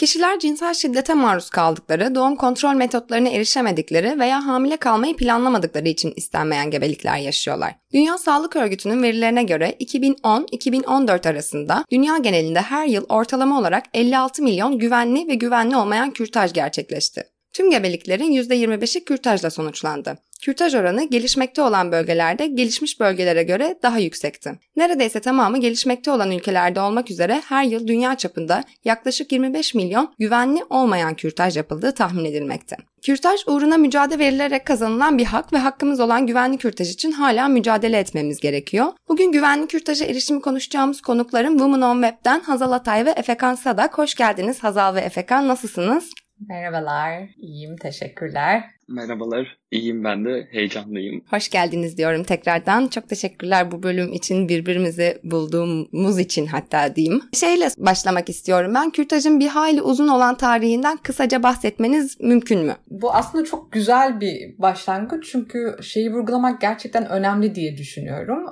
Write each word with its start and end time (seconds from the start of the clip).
Kişiler 0.00 0.38
cinsel 0.38 0.74
şiddete 0.74 1.14
maruz 1.14 1.50
kaldıkları, 1.50 2.14
doğum 2.14 2.36
kontrol 2.36 2.74
metotlarına 2.74 3.28
erişemedikleri 3.28 4.18
veya 4.18 4.46
hamile 4.46 4.76
kalmayı 4.76 5.16
planlamadıkları 5.16 5.88
için 5.88 6.12
istenmeyen 6.16 6.70
gebelikler 6.70 7.16
yaşıyorlar. 7.16 7.74
Dünya 7.92 8.18
Sağlık 8.18 8.56
Örgütü'nün 8.56 9.02
verilerine 9.02 9.42
göre 9.42 9.76
2010-2014 9.80 11.28
arasında 11.28 11.84
dünya 11.90 12.18
genelinde 12.18 12.60
her 12.60 12.86
yıl 12.86 13.04
ortalama 13.08 13.58
olarak 13.58 13.84
56 13.94 14.42
milyon 14.42 14.78
güvenli 14.78 15.28
ve 15.28 15.34
güvenli 15.34 15.76
olmayan 15.76 16.10
kürtaj 16.10 16.52
gerçekleşti. 16.52 17.24
Tüm 17.52 17.70
gebeliklerin 17.70 18.32
%25'i 18.32 19.04
kürtajla 19.04 19.50
sonuçlandı. 19.50 20.18
Kürtaj 20.42 20.74
oranı 20.74 21.04
gelişmekte 21.04 21.62
olan 21.62 21.92
bölgelerde 21.92 22.46
gelişmiş 22.46 23.00
bölgelere 23.00 23.42
göre 23.42 23.78
daha 23.82 23.98
yüksekti. 23.98 24.52
Neredeyse 24.76 25.20
tamamı 25.20 25.60
gelişmekte 25.60 26.10
olan 26.10 26.30
ülkelerde 26.30 26.80
olmak 26.80 27.10
üzere 27.10 27.42
her 27.48 27.64
yıl 27.64 27.86
dünya 27.86 28.16
çapında 28.16 28.64
yaklaşık 28.84 29.32
25 29.32 29.74
milyon 29.74 30.14
güvenli 30.18 30.64
olmayan 30.70 31.14
kürtaj 31.14 31.56
yapıldığı 31.56 31.92
tahmin 31.92 32.24
edilmekte. 32.24 32.76
Kürtaj 33.02 33.40
uğruna 33.46 33.76
mücadele 33.76 34.18
verilerek 34.18 34.66
kazanılan 34.66 35.18
bir 35.18 35.24
hak 35.24 35.52
ve 35.52 35.58
hakkımız 35.58 36.00
olan 36.00 36.26
güvenli 36.26 36.58
kürtaj 36.58 36.90
için 36.90 37.12
hala 37.12 37.48
mücadele 37.48 37.98
etmemiz 37.98 38.40
gerekiyor. 38.40 38.86
Bugün 39.08 39.32
güvenli 39.32 39.66
kürtaja 39.66 40.04
erişimi 40.04 40.40
konuşacağımız 40.40 41.00
konuklarım 41.00 41.52
Women 41.52 41.80
on 41.80 42.02
Web'den 42.02 42.40
Hazal 42.40 42.72
Atay 42.72 43.06
ve 43.06 43.10
Efekan 43.10 43.54
Sadak. 43.54 43.98
Hoş 43.98 44.14
geldiniz 44.14 44.62
Hazal 44.62 44.94
ve 44.94 45.00
Efekan. 45.00 45.48
Nasılsınız? 45.48 46.10
Merhabalar, 46.48 47.28
iyiyim, 47.38 47.76
teşekkürler. 47.76 48.70
Merhabalar, 48.90 49.58
iyiyim 49.70 50.04
ben 50.04 50.24
de, 50.24 50.48
heyecanlıyım. 50.50 51.24
Hoş 51.30 51.48
geldiniz 51.48 51.98
diyorum 51.98 52.24
tekrardan. 52.24 52.86
Çok 52.86 53.08
teşekkürler 53.08 53.70
bu 53.70 53.82
bölüm 53.82 54.12
için, 54.12 54.48
birbirimizi 54.48 55.18
bulduğumuz 55.24 56.18
için 56.18 56.46
hatta 56.46 56.96
diyeyim. 56.96 57.22
Şeyle 57.32 57.68
başlamak 57.78 58.28
istiyorum 58.28 58.72
ben. 58.74 58.90
Kürtajın 58.90 59.40
bir 59.40 59.48
hayli 59.48 59.82
uzun 59.82 60.08
olan 60.08 60.36
tarihinden 60.36 60.96
kısaca 60.96 61.42
bahsetmeniz 61.42 62.20
mümkün 62.20 62.66
mü? 62.66 62.76
Bu 62.90 63.14
aslında 63.14 63.44
çok 63.44 63.72
güzel 63.72 64.20
bir 64.20 64.58
başlangıç 64.58 65.28
çünkü 65.32 65.76
şeyi 65.82 66.12
vurgulamak 66.12 66.60
gerçekten 66.60 67.08
önemli 67.08 67.54
diye 67.54 67.76
düşünüyorum. 67.76 68.46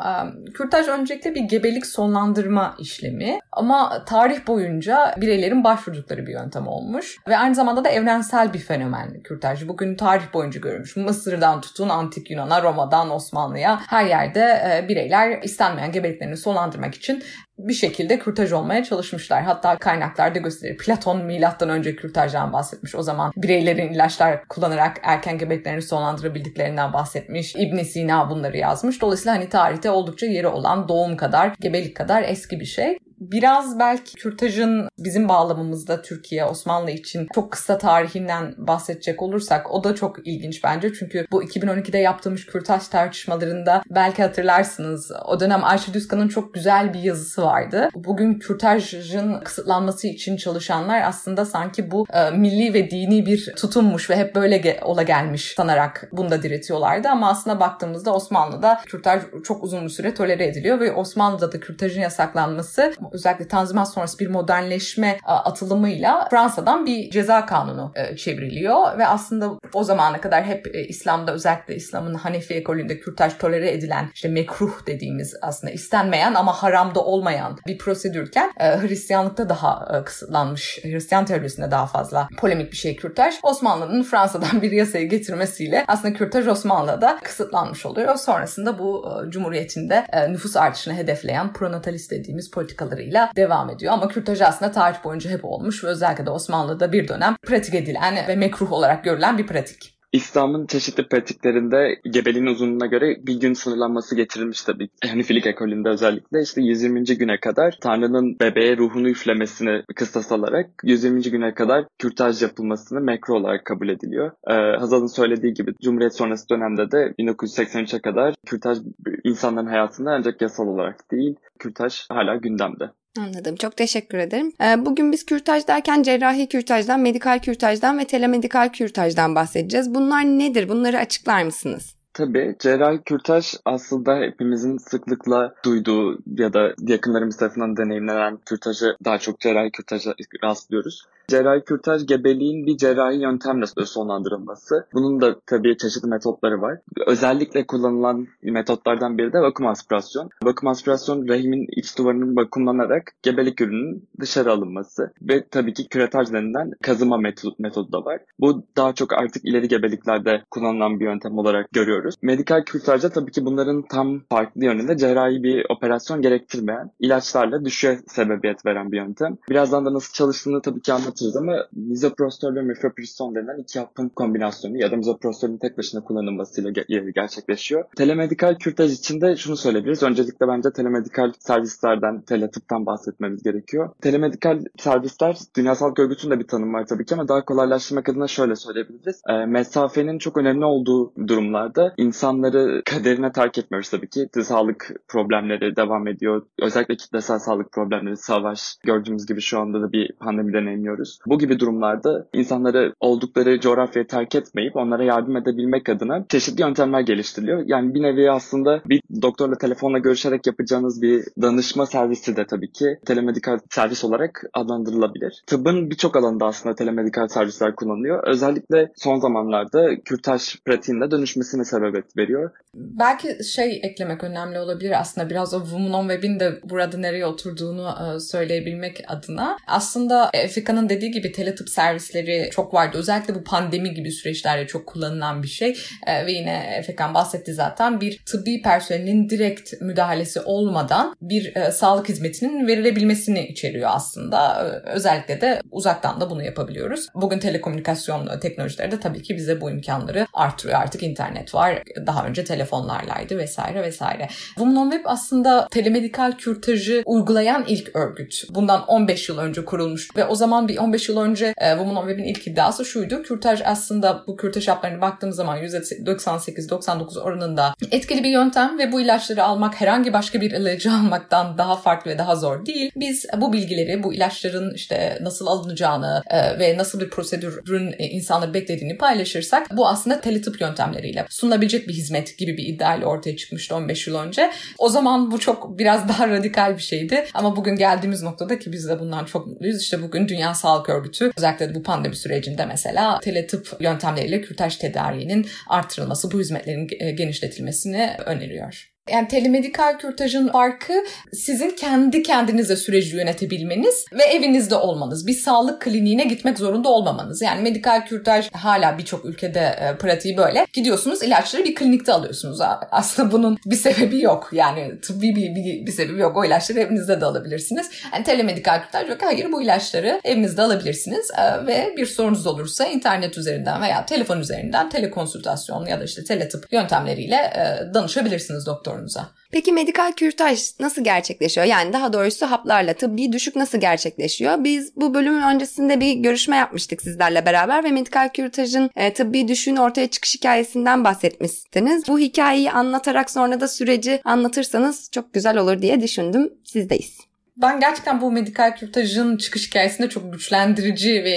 Kürtaj 0.55 0.89
öncelikle 0.89 1.35
bir 1.35 1.43
gebelik 1.43 1.87
sonlandırma 1.87 2.77
işlemi 2.79 3.39
ama 3.53 4.05
tarih 4.05 4.47
boyunca 4.47 5.15
bireylerin 5.21 5.65
başvurdukları 5.65 6.27
bir 6.27 6.33
yöntem 6.33 6.67
olmuş 6.67 7.17
ve 7.29 7.39
aynı 7.39 7.55
zamanda 7.55 7.85
da 7.85 7.89
evrensel 7.89 8.53
bir 8.53 8.59
fenomen 8.59 9.21
kürtaj. 9.25 9.69
Bugün 9.69 9.97
tarih 9.97 10.28
boyunca 10.35 10.61
görülmüş. 10.61 10.97
Mısır'dan 10.97 11.61
tutun 11.61 11.89
Antik 11.89 12.31
Yunan'a, 12.31 12.63
Roma'dan 12.63 13.11
Osmanlı'ya 13.11 13.81
her 13.89 14.07
yerde 14.07 14.41
e, 14.41 14.89
bireyler 14.89 15.43
istenmeyen 15.43 15.93
gebeliklerini 15.93 16.37
sonlandırmak 16.37 16.95
için 16.95 17.23
bir 17.59 17.75
şekilde 17.75 18.19
kürtaj 18.19 18.53
olmaya 18.53 18.85
çalışmışlar. 18.85 19.43
Hatta 19.43 19.79
kaynaklarda 19.79 20.39
gösterir. 20.39 20.77
Platon 20.77 21.25
milattan 21.25 21.69
önce 21.69 21.97
kürtajdan 21.97 22.53
bahsetmiş. 22.53 22.95
O 22.95 23.03
zaman 23.03 23.33
bireylerin 23.37 23.93
ilaçlar 23.93 24.45
kullanarak 24.49 24.97
erken 25.03 25.39
gebeliklerini 25.39 25.83
sonlandırabildiklerinden 25.83 26.93
bahsetmiş. 26.93 27.57
İbn 27.57 27.83
Sina 27.83 28.31
bunları 28.31 28.57
yazmış. 28.57 29.01
Dolayısıyla 29.01 29.35
hani 29.35 29.49
tarihte 29.49 29.91
oldukça 29.91 30.27
yeri 30.27 30.47
olan 30.47 30.89
doğum 30.89 31.17
kadar, 31.17 31.53
gebelik 31.61 31.97
kadar 31.97 32.23
eski 32.23 32.61
bir 32.61 32.65
şey 32.65 32.99
biraz 33.21 33.79
belki 33.79 34.15
kürtajın 34.15 34.89
bizim 34.99 35.29
bağlamımızda 35.29 36.03
Türkiye, 36.03 36.45
Osmanlı 36.45 36.91
için 36.91 37.29
çok 37.35 37.53
kısa 37.53 37.79
tarihinden 37.79 38.55
bahsedecek 38.59 39.23
olursak 39.23 39.71
o 39.71 39.85
da 39.85 39.95
çok 39.95 40.27
ilginç 40.27 40.65
bence. 40.65 40.93
Çünkü 40.95 41.27
bu 41.33 41.45
2012'de 41.45 41.99
yaptığımız 41.99 42.47
kürtaj 42.47 42.89
tartışmalarında 42.89 43.83
belki 43.91 44.23
hatırlarsınız 44.23 45.13
o 45.27 45.41
dönem 45.41 45.65
Ayşe 45.65 45.95
Düzkan'ın 45.95 46.29
çok 46.29 46.55
güzel 46.55 46.95
bir 46.95 47.01
yazısı 47.01 47.43
vardı. 47.43 47.89
Bugün 47.95 48.35
kürtajın 48.35 49.41
kısıtlanması 49.41 50.07
için 50.07 50.37
çalışanlar 50.37 51.03
aslında 51.03 51.45
sanki 51.45 51.91
bu 51.91 52.07
e, 52.13 52.31
milli 52.31 52.75
ve 52.75 52.91
dini 52.91 53.27
bir 53.27 53.55
tutummuş 53.57 54.11
ve 54.11 54.17
hep 54.17 54.35
böyle 54.35 54.57
ge- 54.57 54.85
ola 54.85 55.03
gelmiş 55.03 55.55
sanarak 55.57 56.09
bunda 56.13 56.43
diretiyorlardı 56.43 57.09
ama 57.09 57.31
aslında 57.31 57.61
baktığımızda 57.61 58.15
Osmanlı'da 58.15 58.81
kürtaj 58.87 59.23
çok 59.45 59.65
uzun 59.65 59.85
bir 59.85 59.91
süre 59.91 60.15
tolere 60.15 60.47
ediliyor 60.47 60.81
ve 60.81 60.93
Osmanlı'da 60.93 61.53
da 61.53 61.61
kürtajın 61.61 62.01
yasaklanması 62.01 62.93
özellikle 63.13 63.49
Tanzimat 63.49 63.93
sonrası 63.93 64.19
bir 64.19 64.29
modernleşme 64.29 65.09
e, 65.09 65.31
atılımıyla 65.31 66.29
Fransa'dan 66.31 66.87
bir 66.87 67.11
ceza 67.11 67.47
kanunu 67.47 67.93
e, 67.95 68.17
çevriliyor 68.17 68.99
ve 68.99 69.07
aslında 69.07 69.51
o 69.75 69.85
zamana 69.85 70.21
kadar 70.21 70.45
hep 70.45 70.75
e, 70.75 70.85
İslam'da 70.85 71.33
özellikle 71.33 71.75
İslam'ın 71.77 72.15
Hanefi 72.15 72.55
ekolünde 72.55 73.01
kürtaj 73.01 73.33
tolere 73.39 73.71
edilen 73.71 74.11
işte 74.15 74.29
mekruh 74.29 74.87
dediğimiz 74.87 75.35
aslında 75.43 75.73
istenmeyen 75.73 76.35
ama 76.35 76.53
haramda 76.53 77.01
olmayan 77.01 77.59
bir 77.67 77.79
prosedürken 77.79 78.53
Hristiyanlıkta 78.59 79.49
daha 79.49 80.03
kısıtlanmış, 80.05 80.79
Hristiyan 80.83 81.25
teorisinde 81.25 81.71
daha 81.71 81.87
fazla 81.87 82.29
polemik 82.39 82.73
bir 82.73 82.77
şey 82.77 82.97
kürtaj. 82.97 83.35
Osmanlı'nın 83.43 84.03
Fransa'dan 84.03 84.63
bir 84.63 84.73
yasayı 84.73 85.09
getirmesiyle 85.09 85.85
aslında 85.89 86.15
kürtaj 86.15 86.47
Osmanlı'da 86.47 87.19
kısıtlanmış 87.25 87.87
oluyor. 87.87 88.17
Sonrasında 88.17 88.79
bu 88.79 89.09
Cumhuriyet'in 89.29 89.91
de 89.91 90.07
nüfus 90.31 90.57
artışını 90.57 90.95
hedefleyen 90.95 91.53
pronatalist 91.53 92.11
dediğimiz 92.11 92.51
politikaları 92.51 92.98
kadarıyla 92.99 93.31
devam 93.37 93.71
ediyor. 93.71 93.93
Ama 93.93 94.09
kürtaj 94.09 94.41
aslında 94.41 94.73
tarih 94.73 95.05
boyunca 95.05 95.31
hep 95.31 95.45
olmuş 95.45 95.85
ve 95.85 95.89
özellikle 95.89 96.27
de 96.27 96.31
Osmanlı'da 96.31 96.93
bir 96.93 97.09
dönem 97.09 97.37
pratik 97.47 97.75
edilen 97.75 98.29
ve 98.29 98.37
mekruh 98.37 98.73
olarak 98.73 99.05
görülen 99.05 99.39
bir 99.39 99.47
pratik. 99.47 99.98
İslam'ın 100.13 100.67
çeşitli 100.67 101.09
pratiklerinde 101.09 102.01
gebeliğin 102.11 102.47
uzunluğuna 102.47 102.87
göre 102.87 103.17
bir 103.27 103.41
gün 103.41 103.53
sınırlanması 103.53 104.17
getirilmiş 104.17 104.63
tabii. 104.63 104.89
Hanifilik 105.11 105.47
ekolünde 105.47 105.89
özellikle 105.89 106.43
işte 106.43 106.63
120. 106.63 107.05
güne 107.05 107.41
kadar 107.41 107.79
Tanrı'nın 107.81 108.37
bebeğe 108.41 108.77
ruhunu 108.77 109.09
üflemesini 109.09 109.83
kıstas 109.97 110.33
alarak 110.33 110.71
120. 110.85 111.21
güne 111.21 111.55
kadar 111.55 111.85
kürtaj 111.99 112.43
yapılmasını 112.43 113.01
mekruh 113.01 113.35
olarak 113.35 113.65
kabul 113.65 113.89
ediliyor. 113.89 114.31
Ee, 114.51 114.79
Hazal'ın 114.79 115.07
söylediği 115.07 115.55
gibi 115.55 115.75
Cumhuriyet 115.83 116.17
sonrası 116.17 116.49
dönemde 116.49 116.91
de 116.91 117.15
1983'e 117.19 118.01
kadar 118.01 118.35
kürtaj 118.47 118.79
insanların 119.25 119.67
hayatında 119.67 120.11
ancak 120.11 120.43
yasal 120.43 120.67
olarak 120.67 121.11
değil, 121.11 121.37
kürtaj 121.59 122.07
hala 122.11 122.37
gündemde. 122.37 122.91
Anladım. 123.19 123.57
Çok 123.57 123.77
teşekkür 123.77 124.19
ederim. 124.19 124.53
Ee, 124.63 124.87
bugün 124.87 125.13
biz 125.13 125.27
kürtaj 125.27 125.69
derken 125.69 126.03
cerrahi 126.03 126.49
kürtajdan, 126.49 127.01
medikal 127.01 127.39
kürtajdan 127.39 127.99
ve 127.99 128.05
telemedikal 128.05 128.69
kürtajdan 128.69 129.35
bahsedeceğiz. 129.35 129.95
Bunlar 129.95 130.25
nedir? 130.25 130.69
Bunları 130.69 130.99
açıklar 130.99 131.43
mısınız? 131.43 131.95
Tabii 132.15 132.57
cerrahi 132.59 133.03
kürtaj 133.03 133.55
aslında 133.65 134.17
hepimizin 134.17 134.77
sıklıkla 134.77 135.55
duyduğu 135.65 136.19
ya 136.37 136.53
da 136.53 136.75
yakınlarımız 136.79 137.37
tarafından 137.37 137.77
deneyimlenen 137.77 138.39
kürtajı 138.47 138.97
daha 139.05 139.19
çok 139.19 139.41
cerrahi 139.41 139.71
kürtaja 139.71 140.15
rastlıyoruz. 140.45 141.03
Cerrahi 141.29 141.65
kürtaj 141.65 142.07
gebeliğin 142.07 142.67
bir 142.67 142.77
cerrahi 142.77 143.23
yöntemle 143.23 143.67
sonlandırılması. 143.67 144.87
Bunun 144.95 145.21
da 145.21 145.37
tabii 145.47 145.77
çeşitli 145.77 146.09
metotları 146.09 146.61
var. 146.63 146.79
Özellikle 147.07 147.67
kullanılan 147.67 148.27
metotlardan 148.43 149.19
biri 149.19 149.33
de 149.33 149.41
vakum 149.41 149.67
aspirasyon. 149.67 150.31
Vakum 150.45 150.69
aspirasyon 150.69 151.29
rahimin 151.29 151.67
iç 151.77 151.99
duvarının 151.99 152.37
vakumlanarak 152.37 153.13
gebelik 153.23 153.61
ürünün 153.61 154.09
dışarı 154.21 154.53
alınması. 154.53 155.13
Ve 155.23 155.49
tabii 155.51 155.73
ki 155.73 155.89
küretaj 155.89 156.33
denilen 156.33 156.73
kazıma 156.83 157.17
metodu, 157.19 157.93
da 157.93 158.05
var. 158.05 158.21
Bu 158.41 158.63
daha 158.77 158.93
çok 158.93 159.13
artık 159.13 159.45
ileri 159.45 159.69
gebeliklerde 159.69 160.43
kullanılan 160.51 161.01
bir 161.01 161.05
yöntem 161.05 161.39
olarak 161.39 161.73
görüyoruz. 161.73 162.15
Medikal 162.23 162.63
kürtajda 162.65 163.09
tabii 163.09 163.31
ki 163.31 163.45
bunların 163.45 163.83
tam 163.83 164.21
farklı 164.31 164.65
yönünde 164.65 164.97
cerrahi 164.97 165.43
bir 165.43 165.67
operasyon 165.69 166.23
gerektirmeyen 166.23 166.91
ilaçlarla 167.01 167.65
düşe 167.65 167.99
sebebiyet 168.07 168.67
veren 168.67 168.93
bir 168.93 168.97
yöntem. 168.97 169.37
Birazdan 169.51 169.87
da 169.87 169.95
nasıl 169.95 170.13
çalıştığını 170.13 170.63
tabii 170.63 170.81
ki 170.81 170.93
anlatacağım 170.93 171.18
anlatırız 171.23 171.37
ama 171.37 171.67
misoprostol 171.73 172.55
ve 172.55 172.63
mifepriston 172.63 173.35
denen 173.35 173.59
iki 173.59 173.79
hapın 173.79 174.09
kombinasyonu 174.09 174.77
ya 174.77 174.91
da 174.91 174.97
misoprostolün 174.97 175.59
tek 175.59 175.79
başına 175.79 176.05
kullanılmasıyla 176.05 176.71
ge- 176.71 177.11
gerçekleşiyor. 177.11 177.85
Telemedikal 177.97 178.55
kürtaj 178.59 178.93
için 178.93 179.21
de 179.21 179.37
şunu 179.37 179.57
söyleyebiliriz. 179.57 180.03
Öncelikle 180.03 180.49
bence 180.49 180.73
telemedikal 180.73 181.33
servislerden, 181.39 182.21
teletıptan 182.21 182.87
bahsetmemiz 182.87 183.43
gerekiyor. 183.43 183.91
Telemedikal 184.01 184.65
servisler 184.79 185.37
Dünya 185.57 185.75
Sağlık 185.75 185.99
Örgütü'nün 185.99 186.37
de 186.37 186.39
bir 186.39 186.47
tanım 186.47 186.75
var 186.75 186.87
tabii 186.87 187.05
ki 187.05 187.15
ama 187.15 187.29
daha 187.29 187.45
kolaylaştırmak 187.45 188.09
adına 188.09 188.27
şöyle 188.27 188.57
söyleyebiliriz. 188.57 189.23
E, 189.29 189.47
mesafenin 189.47 190.19
çok 190.19 190.37
önemli 190.37 190.65
olduğu 190.65 191.13
durumlarda 191.29 191.95
insanları 191.97 192.83
kaderine 192.85 193.33
terk 193.33 193.59
etmiyoruz 193.59 193.91
tabii 193.91 194.09
ki. 194.09 194.29
Sağlık 194.43 194.91
problemleri 195.09 195.77
devam 195.77 196.07
ediyor. 196.07 196.43
Özellikle 196.63 196.97
kitlesel 196.97 197.39
sağlık 197.39 197.73
problemleri, 197.73 198.17
savaş 198.17 198.77
gördüğümüz 198.85 199.27
gibi 199.27 199.41
şu 199.41 199.61
anda 199.61 199.83
da 199.83 199.93
bir 199.93 200.13
pandemi 200.21 200.53
deneyimliyoruz. 200.53 201.08
Bu 201.27 201.39
gibi 201.39 201.61
durumlarda 201.61 202.27
insanları 202.33 202.95
oldukları 203.01 203.61
coğrafyayı 203.61 204.09
terk 204.09 204.35
etmeyip 204.35 204.77
onlara 204.77 205.05
yardım 205.05 205.37
edebilmek 205.37 205.89
adına 205.89 206.25
çeşitli 206.29 206.63
yöntemler 206.63 207.01
geliştiriliyor. 207.01 207.63
Yani 207.67 207.95
bir 207.95 208.03
nevi 208.03 208.31
aslında 208.31 208.83
bir 208.87 209.01
doktorla 209.23 209.59
telefonla 209.59 209.99
görüşerek 209.99 210.47
yapacağınız 210.47 211.03
bir 211.03 211.25
danışma 211.43 211.87
servisi 211.87 212.37
de 212.37 212.47
tabii 212.47 212.73
ki 212.73 212.99
telemedikal 213.07 213.59
servis 213.71 214.05
olarak 214.05 214.45
adlandırılabilir. 214.53 215.43
Tıbbın 215.47 215.91
birçok 215.91 216.17
alanında 216.17 216.47
aslında 216.47 216.75
telemedikal 216.75 217.29
servisler 217.29 217.77
kullanılıyor. 217.77 218.29
Özellikle 218.29 218.93
son 218.97 219.19
zamanlarda 219.19 220.01
kürtaj 220.05 220.57
pratiğinde 220.65 221.11
dönüşmesine 221.11 221.65
sebebiyet 221.65 222.17
veriyor. 222.17 222.51
Belki 222.75 223.45
şey 223.45 223.81
eklemek 223.83 224.25
önemli 224.25 224.59
olabilir 224.59 225.01
aslında 225.01 225.31
biraz 225.31 225.55
o 225.55 225.61
Women 225.61 225.93
on 225.93 226.09
Web'in 226.09 226.41
de 226.41 226.61
burada 226.71 226.99
nereye 226.99 227.27
oturduğunu 227.27 227.89
e, 227.89 228.21
söyleyebilmek 228.21 229.05
adına. 229.09 229.57
Aslında 229.67 230.31
Efeka'nın 230.35 230.89
dediği 230.89 230.98
gibi 231.07 231.33
teletıp 231.33 231.69
servisleri 231.69 232.49
çok 232.53 232.75
vardı. 232.75 232.99
Özellikle 232.99 233.35
bu 233.35 233.45
pandemi 233.45 233.95
gibi 233.95 234.13
süreçlerde 234.13 234.67
çok 234.67 234.87
kullanılan 234.87 235.43
bir 235.43 235.49
şey. 235.49 235.79
E, 236.07 236.27
ve 236.27 236.33
yine 236.33 236.75
Efekan 236.79 237.15
bahsetti 237.15 237.55
zaten 237.55 238.01
bir 238.01 238.19
tıbbi 238.27 238.63
personelin 238.63 239.29
direkt 239.29 239.81
müdahalesi 239.81 240.41
olmadan 240.41 241.17
bir 241.23 241.57
e, 241.57 241.73
sağlık 241.73 242.09
hizmetinin 242.09 242.67
verilebilmesini 242.67 243.47
içeriyor 243.47 243.91
aslında. 243.93 244.69
Özellikle 244.87 245.41
de 245.41 245.63
uzaktan 245.71 246.21
da 246.21 246.31
bunu 246.31 246.43
yapabiliyoruz. 246.43 247.09
Bugün 247.15 247.39
telekomünikasyon 247.39 248.41
teknolojileri 248.41 248.91
de 248.91 249.01
tabii 249.01 249.23
ki 249.23 249.37
bize 249.37 249.61
bu 249.61 249.71
imkanları 249.71 250.27
artırıyor. 250.33 250.81
Artık 250.81 251.03
internet 251.03 251.55
var. 251.55 251.83
Daha 252.07 252.27
önce 252.27 252.45
telefonlarlaydı 252.45 253.39
vesaire 253.39 253.83
vesaire. 253.83 254.29
Women 254.47 254.77
on 254.77 254.91
Web 254.91 255.05
aslında 255.05 255.69
telemedikal 255.71 256.33
kürtajı 256.33 257.03
uygulayan 257.07 257.65
ilk 257.69 257.97
örgüt. 257.97 258.45
Bundan 258.51 258.87
15 258.87 259.29
yıl 259.29 259.39
önce 259.39 259.65
kurulmuş 259.65 260.17
ve 260.17 260.25
o 260.25 260.35
zaman 260.35 260.69
bir 260.69 260.77
15 260.89 261.09
yıl 261.09 261.21
önce 261.21 261.55
e, 261.59 261.71
Women 261.71 261.97
on 261.97 262.09
Web'in 262.09 262.25
ilk 262.25 262.47
iddiası 262.47 262.85
şuydu. 262.85 263.23
Kürtaj 263.23 263.61
aslında 263.65 264.25
bu 264.27 264.37
kürtaj 264.37 264.69
haplarına 264.69 265.01
baktığımız 265.01 265.37
zaman 265.37 265.59
%98-99 265.59 267.21
oranında 267.21 267.75
etkili 267.91 268.25
bir 268.25 268.31
yöntem 268.31 268.79
ve 268.79 268.93
bu 268.93 269.01
ilaçları 269.01 269.45
almak 269.45 269.81
herhangi 269.81 270.13
başka 270.13 270.41
bir 270.41 270.51
ilacı 270.51 270.93
almaktan 270.93 271.59
daha 271.59 271.77
farklı 271.77 272.11
ve 272.11 272.19
daha 272.19 272.37
zor 272.37 272.67
değil. 272.67 272.91
Biz 272.97 273.27
bu 273.37 273.53
bilgileri, 273.53 274.03
bu 274.03 274.15
ilaçların 274.15 274.75
işte 274.75 275.19
nasıl 275.21 275.47
alınacağını 275.47 276.23
e, 276.31 276.59
ve 276.59 276.79
nasıl 276.79 277.01
bir 277.01 277.11
prosedürün 277.11 277.95
e, 277.99 278.07
insanları 278.07 278.55
beklediğini 278.55 278.99
paylaşırsak 278.99 279.77
bu 279.77 279.89
aslında 279.89 280.21
teletıp 280.21 280.61
yöntemleriyle 280.61 281.27
sunulabilecek 281.31 281.89
bir 281.89 281.95
hizmet 281.95 282.39
gibi 282.39 282.57
bir 282.57 282.67
iddiayla 282.67 283.07
ortaya 283.07 283.37
çıkmıştı 283.37 283.77
15 283.77 284.07
yıl 284.07 284.17
önce. 284.17 284.51
O 284.79 284.89
zaman 284.89 285.31
bu 285.31 285.39
çok 285.39 285.79
biraz 285.79 286.09
daha 286.09 286.29
radikal 286.29 286.77
bir 286.77 286.83
şeydi 286.83 287.27
ama 287.35 287.57
bugün 287.57 287.77
geldiğimiz 287.77 288.23
noktada 288.23 288.59
ki 288.59 288.73
biz 288.73 288.89
de 288.89 289.01
bundan 289.01 289.25
çok 289.25 289.47
mutluyuz. 289.47 289.83
İşte 289.83 290.03
bugün 290.03 290.29
Dünya 290.29 290.55
Sağlık 290.55 290.78
Örgütü 290.89 291.31
özellikle 291.37 291.75
bu 291.75 291.83
pandemi 291.83 292.17
sürecinde 292.17 292.67
mesela 292.67 293.21
teletıp 293.21 293.77
yöntemleriyle 293.81 294.41
kürtaj 294.41 294.77
tedariğinin 294.77 295.47
artırılması, 295.69 296.31
bu 296.31 296.41
hizmetlerin 296.41 296.89
e, 297.01 297.11
genişletilmesini 297.11 298.11
öneriyor. 298.27 298.98
Yani 299.13 299.29
telemedikal 299.29 299.99
kürtajın 299.99 300.49
farkı 300.49 300.93
sizin 301.33 301.71
kendi 301.71 302.23
kendinize 302.23 302.77
süreci 302.77 303.17
yönetebilmeniz 303.17 304.05
ve 304.13 304.23
evinizde 304.23 304.75
olmanız. 304.75 305.27
Bir 305.27 305.33
sağlık 305.33 305.83
kliniğine 305.83 306.25
gitmek 306.25 306.59
zorunda 306.59 306.89
olmamanız. 306.89 307.43
Yani 307.43 307.63
medikal 307.63 308.07
kürtaj 308.07 308.51
hala 308.53 308.99
birçok 308.99 309.25
ülkede 309.25 309.61
e, 309.61 309.97
pratiği 309.99 310.37
böyle. 310.37 310.67
Gidiyorsunuz 310.73 311.23
ilaçları 311.23 311.65
bir 311.65 311.75
klinikte 311.75 312.13
alıyorsunuz. 312.13 312.59
Aslında 312.91 313.33
bunun 313.33 313.59
bir 313.67 313.77
sebebi 313.77 314.23
yok. 314.23 314.49
Yani 314.53 315.01
tıbbi 315.01 315.37
bir, 315.37 315.55
bir, 315.55 315.87
bir 315.87 315.93
sebebi 315.93 316.21
yok. 316.21 316.37
O 316.37 316.45
ilaçları 316.45 316.81
evinizde 316.81 317.21
de 317.21 317.25
alabilirsiniz. 317.25 317.91
Yani 318.13 318.25
telemedikal 318.25 318.83
kürtaj 318.83 319.09
yok. 319.09 319.19
Hayır 319.23 319.53
bu 319.53 319.63
ilaçları 319.63 320.21
evinizde 320.25 320.63
alabilirsiniz 320.63 321.31
e, 321.31 321.67
ve 321.67 321.95
bir 321.97 322.07
sorunuz 322.07 322.47
olursa 322.47 322.87
internet 322.87 323.39
üzerinden 323.39 323.83
veya 323.83 324.07
telefon 324.07 324.41
üzerinden 324.41 324.91
telekonsültasyon 324.91 325.87
ya 325.87 326.01
da 326.01 326.05
işte 326.05 326.25
teletıp 326.25 326.73
yöntemleriyle 326.73 327.37
e, 327.37 327.95
danışabilirsiniz 327.95 328.67
doktor 328.67 328.98
doktorunuza. 328.99 329.31
Peki 329.51 329.73
medikal 329.73 330.13
kürtaj 330.13 330.61
nasıl 330.81 331.05
gerçekleşiyor? 331.05 331.67
Yani 331.67 331.93
daha 331.93 332.13
doğrusu 332.13 332.47
haplarla 332.47 332.95
tıbbi 332.95 333.33
düşük 333.33 333.57
nasıl 333.57 333.79
gerçekleşiyor? 333.79 334.65
Biz 334.65 334.97
bu 334.97 335.15
bölümün 335.15 335.43
öncesinde 335.43 336.01
bir 336.01 336.15
görüşme 336.15 336.57
yapmıştık 336.57 337.03
sizlerle 337.03 337.47
beraber 337.47 337.85
ve 337.85 337.91
medikal 337.91 338.29
kürtajın 338.29 338.91
e, 338.97 339.13
tıbbi 339.13 339.49
düşüğün 339.49 339.77
ortaya 339.77 340.11
çıkış 340.11 340.35
hikayesinden 340.35 341.05
bahsetmiştiniz. 341.05 342.09
Bu 342.09 342.19
hikayeyi 342.19 342.71
anlatarak 342.71 343.31
sonra 343.31 343.61
da 343.61 343.69
süreci 343.69 344.21
anlatırsanız 344.25 345.09
çok 345.13 345.35
güzel 345.35 345.57
olur 345.59 345.83
diye 345.83 346.01
düşündüm. 346.01 346.53
Sizdeyiz 346.65 347.28
ben 347.63 347.81
gerçekten 347.81 348.21
bu 348.21 348.33
medikal 348.33 348.77
kürtajın 348.77 349.37
çıkış 349.37 349.69
hikayesinde 349.69 350.09
çok 350.09 350.33
güçlendirici 350.33 351.15
ve, 351.25 351.37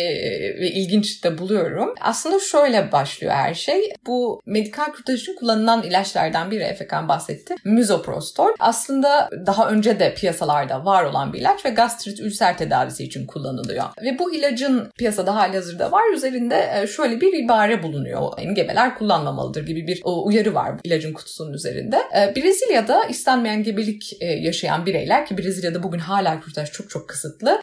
ve 0.59 0.71
ilginç 0.71 1.23
de 1.23 1.37
buluyorum. 1.37 1.93
Aslında 2.01 2.39
şöyle 2.39 2.91
başlıyor 2.91 3.33
her 3.33 3.53
şey. 3.53 3.93
Bu 4.07 4.41
medikal 4.45 4.85
kürtaj 4.85 5.21
için 5.21 5.35
kullanılan 5.35 5.83
ilaçlardan 5.83 6.51
biri 6.51 6.63
Efekan 6.63 7.09
bahsetti. 7.09 7.55
Misoprostol. 7.65 8.49
Aslında 8.59 9.29
daha 9.45 9.69
önce 9.69 9.99
de 9.99 10.13
piyasalarda 10.13 10.85
var 10.85 11.03
olan 11.03 11.33
bir 11.33 11.39
ilaç 11.39 11.65
ve 11.65 11.69
gastrit 11.69 12.19
ülser 12.19 12.57
tedavisi 12.57 13.03
için 13.03 13.27
kullanılıyor. 13.27 13.83
Ve 14.03 14.19
bu 14.19 14.35
ilacın 14.35 14.91
piyasada 14.97 15.35
hali 15.35 15.55
hazırda 15.55 15.91
var. 15.91 16.13
Üzerinde 16.13 16.69
e, 16.75 16.87
şöyle 16.87 17.21
bir 17.21 17.43
ibare 17.43 17.83
bulunuyor. 17.83 18.21
Yani 18.37 18.53
gebeler 18.53 18.97
kullanmamalıdır 18.97 19.65
gibi 19.65 19.87
bir 19.87 20.01
uyarı 20.05 20.55
var 20.55 20.71
ilacın 20.83 21.13
kutusunun 21.13 21.53
üzerinde. 21.53 21.97
E, 22.17 22.35
Brezilya'da 22.35 23.03
istenmeyen 23.03 23.63
gebelik 23.63 24.17
e, 24.21 24.25
yaşayan 24.25 24.85
bireyler 24.85 25.25
ki 25.25 25.37
Brezilya'da 25.37 25.83
bugün 25.83 25.99
hala 26.11 26.39
kürtaj 26.39 26.71
çok 26.71 26.89
çok 26.89 27.09
kısıtlı. 27.09 27.61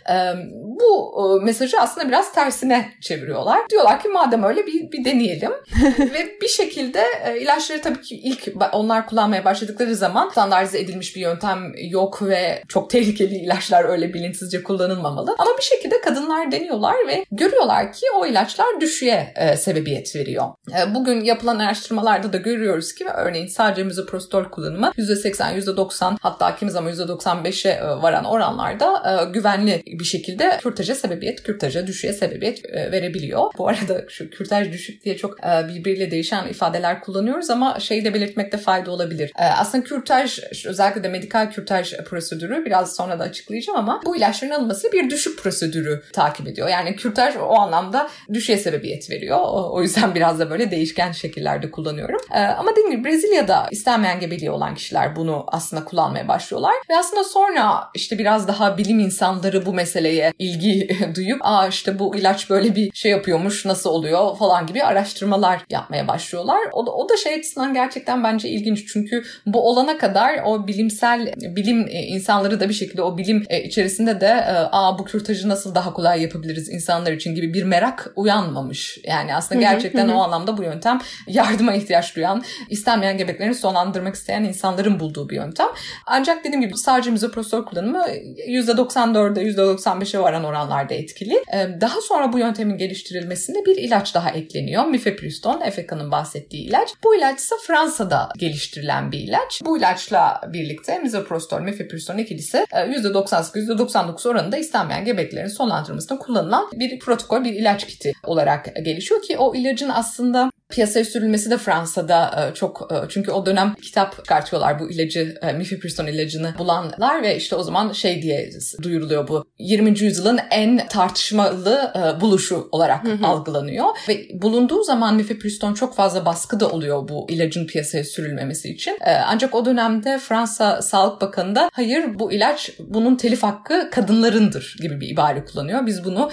bu 0.63 1.41
mesajı 1.43 1.81
aslında 1.81 2.09
biraz 2.09 2.33
tersine 2.33 2.93
çeviriyorlar. 3.01 3.69
Diyorlar 3.71 4.03
ki 4.03 4.09
madem 4.09 4.43
öyle 4.43 4.67
bir, 4.67 4.93
bir 4.93 5.05
deneyelim. 5.05 5.53
Ve 5.99 6.39
bir 6.43 6.49
şekilde 6.49 7.05
ilaçları 7.41 7.83
tabii 7.83 8.01
ki 8.01 8.17
ilk 8.17 8.49
onlar 8.73 9.07
kullanmaya 9.07 9.45
başladıkları 9.45 9.95
zaman 9.97 10.29
standartize 10.29 10.79
edilmiş 10.79 11.17
bir 11.17 11.21
yöntem 11.21 11.73
yok 11.77 12.23
ve 12.23 12.63
çok 12.69 12.91
tehlikeli 12.91 13.35
ilaçlar 13.35 13.85
öyle 13.85 14.15
bilinçsizce 14.15 14.63
kullanılmamalı. 14.63 15.35
Ama 15.39 15.51
bir 15.59 15.63
şekilde 15.63 16.01
kadınlar 16.01 16.53
deniyorlar 16.53 16.95
ve 17.09 17.25
görüyorlar 17.33 17.93
ki 17.93 18.07
o 18.17 18.27
ilaçlar 18.27 18.81
düşüğe 18.81 19.33
e, 19.37 19.57
sebebiyet 19.57 20.17
veriyor. 20.17 20.45
E, 20.79 20.95
bugün 20.95 21.25
yapılan 21.25 21.59
araştırmalarda 21.59 22.33
da 22.33 22.37
görüyoruz 22.37 22.95
ki 22.95 23.07
örneğin 23.15 23.47
sadece 23.47 23.85
mizoprostol 23.85 24.45
kullanımı 24.45 24.93
%80, 24.97 25.61
%90 25.61 26.17
hatta 26.21 26.57
kimi 26.57 26.71
zaman 26.71 26.93
%95'e 26.93 27.83
varan 28.03 28.25
oranlarda 28.39 29.03
e, 29.11 29.33
güvenli 29.33 29.83
bir 29.87 30.05
şekilde 30.05 30.59
kürtaja 30.63 30.95
sebebiyet, 30.95 31.43
kürtaja 31.43 31.87
düşüğe 31.87 32.13
sebebiyet 32.13 32.65
e, 32.65 32.93
verebiliyor. 32.93 33.51
Bu 33.59 33.69
arada 33.69 34.05
şu 34.09 34.31
kürtaj 34.31 34.73
düşük 34.73 35.05
diye 35.05 35.17
çok 35.17 35.45
e, 35.45 35.69
birbiriyle 35.69 36.11
değişen 36.11 36.49
ifadeler 36.49 37.01
kullanıyoruz 37.01 37.51
ama 37.51 37.81
şeyi 37.81 38.05
de 38.05 38.15
belirtmekte 38.15 38.57
fayda 38.57 38.91
olabilir. 38.91 39.33
E, 39.39 39.45
aslında 39.45 39.85
kürtaj, 39.85 40.39
özellikle 40.67 41.03
de 41.03 41.09
medikal 41.09 41.51
kürtaj 41.51 41.97
prosedürü 41.97 42.65
biraz 42.65 42.97
sonra 42.97 43.19
da 43.19 43.23
açıklayacağım 43.23 43.79
ama 43.79 44.01
bu 44.05 44.17
ilaçların 44.17 44.53
alınması 44.53 44.93
bir 44.93 45.11
düşük 45.11 45.39
prosedürü 45.43 46.03
takip 46.13 46.49
ediyor. 46.49 46.69
Yani 46.69 46.97
kürtaj 46.97 47.37
o 47.37 47.55
anlamda 47.55 48.09
düşüğe 48.33 48.57
sebebiyet 48.57 49.11
veriyor. 49.11 49.39
O, 49.41 49.73
o 49.73 49.83
yüzden 49.83 50.15
biraz 50.15 50.39
da 50.39 50.51
böyle 50.51 50.71
değişken 50.71 51.13
şekillerde 51.13 51.71
kullanıyorum. 51.71 52.21
E, 52.35 52.41
ama 52.41 52.71
dediğim 52.71 52.91
gibi 52.91 53.05
Brezilya'da 53.05 53.67
istenmeyen 53.71 54.21
gebeliği 54.21 54.51
olan 54.51 54.75
kişiler 54.75 55.17
bunu 55.17 55.45
aslında 55.47 55.85
kullanmaya 55.85 56.29
başlıyorlar. 56.29 56.75
Ve 56.91 56.97
aslında 56.97 57.25
sonra 57.25 57.91
işte 57.95 58.18
biraz 58.19 58.49
daha 58.49 58.79
bilim 58.79 58.99
insanları 58.99 59.67
bu 59.67 59.73
meseleye 59.73 60.33
ilgi 60.39 60.89
duyup 61.15 61.39
aa 61.41 61.69
işte 61.69 61.99
bu 61.99 62.17
ilaç 62.17 62.51
böyle 62.51 62.77
bir 62.77 62.91
şey 62.95 63.11
yapıyormuş 63.11 63.65
nasıl 63.65 63.91
oluyor 63.91 64.37
falan 64.37 64.67
gibi 64.67 64.83
araştırmalar 64.83 65.61
yapmaya 65.71 66.09
başlıyorlar. 66.09 66.61
O 66.73 66.87
da, 66.87 66.91
o 66.91 67.09
da 67.09 67.17
şey 67.17 67.35
açısından 67.35 67.75
gerçekten 67.75 68.25
bence 68.25 68.49
ilginç 68.49 68.93
çünkü 68.93 69.23
bu 69.47 69.69
olana 69.69 69.99
kadar 69.99 70.41
o 70.45 70.67
bilimsel 70.67 71.35
bilim 71.37 71.89
e, 71.89 72.03
insanları 72.03 72.61
da 72.61 72.69
bir 72.69 72.75
şekilde 72.75 73.03
o 73.03 73.19
bilim 73.19 73.45
e, 73.49 73.63
içerisinde 73.63 74.21
de 74.21 74.27
e, 74.27 74.53
aa 74.73 74.99
bu 74.99 75.05
kürtajı 75.05 75.49
nasıl 75.49 75.75
daha 75.75 75.93
kolay 75.93 76.23
yapabiliriz 76.23 76.69
insanlar 76.69 77.13
için 77.13 77.35
gibi 77.35 77.55
bir 77.55 77.63
merak 77.63 78.13
uyanmamış. 78.17 78.99
Yani 79.05 79.35
aslında 79.35 79.61
gerçekten 79.61 80.09
o 80.09 80.23
anlamda 80.23 80.59
bu 80.59 80.63
yöntem 80.63 81.01
yardıma 81.27 81.75
ihtiyaç 81.75 82.17
duyan, 82.17 82.43
istenmeyen 82.69 83.19
gebeklerini 83.19 83.55
sonlandırmak 83.55 84.15
isteyen 84.15 84.45
insanların 84.45 85.01
bulduğu 85.01 85.29
bir 85.29 85.37
yöntem. 85.37 85.69
Ancak 86.07 86.45
dediğim 86.45 86.61
gibi 86.61 86.77
sadece 86.77 87.11
mizoprostol 87.11 87.65
kullanımı 87.65 88.08
%94'e 88.17 89.43
%95'e 89.43 90.21
varan 90.21 90.45
oranlarda 90.45 90.95
etkili. 90.95 91.43
Daha 91.81 92.01
sonra 92.01 92.33
bu 92.33 92.39
yöntemin 92.39 92.79
geliştirilmesinde 92.79 93.59
bir 93.67 93.77
ilaç 93.77 94.15
daha 94.15 94.31
ekleniyor. 94.31 94.85
Mifepriston, 94.85 95.61
Efeka'nın 95.61 96.11
bahsettiği 96.11 96.63
ilaç. 96.63 96.89
Bu 97.05 97.17
ilaç 97.17 97.39
ise 97.39 97.55
Fransa'da 97.67 98.29
geliştirilen 98.39 99.13
bir 99.13 99.19
ilaç. 99.19 99.61
Bu 99.65 99.79
ilaçla 99.79 100.41
birlikte 100.53 100.99
misoprostol, 100.99 101.61
mifepriston 101.61 102.19
ikilisi 102.19 102.67
%98-%99 102.73 104.29
oranında 104.29 104.57
istenmeyen 104.57 105.05
gebeklerin 105.05 105.49
sonlandırılmasında 105.49 106.19
kullanılan 106.19 106.69
bir 106.73 106.99
protokol, 106.99 107.45
bir 107.45 107.53
ilaç 107.53 107.87
kiti 107.87 108.13
olarak 108.25 108.77
gelişiyor 108.85 109.23
ki 109.23 109.39
o 109.39 109.55
ilacın 109.55 109.89
aslında 109.89 110.51
Piyasaya 110.71 111.05
sürülmesi 111.05 111.51
de 111.51 111.59
Fransa'da 111.59 112.51
e, 112.51 112.55
çok 112.55 112.89
e, 112.93 113.09
çünkü 113.09 113.31
o 113.31 113.47
dönem 113.47 113.75
kitap 113.75 114.17
çıkartıyorlar 114.17 114.81
bu 114.81 114.91
ilacı 114.91 115.39
e, 115.43 115.53
mifepriston 115.53 116.07
ilacını 116.07 116.55
bulanlar 116.59 117.23
ve 117.23 117.37
işte 117.37 117.57
o 117.57 117.63
zaman 117.63 117.93
şey 117.93 118.23
diye 118.23 118.51
duyuruluyor 118.83 119.29
bu 119.29 119.48
20. 119.59 120.01
yüzyılın 120.01 120.39
en 120.51 120.89
tartışmalı 120.89 121.93
buluşu 122.21 122.69
olarak 122.73 123.05
hı 123.05 123.13
hı. 123.13 123.27
algılanıyor 123.27 123.87
ve 124.09 124.27
bulunduğu 124.43 124.83
zaman 124.83 125.15
mifepriston 125.15 125.75
çok 125.75 125.95
fazla 125.95 126.25
baskı 126.25 126.61
da 126.61 126.71
oluyor 126.71 127.09
bu 127.09 127.27
ilacın 127.29 127.67
piyasaya 127.67 128.05
sürülmemesi 128.05 128.69
için. 128.69 128.99
Ancak 129.27 129.55
o 129.55 129.65
dönemde 129.65 130.19
Fransa 130.19 130.83
Sağlık 130.83 131.21
Bakanı 131.21 131.55
da 131.55 131.71
hayır 131.73 132.19
bu 132.19 132.33
ilaç 132.33 132.71
bunun 132.79 133.17
telif 133.17 133.43
hakkı 133.43 133.91
kadınlarındır 133.91 134.77
gibi 134.83 135.01
bir 135.01 135.09
ibare 135.09 135.45
kullanıyor. 135.45 135.87
Biz 135.87 136.05
bunu 136.05 136.31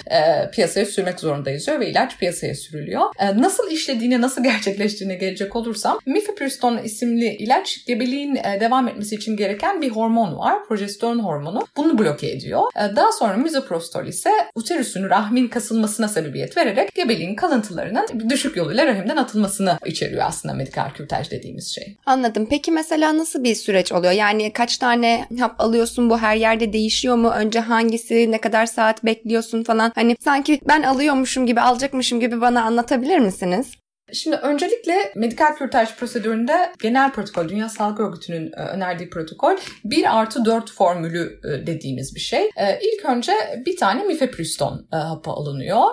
piyasaya 0.52 0.86
sürmek 0.86 1.20
zorundayız 1.20 1.66
diyor 1.66 1.80
ve 1.80 1.90
ilaç 1.90 2.18
piyasaya 2.18 2.54
sürülüyor. 2.54 3.02
Nasıl 3.36 3.70
işlediğini 3.70 4.20
nasıl 4.20 4.42
gerçekleştiğine 4.42 5.14
gelecek 5.14 5.56
olursam 5.56 5.98
mifepriston 6.06 6.78
isimli 6.78 7.36
ilaç 7.36 7.84
gebeliğin 7.86 8.36
e, 8.36 8.60
devam 8.60 8.88
etmesi 8.88 9.14
için 9.14 9.36
gereken 9.36 9.82
bir 9.82 9.90
hormon 9.90 10.38
var. 10.38 10.64
Progesteron 10.64 11.18
hormonu. 11.18 11.66
Bunu 11.76 11.98
bloke 11.98 12.30
ediyor. 12.30 12.62
E, 12.76 12.96
daha 12.96 13.12
sonra 13.18 13.36
misoprostol 13.36 14.06
ise 14.06 14.30
uterüsün 14.54 15.08
rahmin 15.08 15.48
kasılmasına 15.48 16.08
sebebiyet 16.08 16.56
vererek 16.56 16.94
gebeliğin 16.94 17.34
kalıntılarının 17.34 18.30
düşük 18.30 18.56
yoluyla 18.56 18.86
rahimden 18.86 19.16
atılmasını 19.16 19.78
içeriyor 19.86 20.24
aslında 20.26 20.54
medikal 20.54 20.90
kürtaj 20.90 21.30
dediğimiz 21.30 21.74
şey. 21.74 21.96
Anladım. 22.06 22.46
Peki 22.50 22.72
mesela 22.72 23.18
nasıl 23.18 23.44
bir 23.44 23.54
süreç 23.54 23.92
oluyor? 23.92 24.12
Yani 24.12 24.52
kaç 24.52 24.78
tane 24.78 25.26
hap 25.40 25.60
alıyorsun? 25.60 26.10
Bu 26.10 26.18
her 26.18 26.36
yerde 26.36 26.72
değişiyor 26.72 27.16
mu? 27.16 27.30
Önce 27.30 27.60
hangisi? 27.60 28.32
Ne 28.32 28.40
kadar 28.40 28.66
saat 28.66 29.04
bekliyorsun 29.04 29.62
falan? 29.62 29.92
Hani 29.94 30.16
sanki 30.20 30.60
ben 30.68 30.82
alıyormuşum 30.82 31.46
gibi, 31.46 31.60
alacakmışım 31.60 32.20
gibi 32.20 32.40
bana 32.40 32.62
anlatabilir 32.62 33.18
misiniz? 33.18 33.66
Şimdi 34.12 34.36
öncelikle 34.36 35.12
medikal 35.14 35.54
kürtaj 35.56 35.94
prosedüründe 35.94 36.72
genel 36.82 37.12
protokol, 37.12 37.48
Dünya 37.48 37.68
Sağlık 37.68 38.00
Örgütü'nün 38.00 38.52
e, 38.52 38.60
önerdiği 38.60 39.10
protokol 39.10 39.56
1 39.84 40.18
artı 40.18 40.44
4 40.44 40.70
formülü 40.72 41.40
e, 41.44 41.66
dediğimiz 41.66 42.14
bir 42.14 42.20
şey. 42.20 42.50
E, 42.56 42.80
ilk 42.80 43.04
önce 43.04 43.32
bir 43.66 43.76
tane 43.76 44.04
mifepriston 44.04 44.86
hapı 44.90 45.30
alınıyor. 45.30 45.84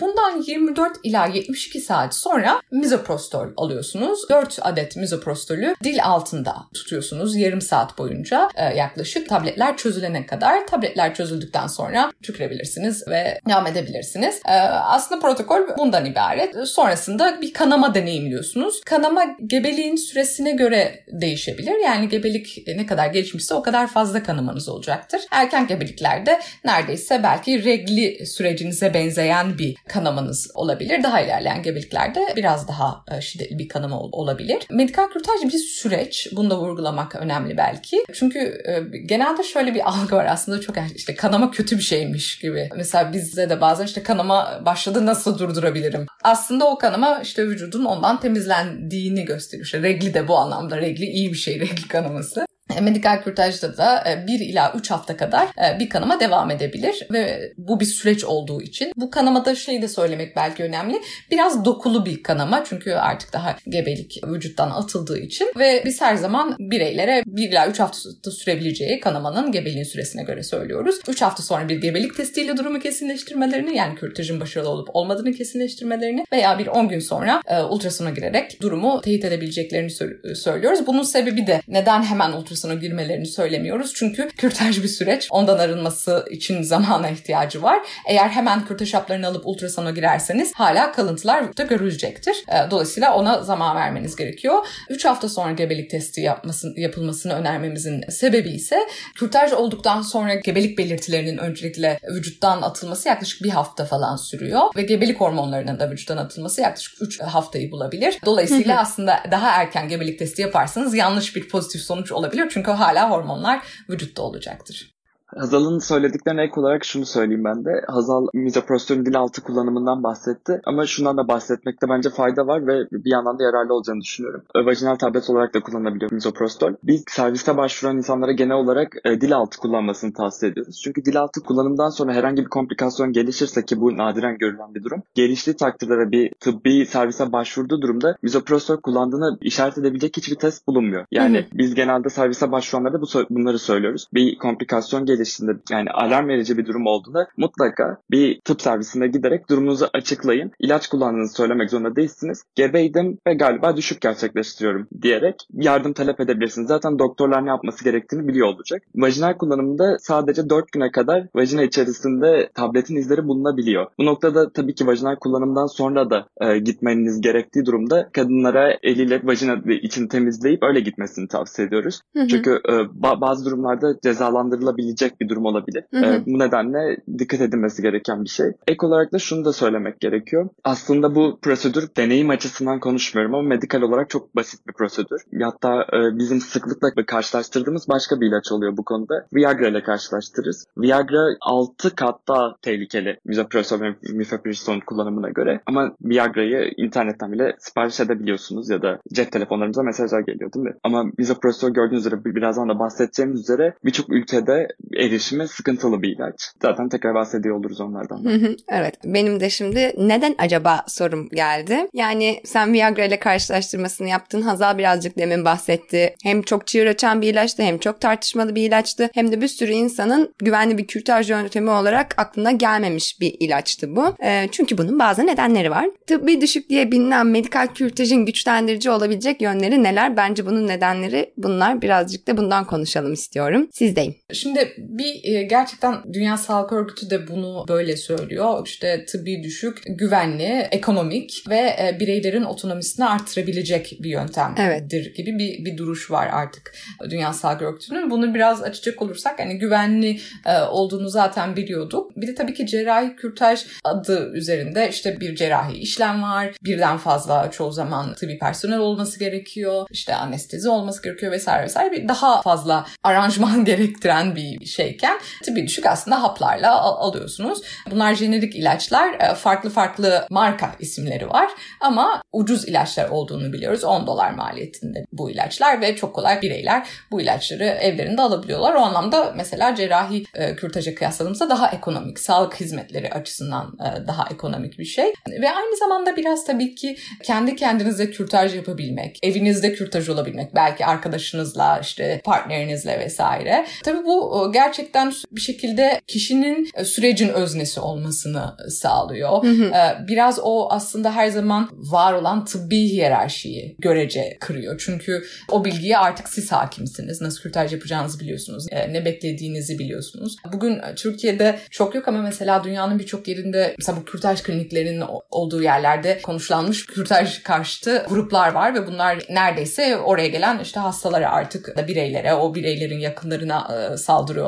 Bundan 0.00 0.42
24 0.42 0.92
ila 1.02 1.26
72 1.26 1.80
saat 1.80 2.14
sonra 2.14 2.60
mizoprostol 2.70 3.46
alıyorsunuz. 3.56 4.28
4 4.30 4.58
adet 4.62 4.96
mizoprostolü 4.96 5.74
dil 5.84 6.04
altında 6.04 6.54
tutuyorsunuz 6.74 7.36
yarım 7.36 7.60
saat 7.60 7.98
boyunca 7.98 8.48
yaklaşık 8.76 9.28
tabletler 9.28 9.76
çözülene 9.76 10.26
kadar. 10.26 10.66
Tabletler 10.66 11.14
çözüldükten 11.14 11.66
sonra 11.66 12.12
tükürebilirsiniz 12.22 13.08
ve 13.08 13.40
devam 13.48 13.66
edebilirsiniz. 13.66 14.40
Aslında 14.84 15.20
protokol 15.20 15.60
bundan 15.78 16.04
ibaret. 16.04 16.68
Sonrasında 16.68 17.40
bir 17.40 17.52
kanama 17.62 17.94
deneyimliyorsunuz. 17.94 18.80
Kanama 18.80 19.24
gebeliğin 19.46 19.96
süresine 19.96 20.52
göre 20.52 21.04
değişebilir. 21.12 21.84
Yani 21.84 22.08
gebelik 22.08 22.64
ne 22.76 22.86
kadar 22.86 23.06
gelişmişse 23.06 23.54
o 23.54 23.62
kadar 23.62 23.86
fazla 23.86 24.22
kanamanız 24.22 24.68
olacaktır. 24.68 25.20
Erken 25.30 25.66
gebeliklerde 25.66 26.40
neredeyse 26.64 27.20
belki 27.22 27.64
regli 27.64 28.26
sürecinize 28.26 28.94
benzeyen 28.94 29.58
bir 29.58 29.76
kanamanız 29.88 30.50
olabilir. 30.54 31.02
Daha 31.02 31.20
ilerleyen 31.20 31.62
gebeliklerde 31.62 32.20
biraz 32.36 32.68
daha 32.68 33.04
e, 33.16 33.20
şiddetli 33.20 33.58
bir 33.58 33.68
kanama 33.68 34.00
olabilir. 34.00 34.58
Medikal 34.70 35.08
kürtaj 35.08 35.42
bir 35.42 35.58
süreç. 35.58 36.28
Bunu 36.32 36.50
da 36.50 36.58
vurgulamak 36.58 37.16
önemli 37.16 37.56
belki. 37.56 38.04
Çünkü 38.12 38.38
e, 38.38 38.98
genelde 38.98 39.42
şöyle 39.42 39.74
bir 39.74 39.88
algı 39.88 40.16
var 40.16 40.26
aslında 40.26 40.60
çok 40.60 40.76
işte 40.96 41.14
kanama 41.14 41.50
kötü 41.50 41.78
bir 41.78 41.82
şeymiş 41.82 42.38
gibi. 42.38 42.68
Mesela 42.76 43.12
bizde 43.12 43.50
de 43.50 43.60
bazen 43.60 43.84
işte 43.84 44.02
kanama 44.02 44.62
başladı 44.66 45.06
nasıl 45.06 45.38
durdurabilirim? 45.38 46.06
Aslında 46.22 46.66
o 46.70 46.78
kanama 46.78 47.20
işte 47.20 47.42
vücudun 47.52 47.84
ondan 47.84 48.20
temizlendiğini 48.20 49.24
gösteriyor. 49.24 49.64
İşte 49.64 49.82
regli 49.82 50.14
de 50.14 50.28
bu 50.28 50.38
anlamda 50.38 50.76
regli 50.76 51.04
iyi 51.04 51.32
bir 51.32 51.38
şey 51.38 51.60
regli 51.60 51.88
kanaması. 51.88 52.46
E, 52.76 52.80
medikal 52.92 53.22
kürtajda 53.22 53.76
da 53.76 54.04
1 54.26 54.40
e, 54.40 54.44
ila 54.44 54.72
3 54.76 54.90
hafta 54.90 55.16
kadar 55.16 55.46
e, 55.46 55.78
bir 55.78 55.88
kanama 55.88 56.20
devam 56.20 56.50
edebilir 56.50 57.06
ve 57.12 57.52
bu 57.58 57.80
bir 57.80 57.84
süreç 57.84 58.24
olduğu 58.24 58.62
için 58.62 58.92
bu 58.96 59.10
kanamada 59.10 59.54
şey 59.54 59.82
de 59.82 59.88
söylemek 59.88 60.36
belki 60.36 60.62
önemli. 60.62 61.00
Biraz 61.30 61.64
dokulu 61.64 62.06
bir 62.06 62.22
kanama 62.22 62.64
çünkü 62.64 62.92
artık 62.92 63.32
daha 63.32 63.56
gebelik 63.68 64.20
vücuttan 64.26 64.70
atıldığı 64.70 65.18
için 65.18 65.52
ve 65.58 65.82
biz 65.84 66.00
her 66.00 66.16
zaman 66.16 66.56
bireylere 66.58 67.22
1 67.26 67.48
ila 67.48 67.68
3 67.68 67.80
hafta 67.80 68.30
sürebileceği 68.30 69.00
kanamanın 69.00 69.52
gebeliğin 69.52 69.84
süresine 69.84 70.22
göre 70.22 70.42
söylüyoruz. 70.42 71.00
3 71.08 71.22
hafta 71.22 71.42
sonra 71.42 71.68
bir 71.68 71.80
gebelik 71.80 72.16
testiyle 72.16 72.56
durumu 72.56 72.80
kesinleştirmelerini 72.80 73.76
yani 73.76 73.94
kürtajın 73.94 74.40
başarılı 74.40 74.68
olup 74.68 74.88
olmadığını 74.92 75.32
kesinleştirmelerini 75.32 76.24
veya 76.32 76.58
bir 76.58 76.66
10 76.66 76.88
gün 76.88 77.00
sonra 77.00 77.42
ultrasona 77.70 78.10
girerek 78.10 78.62
durumu 78.62 79.00
teyit 79.00 79.24
edebileceklerini 79.24 79.90
söylüyoruz. 80.36 80.86
Bunun 80.86 81.02
sebebi 81.02 81.46
de 81.46 81.62
neden 81.68 82.02
hemen 82.02 82.32
ultrason 82.32 82.61
ultrasona 82.62 82.74
girmelerini 82.74 83.26
söylemiyoruz. 83.26 83.94
Çünkü 83.94 84.28
kürtaj 84.28 84.82
bir 84.82 84.88
süreç. 84.88 85.28
Ondan 85.30 85.58
arınması 85.58 86.24
için 86.30 86.62
zamana 86.62 87.10
ihtiyacı 87.10 87.62
var. 87.62 87.78
Eğer 88.08 88.28
hemen 88.28 88.64
kürtaj 88.64 88.94
haplarını 88.94 89.26
alıp 89.26 89.46
ultrasona 89.46 89.90
girerseniz 89.90 90.52
hala 90.54 90.92
kalıntılar 90.92 91.56
da 91.56 91.62
görülecektir. 91.62 92.44
Ee, 92.48 92.70
dolayısıyla 92.70 93.14
ona 93.14 93.42
zaman 93.42 93.76
vermeniz 93.76 94.16
gerekiyor. 94.16 94.66
3 94.90 95.04
hafta 95.04 95.28
sonra 95.28 95.52
gebelik 95.52 95.90
testi 95.90 96.20
yapmasın, 96.20 96.74
yapılmasını 96.76 97.34
önermemizin 97.34 98.04
sebebi 98.10 98.50
ise 98.50 98.78
kürtaj 99.14 99.52
olduktan 99.52 100.02
sonra 100.02 100.34
gebelik 100.34 100.78
belirtilerinin 100.78 101.38
öncelikle 101.38 101.98
vücuttan 102.14 102.62
atılması 102.62 103.08
yaklaşık 103.08 103.42
bir 103.42 103.50
hafta 103.50 103.84
falan 103.84 104.16
sürüyor 104.16 104.62
ve 104.76 104.82
gebelik 104.82 105.20
hormonlarının 105.20 105.80
da 105.80 105.90
vücuttan 105.90 106.16
atılması 106.16 106.60
yaklaşık 106.60 107.02
3 107.02 107.20
haftayı 107.20 107.70
bulabilir. 107.70 108.18
Dolayısıyla 108.24 108.80
aslında 108.80 109.20
daha 109.30 109.48
erken 109.50 109.88
gebelik 109.88 110.18
testi 110.18 110.42
yaparsanız 110.42 110.94
yanlış 110.94 111.36
bir 111.36 111.48
pozitif 111.48 111.82
sonuç 111.82 112.12
olabilir 112.12 112.41
çünkü 112.48 112.70
hala 112.70 113.10
hormonlar 113.10 113.62
vücutta 113.88 114.22
olacaktır. 114.22 114.94
Hazal'ın 115.36 115.78
söylediklerine 115.78 116.42
ek 116.42 116.52
olarak 116.56 116.84
şunu 116.84 117.06
söyleyeyim 117.06 117.44
ben 117.44 117.64
de. 117.64 117.84
Hazal 117.88 118.26
mizoprostolün 118.34 119.06
dil 119.06 119.18
altı 119.18 119.42
kullanımından 119.42 120.02
bahsetti. 120.02 120.60
Ama 120.64 120.86
şundan 120.86 121.16
da 121.16 121.28
bahsetmekte 121.28 121.88
bence 121.88 122.10
fayda 122.10 122.46
var 122.46 122.66
ve 122.66 122.86
bir 122.92 123.10
yandan 123.10 123.38
da 123.38 123.42
yararlı 123.42 123.74
olacağını 123.74 124.00
düşünüyorum. 124.00 124.42
Vajinal 124.54 124.96
tablet 124.96 125.30
olarak 125.30 125.54
da 125.54 125.60
kullanılabiliyor 125.60 126.12
mizoprostol. 126.12 126.72
Biz 126.82 127.04
serviste 127.08 127.56
başvuran 127.56 127.96
insanlara 127.96 128.32
genel 128.32 128.56
olarak 128.56 128.96
e, 129.04 129.20
dil 129.20 129.36
altı 129.36 129.58
kullanmasını 129.58 130.12
tavsiye 130.12 130.52
ediyoruz. 130.52 130.80
Çünkü 130.84 131.04
dil 131.04 131.20
altı 131.20 131.40
kullanımdan 131.40 131.90
sonra 131.90 132.12
herhangi 132.12 132.42
bir 132.42 132.48
komplikasyon 132.48 133.12
gelişirse 133.12 133.64
ki 133.64 133.80
bu 133.80 133.96
nadiren 133.96 134.38
görülen 134.38 134.74
bir 134.74 134.82
durum. 134.82 135.02
Geliştiği 135.14 135.56
takdirde 135.56 136.12
bir 136.12 136.32
tıbbi 136.40 136.86
servise 136.86 137.32
başvurduğu 137.32 137.82
durumda 137.82 138.16
mizoprostol 138.22 138.76
kullandığını 138.76 139.38
işaret 139.40 139.78
edebilecek 139.78 140.16
hiçbir 140.16 140.36
test 140.36 140.66
bulunmuyor. 140.66 141.04
Yani 141.10 141.46
biz 141.52 141.74
genelde 141.74 142.08
servise 142.08 142.52
başvuranlara 142.52 143.00
bu 143.00 143.06
bunları 143.30 143.58
söylüyoruz. 143.58 144.08
Bir 144.14 144.38
komplikasyon 144.38 145.06
gelir 145.06 145.21
geliştiğinde 145.22 145.52
yani 145.70 145.90
alarm 145.90 146.28
verici 146.28 146.58
bir 146.58 146.66
durum 146.66 146.86
olduğunda 146.86 147.28
mutlaka 147.36 147.98
bir 148.10 148.40
tıp 148.40 148.62
servisine 148.62 149.06
giderek 149.06 149.50
durumunuzu 149.50 149.86
açıklayın. 149.94 150.50
İlaç 150.58 150.88
kullandığınızı 150.88 151.34
söylemek 151.34 151.70
zorunda 151.70 151.96
değilsiniz. 151.96 152.44
Gebeydim 152.54 153.18
ve 153.26 153.34
galiba 153.34 153.76
düşük 153.76 154.00
gerçekleştiriyorum 154.00 154.88
diyerek 155.02 155.34
yardım 155.52 155.92
talep 155.92 156.20
edebilirsiniz. 156.20 156.68
Zaten 156.68 156.98
doktorlar 156.98 157.44
ne 157.44 157.48
yapması 157.48 157.84
gerektiğini 157.84 158.28
biliyor 158.28 158.48
olacak. 158.48 158.82
Vajinal 158.94 159.34
kullanımında 159.38 159.98
sadece 159.98 160.50
4 160.50 160.72
güne 160.72 160.90
kadar 160.90 161.26
vajina 161.34 161.62
içerisinde 161.62 162.50
tabletin 162.54 162.96
izleri 162.96 163.28
bulunabiliyor. 163.28 163.86
Bu 163.98 164.06
noktada 164.06 164.52
tabii 164.52 164.74
ki 164.74 164.86
vajinal 164.86 165.16
kullanımdan 165.16 165.66
sonra 165.66 166.10
da 166.10 166.26
e, 166.40 166.58
gitmeniz 166.58 167.20
gerektiği 167.20 167.66
durumda 167.66 168.10
kadınlara 168.12 168.78
eliyle 168.82 169.20
vajina 169.24 169.56
için 169.82 170.08
temizleyip 170.08 170.62
öyle 170.62 170.80
gitmesini 170.80 171.28
tavsiye 171.28 171.68
ediyoruz. 171.68 172.00
Hı 172.16 172.22
hı. 172.22 172.28
Çünkü 172.28 172.50
e, 172.50 172.72
ba- 172.72 173.20
bazı 173.20 173.44
durumlarda 173.44 173.96
cezalandırılabilecek 174.02 175.11
olabilecek 175.12 175.20
bir 175.20 175.28
durum 175.28 175.44
olabilir. 175.44 175.84
Hı 175.90 175.98
hı. 175.98 176.04
E, 176.04 176.26
bu 176.26 176.38
nedenle 176.38 176.96
dikkat 177.18 177.40
edilmesi 177.40 177.82
gereken 177.82 178.24
bir 178.24 178.28
şey. 178.28 178.46
Ek 178.66 178.86
olarak 178.86 179.12
da 179.12 179.18
şunu 179.18 179.44
da 179.44 179.52
söylemek 179.52 180.00
gerekiyor. 180.00 180.48
Aslında 180.64 181.14
bu 181.14 181.38
prosedür 181.42 181.88
deneyim 181.96 182.30
açısından 182.30 182.80
konuşmuyorum 182.80 183.34
ama 183.34 183.48
medikal 183.48 183.82
olarak 183.82 184.10
çok 184.10 184.36
basit 184.36 184.66
bir 184.66 184.72
prosedür. 184.72 185.22
Hatta 185.42 185.82
e, 185.82 186.18
bizim 186.18 186.40
sıklıkla 186.40 187.06
karşılaştırdığımız 187.06 187.88
başka 187.88 188.20
bir 188.20 188.26
ilaç 188.26 188.52
oluyor 188.52 188.76
bu 188.76 188.84
konuda. 188.84 189.26
Viagra 189.32 189.68
ile 189.68 189.82
karşılaştırırız. 189.82 190.66
Viagra 190.78 191.36
6 191.40 191.94
kat 191.94 192.28
daha 192.28 192.56
tehlikeli 192.62 193.18
misoprostol 193.24 193.80
ve 193.80 193.94
mifepriston 194.12 194.80
kullanımına 194.80 195.30
göre. 195.30 195.60
Ama 195.66 195.92
Viagra'yı 196.02 196.72
internetten 196.76 197.32
bile 197.32 197.56
sipariş 197.58 198.00
edebiliyorsunuz 198.00 198.70
ya 198.70 198.82
da 198.82 198.98
cep 199.12 199.32
telefonlarımıza 199.32 199.82
mesajlar 199.82 200.20
geliyor 200.20 200.52
değil 200.52 200.64
mi? 200.64 200.74
Ama 200.82 201.04
misoprostol 201.18 201.70
gördüğünüz 201.70 202.06
üzere 202.06 202.24
birazdan 202.24 202.68
da 202.68 202.78
bahsedeceğimiz 202.78 203.40
üzere 203.40 203.74
birçok 203.84 204.08
ülkede 204.12 204.68
erişimi 205.02 205.48
sıkıntılı 205.48 206.02
bir 206.02 206.16
ilaç. 206.16 206.52
Zaten 206.62 206.88
tekrar 206.88 207.14
bahsediyor 207.14 207.56
oluruz 207.56 207.80
onlardan. 207.80 208.24
evet. 208.68 208.94
Benim 209.04 209.40
de 209.40 209.50
şimdi 209.50 209.94
neden 209.98 210.34
acaba 210.38 210.84
sorum 210.88 211.28
geldi. 211.28 211.88
Yani 211.92 212.40
sen 212.44 212.72
Viagra 212.72 213.04
ile 213.04 213.18
karşılaştırmasını 213.18 214.08
yaptın. 214.08 214.42
Hazal 214.42 214.78
birazcık 214.78 215.18
demin 215.18 215.44
bahsetti. 215.44 216.14
Hem 216.22 216.42
çok 216.42 216.66
çığır 216.66 216.86
açan 216.86 217.22
bir 217.22 217.32
ilaçtı 217.32 217.62
hem 217.62 217.78
çok 217.78 218.00
tartışmalı 218.00 218.54
bir 218.54 218.62
ilaçtı. 218.68 219.10
Hem 219.14 219.32
de 219.32 219.40
bir 219.40 219.48
sürü 219.48 219.72
insanın 219.72 220.34
güvenli 220.38 220.78
bir 220.78 220.86
kürtaj 220.86 221.30
yöntemi 221.30 221.70
olarak 221.70 222.14
aklına 222.18 222.52
gelmemiş 222.52 223.20
bir 223.20 223.36
ilaçtı 223.40 223.96
bu. 223.96 224.14
E, 224.24 224.48
çünkü 224.52 224.78
bunun 224.78 224.98
bazı 224.98 225.26
nedenleri 225.26 225.70
var. 225.70 225.88
Tıbbi 226.06 226.40
düşük 226.40 226.68
diye 226.68 226.92
bilinen 226.92 227.26
medikal 227.26 227.66
kürtajın 227.66 228.26
güçlendirici 228.26 228.90
olabilecek 228.90 229.42
yönleri 229.42 229.82
neler? 229.82 230.16
Bence 230.16 230.46
bunun 230.46 230.68
nedenleri 230.68 231.32
bunlar. 231.36 231.82
Birazcık 231.82 232.28
da 232.28 232.36
bundan 232.36 232.64
konuşalım 232.64 233.12
istiyorum. 233.12 233.68
Sizdeyim. 233.72 234.14
Şimdi 234.32 234.76
bir 234.88 235.24
e, 235.24 235.42
gerçekten 235.42 235.94
Dünya 236.12 236.36
Sağlık 236.36 236.72
Örgütü 236.72 237.10
de 237.10 237.28
bunu 237.28 237.64
böyle 237.68 237.96
söylüyor. 237.96 238.66
İşte 238.66 239.04
tıbbi 239.04 239.42
düşük, 239.42 239.82
güvenli, 239.86 240.68
ekonomik 240.70 241.44
ve 241.48 241.56
e, 241.56 241.96
bireylerin 242.00 242.44
otonomisini 242.44 243.06
artırabilecek 243.06 243.98
bir 244.00 244.10
yöntemdir 244.10 244.62
evet. 244.62 245.16
gibi 245.16 245.38
bir, 245.38 245.64
bir 245.64 245.76
duruş 245.76 246.10
var 246.10 246.28
artık 246.32 246.72
Dünya 247.10 247.32
Sağlık 247.32 247.62
Örgütü'nün. 247.62 248.10
Bunu 248.10 248.34
biraz 248.34 248.62
açacak 248.62 249.02
olursak 249.02 249.38
hani 249.38 249.58
güvenli 249.58 250.20
e, 250.46 250.58
olduğunu 250.60 251.08
zaten 251.08 251.56
biliyorduk. 251.56 252.16
Bir 252.16 252.26
de 252.26 252.34
tabii 252.34 252.54
ki 252.54 252.66
cerrahi 252.66 253.16
kürtaj 253.16 253.66
adı 253.84 254.32
üzerinde 254.32 254.88
işte 254.88 255.20
bir 255.20 255.34
cerrahi 255.34 255.76
işlem 255.76 256.22
var. 256.22 256.52
Birden 256.62 256.98
fazla 256.98 257.50
çoğu 257.50 257.72
zaman 257.72 258.14
tıbbi 258.14 258.38
personel 258.38 258.78
olması 258.78 259.18
gerekiyor. 259.18 259.86
İşte 259.90 260.14
anestezi 260.14 260.68
olması 260.68 261.02
gerekiyor 261.02 261.32
vesaire 261.32 261.64
vesaire. 261.64 261.92
Bir 261.92 262.08
daha 262.08 262.42
fazla 262.42 262.86
aranjman 263.02 263.64
gerektiren 263.72 264.36
bir 264.36 264.60
şeyken 264.72 265.18
tıbbi 265.44 265.66
düşük 265.66 265.86
aslında 265.86 266.22
haplarla 266.22 266.82
alıyorsunuz. 266.82 267.62
Bunlar 267.90 268.14
jenerik 268.14 268.56
ilaçlar. 268.56 269.14
E, 269.20 269.34
farklı 269.34 269.70
farklı 269.70 270.26
marka 270.30 270.74
isimleri 270.78 271.28
var 271.28 271.50
ama 271.80 272.22
ucuz 272.32 272.68
ilaçlar 272.68 273.08
olduğunu 273.08 273.52
biliyoruz. 273.52 273.84
10 273.84 274.06
dolar 274.06 274.30
maliyetinde 274.30 275.04
bu 275.12 275.30
ilaçlar 275.30 275.80
ve 275.80 275.96
çok 275.96 276.14
kolay 276.14 276.42
bireyler 276.42 276.88
bu 277.10 277.20
ilaçları 277.20 277.64
evlerinde 277.64 278.22
alabiliyorlar. 278.22 278.74
O 278.74 278.78
anlamda 278.78 279.32
mesela 279.36 279.74
cerrahi 279.74 280.24
e, 280.34 280.56
kürtaja 280.56 280.94
kıyasladığımızda 280.94 281.50
daha 281.50 281.70
ekonomik, 281.70 282.18
sağlık 282.18 282.60
hizmetleri 282.60 283.12
açısından 283.12 283.78
e, 283.80 284.06
daha 284.06 284.28
ekonomik 284.30 284.78
bir 284.78 284.84
şey. 284.84 285.12
Ve 285.40 285.50
aynı 285.50 285.76
zamanda 285.76 286.16
biraz 286.16 286.44
tabii 286.44 286.74
ki 286.74 286.96
kendi 287.22 287.56
kendinize 287.56 288.10
kürtaj 288.10 288.56
yapabilmek, 288.56 289.18
evinizde 289.22 289.72
kürtaj 289.72 290.08
olabilmek, 290.08 290.54
belki 290.54 290.86
arkadaşınızla, 290.86 291.78
işte 291.82 292.20
partnerinizle 292.24 293.00
vesaire. 293.00 293.66
Tabii 293.84 294.04
bu 294.04 294.46
e, 294.48 294.52
gerçekten 294.64 295.12
bir 295.32 295.40
şekilde 295.40 296.00
kişinin 296.06 296.70
e, 296.74 296.84
sürecin 296.84 297.28
öznesi 297.28 297.80
olmasını 297.80 298.56
sağlıyor. 298.68 299.44
Hı 299.44 299.48
hı. 299.48 299.64
E, 299.64 300.08
biraz 300.08 300.38
o 300.42 300.68
aslında 300.70 301.14
her 301.14 301.28
zaman 301.28 301.68
var 301.72 302.12
olan 302.12 302.44
tıbbi 302.44 302.76
hiyerarşiyi 302.76 303.76
görece 303.78 304.36
kırıyor. 304.40 304.82
Çünkü 304.84 305.24
o 305.50 305.64
bilgiye 305.64 305.98
artık 305.98 306.28
siz 306.28 306.52
hakimsiniz. 306.52 307.20
Nasıl 307.20 307.42
kürtaj 307.42 307.72
yapacağınızı 307.72 308.20
biliyorsunuz. 308.20 308.66
Ne 308.90 309.04
beklediğinizi 309.04 309.78
biliyorsunuz. 309.78 310.36
Bugün 310.52 310.80
Türkiye'de 310.96 311.58
çok 311.70 311.94
yok 311.94 312.08
ama 312.08 312.22
mesela 312.22 312.64
dünyanın 312.64 312.98
birçok 312.98 313.28
yerinde 313.28 313.74
mesela 313.78 313.98
bu 314.00 314.04
kürtaj 314.04 314.42
kliniklerinin 314.42 315.04
olduğu 315.30 315.62
yerlerde 315.62 316.20
konuşlanmış 316.22 316.86
kürtaj 316.86 317.42
karşıtı 317.42 318.06
gruplar 318.08 318.52
var 318.52 318.74
ve 318.74 318.86
bunlar 318.86 319.18
neredeyse 319.30 319.96
oraya 319.96 320.28
gelen 320.28 320.58
işte 320.58 320.80
hastalara 320.80 321.30
artık 321.30 321.88
bireylere, 321.88 322.34
o 322.34 322.54
bireylerin 322.54 322.98
yakınlarına 322.98 323.68
e, 323.92 323.96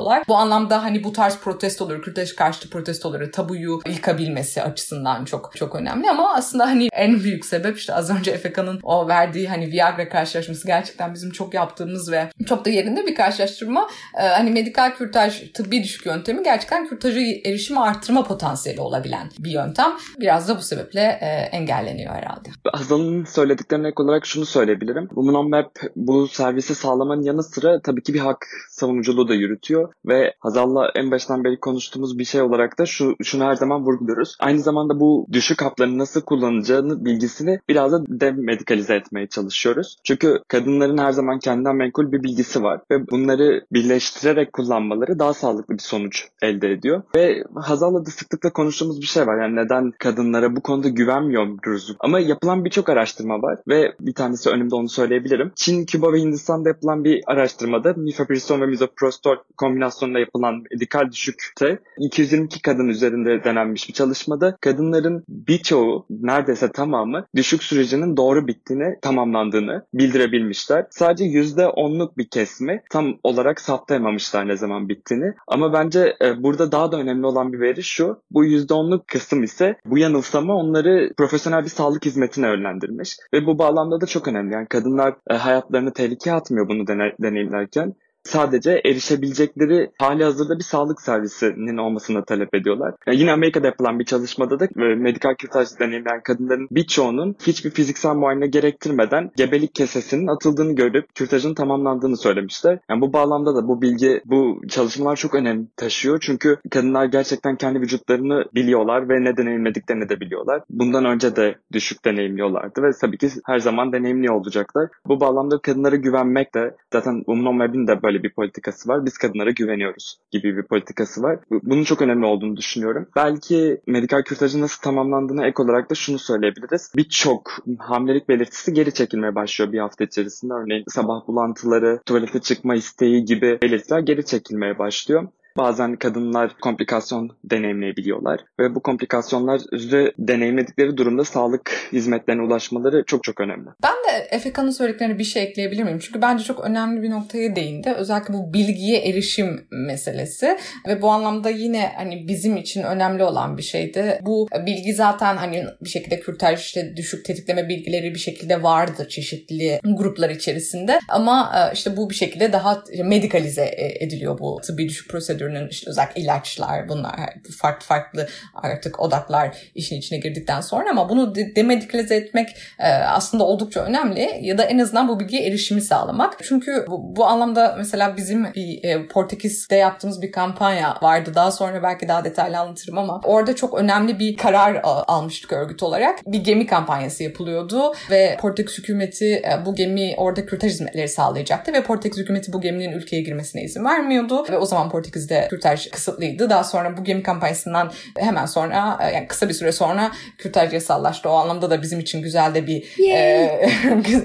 saldırıyorlar. 0.04 0.24
Bu 0.28 0.36
anlamda 0.36 0.82
hani 0.82 1.04
bu 1.04 1.12
tarz 1.12 1.38
protestoları, 1.38 2.00
kürtaj 2.00 2.34
karşıtı 2.34 2.70
protestoları 2.70 3.30
tabuyu 3.30 3.80
yıkabilmesi 3.86 4.62
açısından 4.62 5.24
çok 5.24 5.56
çok 5.56 5.74
önemli 5.74 6.10
ama 6.10 6.34
aslında 6.34 6.66
hani 6.66 6.88
en 6.92 7.20
büyük 7.20 7.46
sebep 7.46 7.78
işte 7.78 7.94
az 7.94 8.10
önce 8.10 8.30
Efeka'nın 8.30 8.80
o 8.82 9.08
verdiği 9.08 9.48
hani 9.48 9.72
Viagra 9.72 10.08
karşılaşması 10.08 10.66
gerçekten 10.66 11.14
bizim 11.14 11.30
çok 11.30 11.54
yaptığımız 11.54 12.12
ve 12.12 12.30
çok 12.46 12.64
da 12.64 12.70
yerinde 12.70 13.06
bir 13.06 13.14
karşılaştırma. 13.14 13.88
Ee, 14.18 14.22
hani 14.22 14.50
medikal 14.50 14.94
kürtaj 14.94 15.52
tıbbi 15.52 15.82
düşük 15.82 16.06
yöntemi 16.06 16.42
gerçekten 16.42 16.88
kürtajı 16.88 17.20
erişimi 17.44 17.80
arttırma 17.80 18.24
potansiyeli 18.24 18.80
olabilen 18.80 19.30
bir 19.38 19.50
yöntem. 19.50 19.92
Biraz 20.20 20.48
da 20.48 20.56
bu 20.56 20.62
sebeple 20.62 21.00
e, 21.00 21.26
engelleniyor 21.56 22.14
herhalde. 22.14 22.48
Hazal'ın 22.72 23.24
söylediklerine 23.24 23.88
ek 23.88 24.02
olarak 24.02 24.26
şunu 24.26 24.46
söyleyebilirim. 24.46 25.06
Women 25.08 25.50
Map 25.50 25.70
bu 25.96 26.28
servisi 26.28 26.74
sağlamanın 26.74 27.22
yanı 27.22 27.42
sıra 27.42 27.80
tabii 27.80 28.02
ki 28.02 28.14
bir 28.14 28.20
hak 28.20 28.46
savunuculuğu 28.70 29.28
da 29.28 29.34
yürütüyor 29.34 29.93
ve 30.06 30.34
Hazal'la 30.40 30.90
en 30.94 31.10
baştan 31.10 31.44
beri 31.44 31.60
konuştuğumuz 31.60 32.18
bir 32.18 32.24
şey 32.24 32.42
olarak 32.42 32.78
da 32.78 32.86
şu 32.86 33.16
şunu 33.22 33.44
her 33.44 33.54
zaman 33.54 33.84
vurguluyoruz. 33.84 34.36
Aynı 34.40 34.60
zamanda 34.60 35.00
bu 35.00 35.26
düşük 35.32 35.62
hapların 35.62 35.98
nasıl 35.98 36.20
kullanılacağını 36.20 37.04
bilgisini 37.04 37.60
biraz 37.68 37.92
da 37.92 38.04
demedikalize 38.08 38.94
etmeye 38.94 39.26
çalışıyoruz. 39.26 39.96
Çünkü 40.04 40.40
kadınların 40.48 40.98
her 40.98 41.12
zaman 41.12 41.38
kendinden 41.38 41.76
menkul 41.76 42.12
bir 42.12 42.22
bilgisi 42.22 42.62
var 42.62 42.80
ve 42.90 43.10
bunları 43.10 43.66
birleştirerek 43.72 44.52
kullanmaları 44.52 45.18
daha 45.18 45.34
sağlıklı 45.34 45.74
bir 45.74 45.82
sonuç 45.82 46.28
elde 46.42 46.70
ediyor. 46.72 47.02
Ve 47.16 47.44
Hazal'la 47.54 48.06
da 48.06 48.10
sıklıkla 48.10 48.52
konuştuğumuz 48.52 49.00
bir 49.00 49.06
şey 49.06 49.26
var. 49.26 49.42
Yani 49.42 49.56
neden 49.56 49.92
kadınlara 49.98 50.56
bu 50.56 50.60
konuda 50.60 50.88
güvenmiyoruz? 50.88 51.96
Ama 52.00 52.20
yapılan 52.20 52.64
birçok 52.64 52.88
araştırma 52.88 53.42
var 53.42 53.58
ve 53.68 53.94
bir 54.00 54.14
tanesi 54.14 54.50
önümde 54.50 54.74
onu 54.74 54.88
söyleyebilirim. 54.88 55.52
Çin, 55.56 55.86
Küba 55.86 56.12
ve 56.12 56.20
Hindistan'da 56.20 56.68
yapılan 56.68 57.04
bir 57.04 57.22
araştırmada 57.26 57.94
mifepriston 57.96 58.60
ve 58.60 58.66
misoprostol 58.66 59.36
kombinasyonunda 59.84 60.18
yapılan 60.18 60.64
medikal 60.72 61.10
düşükte 61.10 61.78
222 61.98 62.62
kadın 62.62 62.88
üzerinde 62.88 63.44
denenmiş 63.44 63.88
bir 63.88 63.94
çalışmada 63.94 64.56
kadınların 64.60 65.24
birçoğu 65.28 66.06
neredeyse 66.10 66.72
tamamı 66.72 67.26
düşük 67.36 67.62
sürecinin 67.62 68.16
doğru 68.16 68.46
bittiğini, 68.46 68.98
tamamlandığını 69.02 69.86
bildirebilmişler. 69.94 70.86
Sadece 70.90 71.24
%10'luk 71.24 72.16
bir 72.16 72.28
kesme 72.28 72.82
tam 72.90 73.18
olarak 73.22 73.60
saptayamamışlar 73.60 74.48
ne 74.48 74.56
zaman 74.56 74.88
bittiğini. 74.88 75.34
Ama 75.46 75.72
bence 75.72 76.16
e, 76.22 76.42
burada 76.42 76.72
daha 76.72 76.92
da 76.92 76.96
önemli 76.96 77.26
olan 77.26 77.52
bir 77.52 77.60
veri 77.60 77.82
şu. 77.82 78.22
Bu 78.30 78.44
%10'luk 78.44 79.02
kısım 79.06 79.42
ise 79.42 79.76
bu 79.86 79.98
yanılsama 79.98 80.54
onları 80.54 81.12
profesyonel 81.16 81.64
bir 81.64 81.68
sağlık 81.68 82.04
hizmetine 82.04 82.46
yönlendirmiş. 82.46 83.16
Ve 83.34 83.46
bu 83.46 83.58
bağlamda 83.58 84.00
da 84.00 84.06
çok 84.06 84.28
önemli. 84.28 84.54
Yani 84.54 84.66
kadınlar 84.66 85.14
e, 85.30 85.34
hayatlarını 85.34 85.92
tehlikeye 85.92 86.36
atmıyor 86.36 86.68
bunu 86.68 86.86
deneyimlerken 87.22 87.94
sadece 88.24 88.80
erişebilecekleri 88.84 89.90
hali 89.98 90.24
hazırda 90.24 90.58
bir 90.58 90.64
sağlık 90.64 91.00
servisinin 91.00 91.76
olmasını 91.76 92.24
talep 92.24 92.54
ediyorlar. 92.54 92.94
Yine 93.12 93.32
Amerika'da 93.32 93.66
yapılan 93.66 93.98
bir 93.98 94.04
çalışmada 94.04 94.60
da 94.60 94.64
e, 94.64 94.94
medikal 94.94 95.34
kürtaj 95.34 95.68
deneyimleyen 95.80 96.22
kadınların 96.22 96.68
birçoğunun 96.70 97.36
hiçbir 97.46 97.70
fiziksel 97.70 98.14
muayene 98.14 98.46
gerektirmeden 98.46 99.30
gebelik 99.36 99.74
kesesinin 99.74 100.26
atıldığını 100.26 100.74
görüp 100.74 101.14
kürtajın 101.14 101.54
tamamlandığını 101.54 102.16
söylemişler. 102.16 102.78
Yani 102.90 103.00
bu 103.00 103.12
bağlamda 103.12 103.56
da 103.56 103.68
bu 103.68 103.82
bilgi, 103.82 104.22
bu 104.24 104.60
çalışmalar 104.68 105.16
çok 105.16 105.34
önem 105.34 105.68
taşıyor. 105.76 106.18
Çünkü 106.20 106.56
kadınlar 106.70 107.04
gerçekten 107.04 107.56
kendi 107.56 107.80
vücutlarını 107.80 108.44
biliyorlar 108.54 109.08
ve 109.08 109.24
ne 109.24 109.36
deneyimlediklerini 109.36 110.08
de 110.08 110.20
biliyorlar. 110.20 110.62
Bundan 110.70 111.04
önce 111.04 111.36
de 111.36 111.54
düşük 111.72 112.04
deneyimliyorlardı 112.04 112.82
ve 112.82 112.90
tabii 113.00 113.18
ki 113.18 113.28
her 113.46 113.58
zaman 113.58 113.92
deneyimli 113.92 114.30
olacaklar. 114.30 114.88
Bu 115.06 115.20
bağlamda 115.20 115.58
kadınlara 115.58 115.96
güvenmek 115.96 116.54
de 116.54 116.76
zaten 116.92 117.22
Umnon 117.26 117.58
Web'in 117.58 117.86
de 117.86 118.02
böyle 118.02 118.13
böyle 118.14 118.22
bir 118.22 118.30
politikası 118.30 118.88
var. 118.88 119.06
Biz 119.06 119.18
kadınlara 119.18 119.50
güveniyoruz 119.50 120.18
gibi 120.30 120.56
bir 120.56 120.62
politikası 120.62 121.22
var. 121.22 121.38
Bunun 121.50 121.84
çok 121.84 122.02
önemli 122.02 122.26
olduğunu 122.26 122.56
düşünüyorum. 122.56 123.08
Belki 123.16 123.80
medikal 123.86 124.22
kürtajın 124.22 124.60
nasıl 124.60 124.82
tamamlandığına 124.82 125.46
ek 125.46 125.62
olarak 125.62 125.90
da 125.90 125.94
şunu 125.94 126.18
söyleyebiliriz. 126.18 126.92
Birçok 126.96 127.50
hamilelik 127.78 128.28
belirtisi 128.28 128.72
geri 128.72 128.94
çekilmeye 128.94 129.34
başlıyor 129.34 129.72
bir 129.72 129.78
hafta 129.78 130.04
içerisinde. 130.04 130.54
Örneğin 130.54 130.84
sabah 130.88 131.26
bulantıları, 131.28 132.00
tuvalete 132.06 132.40
çıkma 132.40 132.74
isteği 132.74 133.24
gibi 133.24 133.58
belirtiler 133.62 133.98
geri 133.98 134.24
çekilmeye 134.24 134.78
başlıyor. 134.78 135.28
Bazen 135.56 135.96
kadınlar 135.96 136.50
komplikasyon 136.62 137.30
deneyimleyebiliyorlar 137.44 138.40
ve 138.60 138.74
bu 138.74 138.82
komplikasyonları 138.82 140.12
deneyimledikleri 140.18 140.96
durumda 140.96 141.24
sağlık 141.24 141.70
hizmetlerine 141.92 142.42
ulaşmaları 142.42 143.04
çok 143.06 143.24
çok 143.24 143.40
önemli. 143.40 143.68
Ben 143.82 143.92
de 143.92 144.28
Efeka'nın 144.30 144.70
söylediklerine 144.70 145.18
bir 145.18 145.24
şey 145.24 145.42
ekleyebilir 145.42 145.82
miyim? 145.82 145.98
Çünkü 145.98 146.22
bence 146.22 146.44
çok 146.44 146.64
önemli 146.64 147.02
bir 147.02 147.10
noktaya 147.10 147.56
değindi. 147.56 147.90
Özellikle 147.90 148.34
bu 148.34 148.52
bilgiye 148.52 148.98
erişim 148.98 149.66
meselesi 149.70 150.58
ve 150.88 151.02
bu 151.02 151.10
anlamda 151.10 151.50
yine 151.50 151.92
hani 151.96 152.28
bizim 152.28 152.56
için 152.56 152.82
önemli 152.82 153.24
olan 153.24 153.56
bir 153.58 153.62
şeydi. 153.62 154.18
Bu 154.22 154.48
bilgi 154.66 154.94
zaten 154.94 155.36
hani 155.36 155.64
bir 155.84 155.88
şekilde 155.88 156.20
kürtaj 156.20 156.60
işte 156.60 156.96
düşük 156.96 157.24
tetikleme 157.24 157.68
bilgileri 157.68 158.14
bir 158.14 158.18
şekilde 158.18 158.62
vardı 158.62 159.06
çeşitli 159.08 159.80
gruplar 159.84 160.30
içerisinde 160.30 160.98
ama 161.08 161.52
e, 161.56 161.74
işte 161.74 161.96
bu 161.96 162.10
bir 162.10 162.14
şekilde 162.14 162.52
daha 162.52 162.82
medikalize 163.04 163.64
e, 163.64 164.04
ediliyor 164.04 164.38
bu 164.38 164.60
tıbbi 164.66 164.88
düşük 164.88 165.10
prosedür 165.10 165.43
türünün 165.44 165.68
işte 165.68 165.90
özellikle 165.90 166.20
ilaçlar 166.20 166.88
bunlar 166.88 167.14
farklı 167.58 167.86
farklı 167.86 168.28
artık 168.54 169.00
odaklar 169.00 169.56
işin 169.74 169.96
içine 169.96 170.18
girdikten 170.18 170.60
sonra 170.60 170.90
ama 170.90 171.08
bunu 171.08 171.34
demedikalize 171.34 172.16
etmek 172.16 172.48
e, 172.78 172.88
aslında 172.88 173.44
oldukça 173.44 173.80
önemli 173.80 174.38
ya 174.40 174.58
da 174.58 174.64
en 174.64 174.78
azından 174.78 175.08
bu 175.08 175.20
bilgiye 175.20 175.46
erişimi 175.46 175.80
sağlamak. 175.80 176.38
Çünkü 176.42 176.84
bu, 176.88 177.16
bu 177.16 177.26
anlamda 177.26 177.74
mesela 177.78 178.16
bizim 178.16 178.44
bir 178.54 178.84
e, 178.84 179.06
Portekiz'de 179.06 179.76
yaptığımız 179.76 180.22
bir 180.22 180.32
kampanya 180.32 180.98
vardı. 181.02 181.32
Daha 181.34 181.50
sonra 181.50 181.82
belki 181.82 182.08
daha 182.08 182.24
detaylı 182.24 182.58
anlatırım 182.58 182.98
ama 182.98 183.20
orada 183.24 183.56
çok 183.56 183.78
önemli 183.78 184.18
bir 184.18 184.36
karar 184.36 184.80
almıştık 184.84 185.52
örgüt 185.52 185.82
olarak. 185.82 186.18
Bir 186.26 186.44
gemi 186.44 186.66
kampanyası 186.66 187.22
yapılıyordu 187.22 187.94
ve 188.10 188.36
Portekiz 188.40 188.78
hükümeti 188.78 189.34
e, 189.34 189.66
bu 189.66 189.74
gemi 189.74 190.14
orada 190.16 190.46
kürtaj 190.46 190.72
hizmetleri 190.72 191.08
sağlayacaktı 191.08 191.72
ve 191.72 191.82
Portekiz 191.82 192.18
hükümeti 192.18 192.52
bu 192.52 192.60
geminin 192.60 192.92
ülkeye 192.92 193.22
girmesine 193.22 193.62
izin 193.62 193.84
vermiyordu 193.84 194.46
ve 194.50 194.58
o 194.58 194.66
zaman 194.66 194.90
Portekiz'de 194.90 195.33
kürtaj 195.50 195.90
kısıtlıydı. 195.90 196.50
Daha 196.50 196.64
sonra 196.64 196.96
bu 196.96 197.04
gemi 197.04 197.22
kampanyasından 197.22 197.92
hemen 198.18 198.46
sonra 198.46 198.98
e, 199.02 199.14
yani 199.14 199.28
kısa 199.28 199.48
bir 199.48 199.54
süre 199.54 199.72
sonra 199.72 200.12
kürtaj 200.38 200.72
yasallaştı. 200.72 201.30
O 201.30 201.32
anlamda 201.32 201.70
da 201.70 201.82
bizim 201.82 202.00
için 202.00 202.22
güzel 202.22 202.54
de 202.54 202.66
bir 202.66 203.10
e, 203.12 203.70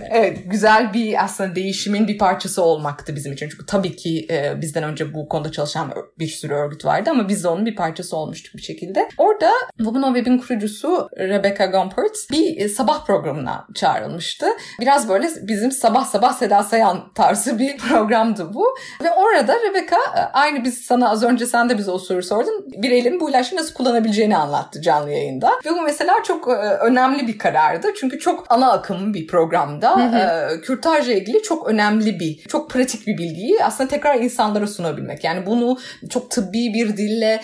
evet, 0.11 0.37
güzel 0.45 0.93
bir 0.93 1.23
aslında 1.23 1.55
değişimin 1.55 2.07
bir 2.07 2.17
parçası 2.17 2.63
olmaktı 2.63 3.15
bizim 3.15 3.33
için. 3.33 3.49
Çünkü 3.49 3.65
tabii 3.65 3.95
ki 3.95 4.27
e, 4.29 4.61
bizden 4.61 4.83
önce 4.83 5.13
bu 5.13 5.29
konuda 5.29 5.51
çalışan 5.51 5.93
bir 6.19 6.27
sürü 6.27 6.53
örgüt 6.53 6.85
vardı 6.85 7.09
ama 7.09 7.29
biz 7.29 7.43
de 7.43 7.47
onun 7.47 7.65
bir 7.65 7.75
parçası 7.75 8.17
olmuştuk 8.17 8.55
bir 8.55 8.61
şekilde. 8.61 9.09
Orada 9.17 9.51
Women 9.77 10.01
on 10.01 10.13
Web'in 10.13 10.37
kurucusu 10.37 11.09
Rebecca 11.17 11.65
Gumpert 11.65 12.31
bir 12.31 12.57
e, 12.57 12.69
sabah 12.69 13.05
programına 13.05 13.67
çağrılmıştı. 13.75 14.45
Biraz 14.79 15.09
böyle 15.09 15.29
bizim 15.41 15.71
sabah 15.71 16.05
sabah 16.05 16.33
Seda 16.33 16.63
Sayan 16.63 17.13
tarzı 17.13 17.59
bir 17.59 17.77
programdı 17.89 18.53
bu. 18.53 18.65
Ve 19.03 19.11
orada 19.11 19.55
Rebecca 19.69 19.97
e, 20.15 20.19
aynı 20.19 20.63
biz 20.63 20.77
sana 20.81 20.98
az 21.07 21.23
önce 21.23 21.45
sen 21.45 21.69
de 21.69 21.77
bize 21.77 21.91
o 21.91 21.97
soruyu 21.97 22.23
sordun. 22.23 22.65
Bireylerin 22.77 23.19
bu 23.19 23.29
ilaçları 23.29 23.61
nasıl 23.61 23.73
kullanabileceğini 23.73 24.37
anlattı 24.37 24.81
canlı 24.81 25.11
yayında. 25.11 25.51
Ve 25.65 25.69
bu 25.69 25.81
mesela 25.81 26.13
çok 26.23 26.47
e, 26.47 26.51
önemli 26.55 27.27
bir 27.27 27.37
karardı. 27.37 27.87
Çünkü 27.99 28.19
çok 28.19 28.45
ana 28.49 28.71
akım 28.71 29.13
bir 29.13 29.27
programda 29.27 29.97
hı 29.97 30.17
hı. 30.17 30.61
kürtajla 30.61 31.13
ilgili 31.13 31.43
çok 31.43 31.67
önemli 31.67 32.19
bir, 32.19 32.37
çok 32.47 32.69
pratik 32.69 33.07
bir 33.07 33.17
bilgiyi 33.17 33.63
aslında 33.63 33.89
tekrar 33.89 34.19
insanlara 34.19 34.67
sunabilmek. 34.67 35.23
Yani 35.23 35.45
bunu 35.45 35.77
çok 36.09 36.31
tıbbi 36.31 36.73
bir 36.73 36.97
dille 36.97 37.41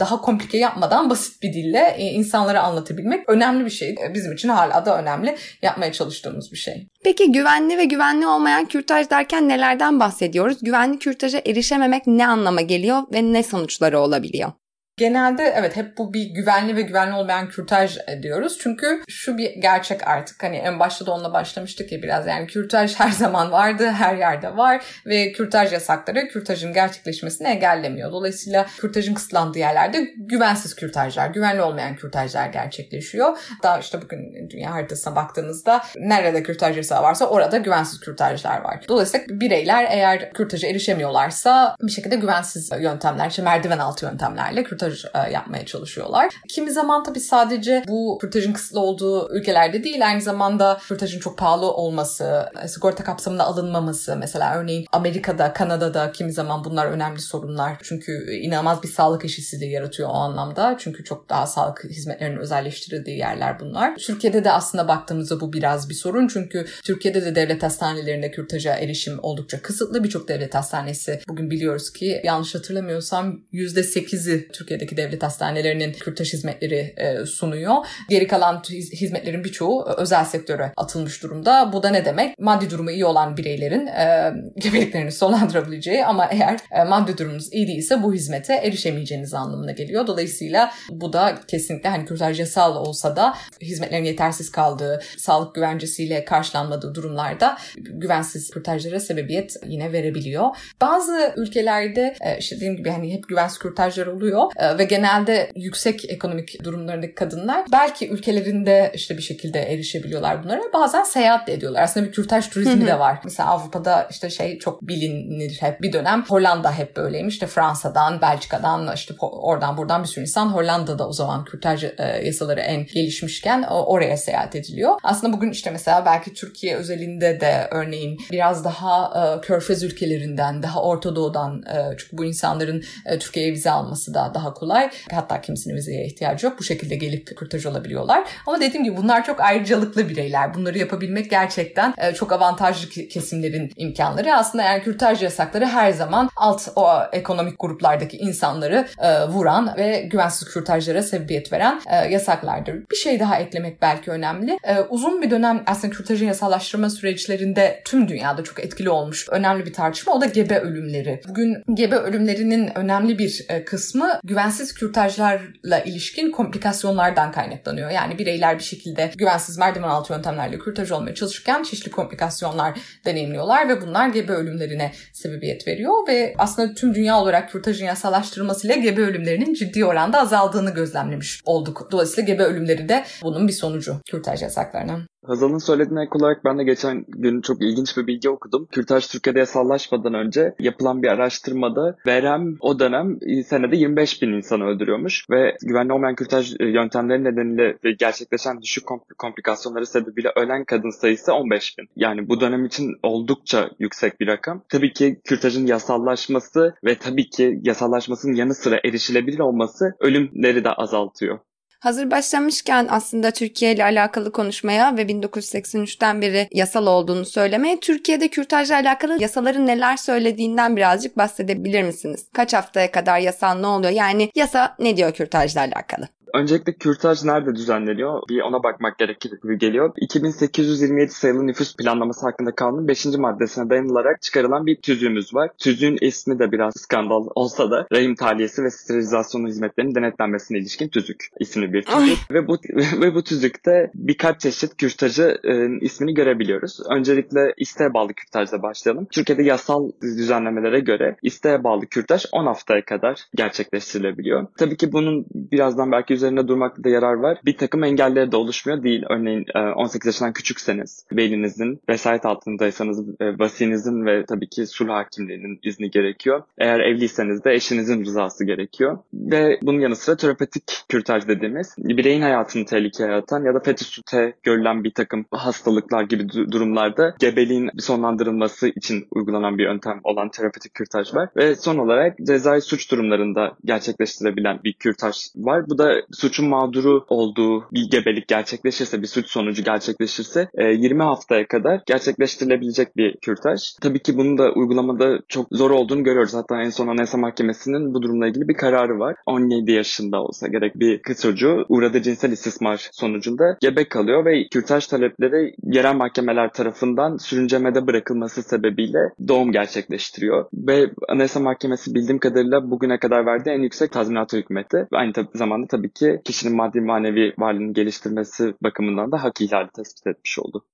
daha 0.00 0.20
komplike 0.20 0.58
yapmadan 0.58 1.10
basit 1.10 1.42
bir 1.42 1.52
dille 1.52 1.96
insanlara 1.98 2.62
anlatabilmek 2.62 3.28
önemli 3.28 3.64
bir 3.64 3.70
şey. 3.70 3.96
Bizim 4.14 4.32
için 4.32 4.48
hala 4.48 4.86
da 4.86 4.98
önemli 4.98 5.36
yapmaya 5.62 5.92
çalıştığımız 5.92 6.52
bir 6.52 6.56
şey. 6.56 6.88
Peki 7.04 7.32
güvenli 7.32 7.78
ve 7.78 7.84
güvenli 7.84 8.26
olmayan 8.26 8.64
kürtaj 8.64 9.10
derken 9.10 9.48
nelerden 9.48 10.00
bahsediyoruz? 10.00 10.58
Güvenli 10.62 10.98
kürtaja 10.98 11.42
erişememek 11.46 12.06
ne 12.06 12.26
anlama 12.26 12.60
geliyor 12.60 13.02
ve 13.12 13.32
ne 13.32 13.42
sonuçları 13.42 14.00
olabiliyor? 14.00 14.52
Genelde 14.98 15.42
evet 15.56 15.76
hep 15.76 15.98
bu 15.98 16.14
bir 16.14 16.26
güvenli 16.26 16.76
ve 16.76 16.82
güvenli 16.82 17.14
olmayan 17.14 17.48
kürtaj 17.48 17.98
diyoruz. 18.22 18.58
Çünkü 18.60 19.02
şu 19.08 19.38
bir 19.38 19.50
gerçek 19.50 20.08
artık 20.08 20.42
hani 20.42 20.56
en 20.56 20.80
başta 20.80 21.06
da 21.06 21.12
onunla 21.12 21.32
başlamıştık 21.32 21.92
ya 21.92 22.02
biraz 22.02 22.26
yani 22.26 22.46
kürtaj 22.46 22.94
her 22.98 23.10
zaman 23.10 23.52
vardı, 23.52 23.86
her 23.86 24.16
yerde 24.16 24.56
var 24.56 24.84
ve 25.06 25.32
kürtaj 25.32 25.72
yasakları 25.72 26.28
kürtajın 26.28 26.72
gerçekleşmesini 26.72 27.48
engellemiyor. 27.48 28.12
Dolayısıyla 28.12 28.66
kürtajın 28.78 29.14
kısıtlandığı 29.14 29.58
yerlerde 29.58 30.10
güvensiz 30.16 30.74
kürtajlar, 30.74 31.28
güvenli 31.30 31.62
olmayan 31.62 31.96
kürtajlar 31.96 32.48
gerçekleşiyor. 32.48 33.38
Daha 33.62 33.78
işte 33.78 34.02
bugün 34.02 34.50
dünya 34.50 34.70
haritasına 34.70 35.16
baktığınızda 35.16 35.84
nerede 35.96 36.42
kürtaj 36.42 36.76
yasağı 36.76 37.02
varsa 37.02 37.26
orada 37.26 37.56
güvensiz 37.56 38.00
kürtajlar 38.00 38.60
var. 38.60 38.84
Dolayısıyla 38.88 39.26
bireyler 39.30 39.86
eğer 39.90 40.32
kürtaja 40.32 40.68
erişemiyorlarsa 40.68 41.76
bir 41.82 41.92
şekilde 41.92 42.16
güvensiz 42.16 42.70
yöntemler, 42.80 43.30
işte 43.30 43.42
merdiven 43.42 43.78
altı 43.78 44.06
yöntemlerle 44.06 44.64
kürtaj 44.64 44.87
kürtaj 44.88 45.04
e, 45.28 45.32
yapmaya 45.32 45.66
çalışıyorlar. 45.66 46.34
Kimi 46.48 46.70
zaman 46.70 47.02
tabii 47.02 47.20
sadece 47.20 47.84
bu 47.88 48.18
kürtajın 48.20 48.52
kısıtlı 48.52 48.80
olduğu 48.80 49.34
ülkelerde 49.34 49.84
değil 49.84 50.06
aynı 50.06 50.20
zamanda 50.20 50.78
kürtajın 50.88 51.20
çok 51.20 51.38
pahalı 51.38 51.72
olması, 51.72 52.48
e, 52.64 52.68
sigorta 52.68 53.04
kapsamında 53.04 53.44
alınmaması 53.44 54.16
mesela 54.16 54.54
örneğin 54.54 54.86
Amerika'da, 54.92 55.52
Kanada'da 55.52 56.12
kimi 56.12 56.32
zaman 56.32 56.64
bunlar 56.64 56.86
önemli 56.86 57.20
sorunlar. 57.20 57.76
Çünkü 57.82 58.32
inanılmaz 58.32 58.82
bir 58.82 58.88
sağlık 58.88 59.24
eşitsizliği 59.24 59.72
yaratıyor 59.72 60.08
o 60.08 60.12
anlamda. 60.12 60.76
Çünkü 60.78 61.04
çok 61.04 61.28
daha 61.28 61.46
sağlık 61.46 61.84
hizmetlerinin 61.84 62.38
özelleştirildiği 62.38 63.18
yerler 63.18 63.60
bunlar. 63.60 63.96
Türkiye'de 63.96 64.44
de 64.44 64.52
aslında 64.52 64.88
baktığımızda 64.88 65.40
bu 65.40 65.52
biraz 65.52 65.88
bir 65.88 65.94
sorun. 65.94 66.28
Çünkü 66.28 66.66
Türkiye'de 66.84 67.22
de 67.22 67.34
devlet 67.34 67.62
hastanelerinde 67.62 68.30
kürtaja 68.30 68.74
erişim 68.74 69.18
oldukça 69.22 69.62
kısıtlı. 69.62 70.04
Birçok 70.04 70.28
devlet 70.28 70.54
hastanesi 70.54 71.20
bugün 71.28 71.50
biliyoruz 71.50 71.92
ki 71.92 72.20
yanlış 72.24 72.54
hatırlamıyorsam 72.54 73.40
%8'i 73.52 74.48
Türkiye'de 74.52 74.77
Türkiye'deki 74.78 74.96
devlet 74.96 75.22
hastanelerinin 75.22 75.92
kürtaj 75.92 76.32
hizmetleri 76.32 76.94
e, 76.96 77.26
sunuyor. 77.26 77.74
Geri 78.08 78.26
kalan 78.26 78.62
hizmetlerin 78.70 79.44
birçoğu 79.44 79.86
özel 79.96 80.24
sektöre 80.24 80.72
atılmış 80.76 81.22
durumda. 81.22 81.72
Bu 81.72 81.82
da 81.82 81.90
ne 81.90 82.04
demek? 82.04 82.38
Maddi 82.38 82.70
durumu 82.70 82.90
iyi 82.90 83.04
olan 83.04 83.36
bireylerin 83.36 83.86
e, 83.86 84.32
gebeliklerini 84.56 85.12
sonlandırabileceği 85.12 86.04
ama 86.04 86.26
eğer 86.26 86.58
e, 86.72 86.84
maddi 86.84 87.18
durumunuz 87.18 87.52
iyi 87.52 87.68
değilse 87.68 88.02
bu 88.02 88.14
hizmete 88.14 88.54
erişemeyeceğiniz 88.54 89.34
anlamına 89.34 89.72
geliyor. 89.72 90.06
Dolayısıyla 90.06 90.70
bu 90.90 91.12
da 91.12 91.38
kesinlikle 91.48 91.88
hani 91.88 92.04
kürtaj 92.04 92.40
yasal 92.40 92.76
olsa 92.76 93.16
da 93.16 93.34
hizmetlerin 93.62 94.04
yetersiz 94.04 94.50
kaldığı, 94.50 95.00
sağlık 95.18 95.54
güvencesiyle 95.54 96.24
karşılanmadığı 96.24 96.94
durumlarda 96.94 97.58
güvensiz 97.76 98.50
kürtajlara 98.50 99.00
sebebiyet 99.00 99.56
yine 99.66 99.92
verebiliyor. 99.92 100.56
Bazı 100.80 101.34
ülkelerde 101.36 102.14
e, 102.20 102.38
işte 102.38 102.56
dediğim 102.56 102.76
gibi 102.76 102.90
hani 102.90 103.14
hep 103.14 103.28
güvensiz 103.28 103.58
kürtajlar 103.58 104.06
oluyor 104.06 104.50
e, 104.56 104.67
ve 104.78 104.84
genelde 104.84 105.50
yüksek 105.56 106.10
ekonomik 106.10 106.64
durumlarındaki 106.64 107.14
kadınlar 107.14 107.64
belki 107.72 108.08
ülkelerinde 108.08 108.92
işte 108.94 109.16
bir 109.16 109.22
şekilde 109.22 109.60
erişebiliyorlar 109.60 110.44
bunlara. 110.44 110.60
Bazen 110.72 111.02
seyahat 111.02 111.48
de 111.48 111.52
ediyorlar. 111.52 111.82
Aslında 111.82 112.06
bir 112.06 112.12
kürtaj 112.12 112.48
turizmi 112.48 112.86
de 112.86 112.98
var. 112.98 113.20
Mesela 113.24 113.48
Avrupa'da 113.48 114.08
işte 114.10 114.30
şey 114.30 114.58
çok 114.58 114.82
bilinir 114.82 115.56
hep 115.60 115.82
bir 115.82 115.92
dönem. 115.92 116.24
Hollanda 116.28 116.72
hep 116.72 116.96
böyleymiş. 116.96 117.34
İşte 117.34 117.46
Fransa'dan, 117.46 118.20
Belçika'dan 118.22 118.94
işte 118.94 119.14
oradan 119.20 119.76
buradan 119.76 120.02
bir 120.02 120.08
sürü 120.08 120.22
insan 120.22 120.46
Hollanda'da 120.46 121.08
o 121.08 121.12
zaman 121.12 121.44
kürtaj 121.44 121.84
e, 121.84 121.92
yasaları 122.24 122.60
en 122.60 122.86
gelişmişken 122.86 123.62
oraya 123.62 124.16
seyahat 124.16 124.56
ediliyor. 124.56 124.98
Aslında 125.02 125.32
bugün 125.32 125.50
işte 125.50 125.70
mesela 125.70 126.04
belki 126.06 126.34
Türkiye 126.34 126.76
özelinde 126.76 127.40
de 127.40 127.68
örneğin 127.70 128.18
biraz 128.30 128.64
daha 128.64 129.12
e, 129.16 129.40
körfez 129.40 129.82
ülkelerinden, 129.82 130.62
daha 130.62 130.82
Orta 130.82 131.16
Doğu'dan 131.16 131.62
e, 131.62 131.96
çünkü 131.98 132.18
bu 132.18 132.24
insanların 132.24 132.84
Türkiye'ye 133.20 133.52
vize 133.52 133.70
alması 133.70 134.14
da 134.14 134.32
daha 134.34 134.47
kolay. 134.54 134.90
Hatta 135.12 135.40
kimisinin 135.40 135.74
vizeye 135.74 136.06
ihtiyacı 136.06 136.46
yok. 136.46 136.58
Bu 136.58 136.64
şekilde 136.64 136.96
gelip 136.96 137.36
kürtaj 137.36 137.66
olabiliyorlar. 137.66 138.24
Ama 138.46 138.60
dediğim 138.60 138.84
gibi 138.84 138.96
bunlar 138.96 139.24
çok 139.24 139.40
ayrıcalıklı 139.40 140.08
bireyler. 140.08 140.54
Bunları 140.54 140.78
yapabilmek 140.78 141.30
gerçekten 141.30 141.94
e, 141.98 142.14
çok 142.14 142.32
avantajlı 142.32 142.88
kesimlerin 143.08 143.72
imkanları. 143.76 144.34
Aslında 144.34 144.64
eğer 144.64 144.84
kürtaj 144.84 145.22
yasakları 145.22 145.66
her 145.66 145.92
zaman 145.92 146.30
alt 146.36 146.68
o 146.76 146.88
ekonomik 147.12 147.58
gruplardaki 147.58 148.16
insanları 148.16 148.86
e, 148.98 149.24
vuran 149.24 149.74
ve 149.76 150.00
güvensiz 150.10 150.48
kürtajlara 150.48 151.02
sebebiyet 151.02 151.52
veren 151.52 151.80
e, 151.86 151.96
yasaklardır. 151.96 152.74
Bir 152.90 152.96
şey 152.96 153.20
daha 153.20 153.38
eklemek 153.38 153.82
belki 153.82 154.10
önemli. 154.10 154.58
Uzun 154.88 155.22
bir 155.22 155.30
dönem 155.30 155.62
aslında 155.66 155.94
kürtajın 155.94 156.26
yasallaştırma 156.26 156.90
süreçlerinde 156.90 157.82
tüm 157.84 158.08
dünyada 158.08 158.44
çok 158.44 158.60
etkili 158.60 158.90
olmuş 158.90 159.28
önemli 159.30 159.66
bir 159.66 159.72
tartışma. 159.72 160.12
O 160.12 160.20
da 160.20 160.26
gebe 160.26 160.58
ölümleri. 160.58 161.20
Bugün 161.28 161.62
gebe 161.74 161.96
ölümlerinin 161.96 162.78
önemli 162.78 163.18
bir 163.18 163.46
kısmı 163.66 164.20
güvensiz 164.38 164.74
kürtajlarla 164.74 165.80
ilişkin 165.84 166.30
komplikasyonlardan 166.30 167.32
kaynaklanıyor. 167.32 167.90
Yani 167.90 168.18
bireyler 168.18 168.58
bir 168.58 168.64
şekilde 168.64 169.10
güvensiz 169.18 169.58
merdiven 169.58 169.88
altı 169.88 170.12
yöntemlerle 170.12 170.58
kürtaj 170.58 170.90
olmaya 170.90 171.14
çalışırken 171.14 171.62
çeşitli 171.62 171.90
komplikasyonlar 171.90 172.78
deneyimliyorlar 173.04 173.68
ve 173.68 173.80
bunlar 173.80 174.08
gebe 174.08 174.32
ölümlerine 174.32 174.92
sebebiyet 175.12 175.66
veriyor 175.66 176.08
ve 176.08 176.34
aslında 176.38 176.74
tüm 176.74 176.94
dünya 176.94 177.20
olarak 177.20 177.50
kürtajın 177.50 177.86
yasallaştırılmasıyla 177.86 178.76
gebe 178.76 179.00
ölümlerinin 179.00 179.54
ciddi 179.54 179.84
oranda 179.84 180.20
azaldığını 180.20 180.74
gözlemlemiş 180.74 181.42
olduk. 181.44 181.88
Dolayısıyla 181.92 182.32
gebe 182.32 182.42
ölümleri 182.42 182.88
de 182.88 183.04
bunun 183.22 183.48
bir 183.48 183.52
sonucu 183.52 184.00
kürtaj 184.10 184.42
yasaklarının. 184.42 185.06
Hazal'ın 185.28 185.58
söylediğine 185.58 186.02
ek 186.02 186.10
olarak 186.14 186.44
ben 186.44 186.58
de 186.58 186.64
geçen 186.64 187.04
gün 187.08 187.40
çok 187.40 187.62
ilginç 187.62 187.96
bir 187.96 188.06
bilgi 188.06 188.30
okudum. 188.30 188.68
Kürtaj 188.72 189.06
Türkiye'de 189.06 189.38
yasallaşmadan 189.38 190.14
önce 190.14 190.54
yapılan 190.58 191.02
bir 191.02 191.08
araştırmada 191.08 191.96
verem 192.06 192.56
o 192.60 192.78
dönem 192.78 193.18
senede 193.46 193.76
25 193.76 194.22
bin 194.22 194.32
insanı 194.32 194.64
öldürüyormuş 194.64 195.30
ve 195.30 195.56
güvenli 195.62 195.92
olmayan 195.92 196.14
kürtaj 196.14 196.54
e, 196.60 196.64
yöntemleri 196.64 197.24
nedeniyle 197.24 197.76
gerçekleşen 197.98 198.62
düşük 198.62 198.84
komplikasyonları 199.18 199.86
sebebiyle 199.86 200.32
ölen 200.36 200.64
kadın 200.64 201.00
sayısı 201.00 201.32
15 201.32 201.78
bin. 201.78 201.88
Yani 201.96 202.28
bu 202.28 202.40
dönem 202.40 202.64
için 202.64 202.96
oldukça 203.02 203.70
yüksek 203.78 204.20
bir 204.20 204.26
rakam. 204.26 204.62
Tabii 204.68 204.92
ki 204.92 205.20
kürtajın 205.24 205.66
yasallaşması 205.66 206.74
ve 206.84 206.94
tabii 206.94 207.30
ki 207.30 207.60
yasallaşmasının 207.62 208.34
yanı 208.34 208.54
sıra 208.54 208.80
erişilebilir 208.84 209.38
olması 209.38 209.84
ölümleri 210.00 210.64
de 210.64 210.70
azaltıyor. 210.70 211.38
Hazır 211.80 212.10
başlamışken 212.10 212.86
aslında 212.90 213.30
Türkiye 213.30 213.74
ile 213.74 213.84
alakalı 213.84 214.32
konuşmaya 214.32 214.96
ve 214.96 215.02
1983'ten 215.02 216.22
beri 216.22 216.48
yasal 216.52 216.86
olduğunu 216.86 217.24
söylemeye 217.24 217.80
Türkiye'de 217.80 218.28
kürtajla 218.28 218.76
alakalı 218.76 219.16
yasaların 219.20 219.66
neler 219.66 219.96
söylediğinden 219.96 220.76
birazcık 220.76 221.18
bahsedebilir 221.18 221.82
misiniz? 221.82 222.26
Kaç 222.32 222.54
haftaya 222.54 222.90
kadar 222.90 223.18
yasal 223.18 223.54
ne 223.54 223.66
oluyor? 223.66 223.92
Yani 223.92 224.30
yasa 224.34 224.76
ne 224.78 224.96
diyor 224.96 225.12
kürtajla 225.12 225.60
alakalı? 225.60 226.08
Öncelikle 226.34 226.72
kürtaj 226.72 227.24
nerede 227.24 227.54
düzenleniyor? 227.54 228.22
Bir 228.28 228.40
ona 228.40 228.62
bakmak 228.62 228.98
gerekir 228.98 229.32
gibi 229.42 229.58
geliyor. 229.58 229.92
2827 229.96 231.10
sayılı 231.10 231.46
nüfus 231.46 231.76
planlaması 231.76 232.26
hakkında 232.26 232.54
kanunun 232.54 232.88
5. 232.88 233.06
maddesine 233.06 233.70
dayanılarak 233.70 234.22
çıkarılan 234.22 234.66
bir 234.66 234.76
tüzüğümüz 234.76 235.34
var. 235.34 235.50
Tüzüğün 235.58 235.98
ismi 236.00 236.38
de 236.38 236.52
biraz 236.52 236.74
skandal 236.76 237.26
olsa 237.34 237.70
da 237.70 237.86
rahim 237.92 238.14
tahliyesi 238.14 238.62
ve 238.62 238.70
sterilizasyon 238.70 239.46
hizmetlerinin 239.46 239.94
denetlenmesine 239.94 240.58
ilişkin 240.58 240.88
tüzük 240.88 241.28
isimli 241.40 241.72
bir 241.72 241.82
tüzük. 241.82 242.30
ve 242.30 242.46
bu 242.48 242.56
ve 243.00 243.14
bu 243.14 243.22
tüzükte 243.22 243.90
birkaç 243.94 244.40
çeşit 244.40 244.76
kürtajı 244.76 245.38
e, 245.44 245.78
ismini 245.80 246.14
görebiliyoruz. 246.14 246.80
Öncelikle 246.90 247.54
isteğe 247.56 247.94
bağlı 247.94 248.14
kürtajla 248.14 248.62
başlayalım. 248.62 249.06
Türkiye'de 249.10 249.42
yasal 249.42 249.90
düzenlemelere 250.02 250.80
göre 250.80 251.16
isteğe 251.22 251.64
bağlı 251.64 251.86
kürtaj 251.86 252.24
10 252.32 252.46
haftaya 252.46 252.84
kadar 252.84 253.24
gerçekleştirilebiliyor. 253.34 254.46
Tabii 254.58 254.76
ki 254.76 254.92
bunun 254.92 255.26
birazdan 255.34 255.92
belki 255.92 256.17
üzerinde 256.18 256.48
durmakta 256.48 256.84
da 256.84 256.88
yarar 256.88 257.14
var. 257.14 257.38
Bir 257.44 257.56
takım 257.56 257.84
engelleri 257.84 258.32
de 258.32 258.36
oluşmuyor 258.36 258.82
değil. 258.82 259.04
Örneğin 259.10 259.46
18 259.76 260.06
e, 260.06 260.08
yaşından 260.08 260.32
küçükseniz, 260.32 261.06
belinizin 261.12 261.80
vesayet 261.88 262.26
altındaysanız 262.26 263.20
e, 263.20 263.38
vasinizin 263.38 264.06
ve 264.06 264.24
tabii 264.24 264.48
ki 264.48 264.66
sulh 264.66 264.88
hakimliğinin 264.88 265.60
izni 265.62 265.90
gerekiyor. 265.90 266.42
Eğer 266.58 266.80
evliyseniz 266.80 267.44
de 267.44 267.52
eşinizin 267.52 268.04
rızası 268.04 268.44
gerekiyor. 268.44 268.98
Ve 269.14 269.58
bunun 269.62 269.80
yanı 269.80 269.96
sıra 269.96 270.16
terapetik 270.16 270.84
kürtaj 270.88 271.28
dediğimiz 271.28 271.74
bireyin 271.78 272.22
hayatını 272.22 272.64
tehlikeye 272.64 273.10
atan 273.10 273.44
ya 273.44 273.54
da 273.54 273.60
fetüsüte 273.60 274.34
görülen 274.42 274.84
bir 274.84 274.90
takım 274.90 275.24
hastalıklar 275.30 276.02
gibi 276.02 276.28
durumlarda 276.28 277.14
gebeliğin 277.18 277.70
sonlandırılması 277.78 278.68
için 278.68 279.06
uygulanan 279.10 279.58
bir 279.58 279.64
yöntem 279.64 280.00
olan 280.04 280.28
terapetik 280.28 280.74
kürtaj 280.74 281.14
var. 281.14 281.28
Ve 281.36 281.54
son 281.56 281.78
olarak 281.78 282.18
cezai 282.26 282.60
suç 282.60 282.90
durumlarında 282.90 283.56
gerçekleştirebilen 283.64 284.60
bir 284.64 284.72
kürtaj 284.72 285.16
var. 285.36 285.64
Bu 285.68 285.78
da 285.78 286.02
suçun 286.12 286.48
mağduru 286.48 287.04
olduğu 287.08 287.68
bir 287.72 287.90
gebelik 287.90 288.28
gerçekleşirse, 288.28 289.02
bir 289.02 289.06
suç 289.06 289.26
sonucu 289.26 289.64
gerçekleşirse 289.64 290.48
20 290.58 291.02
e, 291.02 291.04
haftaya 291.04 291.46
kadar 291.48 291.80
gerçekleştirilebilecek 291.86 292.96
bir 292.96 293.16
kürtaj. 293.16 293.60
Tabii 293.82 293.98
ki 293.98 294.16
bunun 294.16 294.38
da 294.38 294.52
uygulamada 294.52 295.18
çok 295.28 295.46
zor 295.52 295.70
olduğunu 295.70 296.04
görüyoruz. 296.04 296.34
Hatta 296.34 296.62
en 296.62 296.70
son 296.70 296.88
Anayasa 296.88 297.18
Mahkemesi'nin 297.18 297.94
bu 297.94 298.02
durumla 298.02 298.26
ilgili 298.26 298.48
bir 298.48 298.54
kararı 298.54 298.98
var. 298.98 299.16
17 299.26 299.72
yaşında 299.72 300.22
olsa 300.22 300.48
gerek 300.48 300.80
bir 300.80 301.02
kız 301.02 301.22
çocuğu 301.22 301.66
uğradığı 301.68 302.02
cinsel 302.02 302.32
istismar 302.32 302.88
sonucunda 302.92 303.56
gebe 303.60 303.88
kalıyor 303.88 304.24
ve 304.24 304.48
kürtaj 304.48 304.86
talepleri 304.86 305.54
yerel 305.64 305.94
mahkemeler 305.94 306.52
tarafından 306.52 307.16
sürüncemede 307.16 307.86
bırakılması 307.86 308.42
sebebiyle 308.42 308.98
doğum 309.28 309.52
gerçekleştiriyor. 309.52 310.46
Ve 310.54 310.90
Anayasa 311.08 311.40
Mahkemesi 311.40 311.94
bildiğim 311.94 312.18
kadarıyla 312.18 312.70
bugüne 312.70 312.98
kadar 312.98 313.26
verdiği 313.26 313.50
en 313.50 313.62
yüksek 313.62 313.92
tazminatı 313.92 314.36
hükmetti. 314.36 314.86
Aynı 314.92 315.12
zamanda 315.34 315.66
tabii 315.66 315.90
ki 315.90 315.97
kişinin 316.24 316.56
maddi 316.56 316.80
manevi 316.80 317.34
varlığını 317.38 317.72
geliştirmesi 317.72 318.54
bakımından 318.62 319.12
da 319.12 319.22
hak 319.22 319.40
ihlali 319.40 319.68
tespit 319.76 320.06
etmiş 320.06 320.38
oldu. 320.38 320.64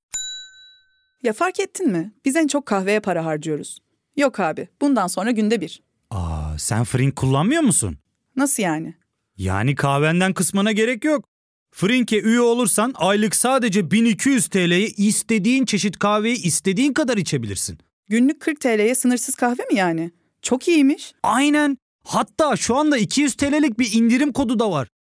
Ya 1.23 1.33
fark 1.33 1.61
ettin 1.61 1.91
mi? 1.91 2.13
Biz 2.25 2.37
en 2.37 2.47
çok 2.47 2.67
kahveye 2.67 3.01
para 3.01 3.25
harcıyoruz. 3.25 3.79
Yok 4.17 4.41
abi, 4.41 4.69
bundan 4.81 5.07
sonra 5.07 5.31
günde 5.31 5.61
bir. 5.61 5.83
Aa, 6.11 6.59
sen 6.59 6.85
Frink 6.85 7.17
kullanmıyor 7.17 7.63
musun? 7.63 7.99
Nasıl 8.37 8.63
yani? 8.63 8.95
Yani 9.37 9.75
kahvenden 9.75 10.33
kısmına 10.35 10.73
gerek 10.73 11.05
yok. 11.05 11.25
Frink'e 11.71 12.21
üye 12.21 12.41
olursan 12.41 12.93
aylık 12.97 13.37
sadece 13.37 13.91
1200 13.91 14.49
TL'ye 14.49 14.87
istediğin 14.87 15.65
çeşit 15.65 15.99
kahveyi 15.99 16.43
istediğin 16.43 16.93
kadar 16.93 17.17
içebilirsin. 17.17 17.79
Günlük 18.09 18.41
40 18.41 18.61
TL'ye 18.61 18.95
sınırsız 18.95 19.35
kahve 19.35 19.63
mi 19.63 19.75
yani? 19.75 20.11
Çok 20.43 20.69
iyiymiş. 20.69 21.13
Aynen. 21.23 21.79
Hatta 22.05 22.57
şu 22.57 22.77
anda 22.77 22.97
200 22.99 23.35
TL'lik 23.35 23.79
bir 23.79 23.93
indirim 23.93 24.33
kodu 24.33 24.59
da 24.59 24.71
var. 24.71 24.89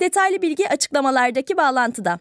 Detaylı 0.00 0.42
bilgi 0.42 0.68
açıklamalardaki 0.68 1.56
bağlantıda. 1.56 2.18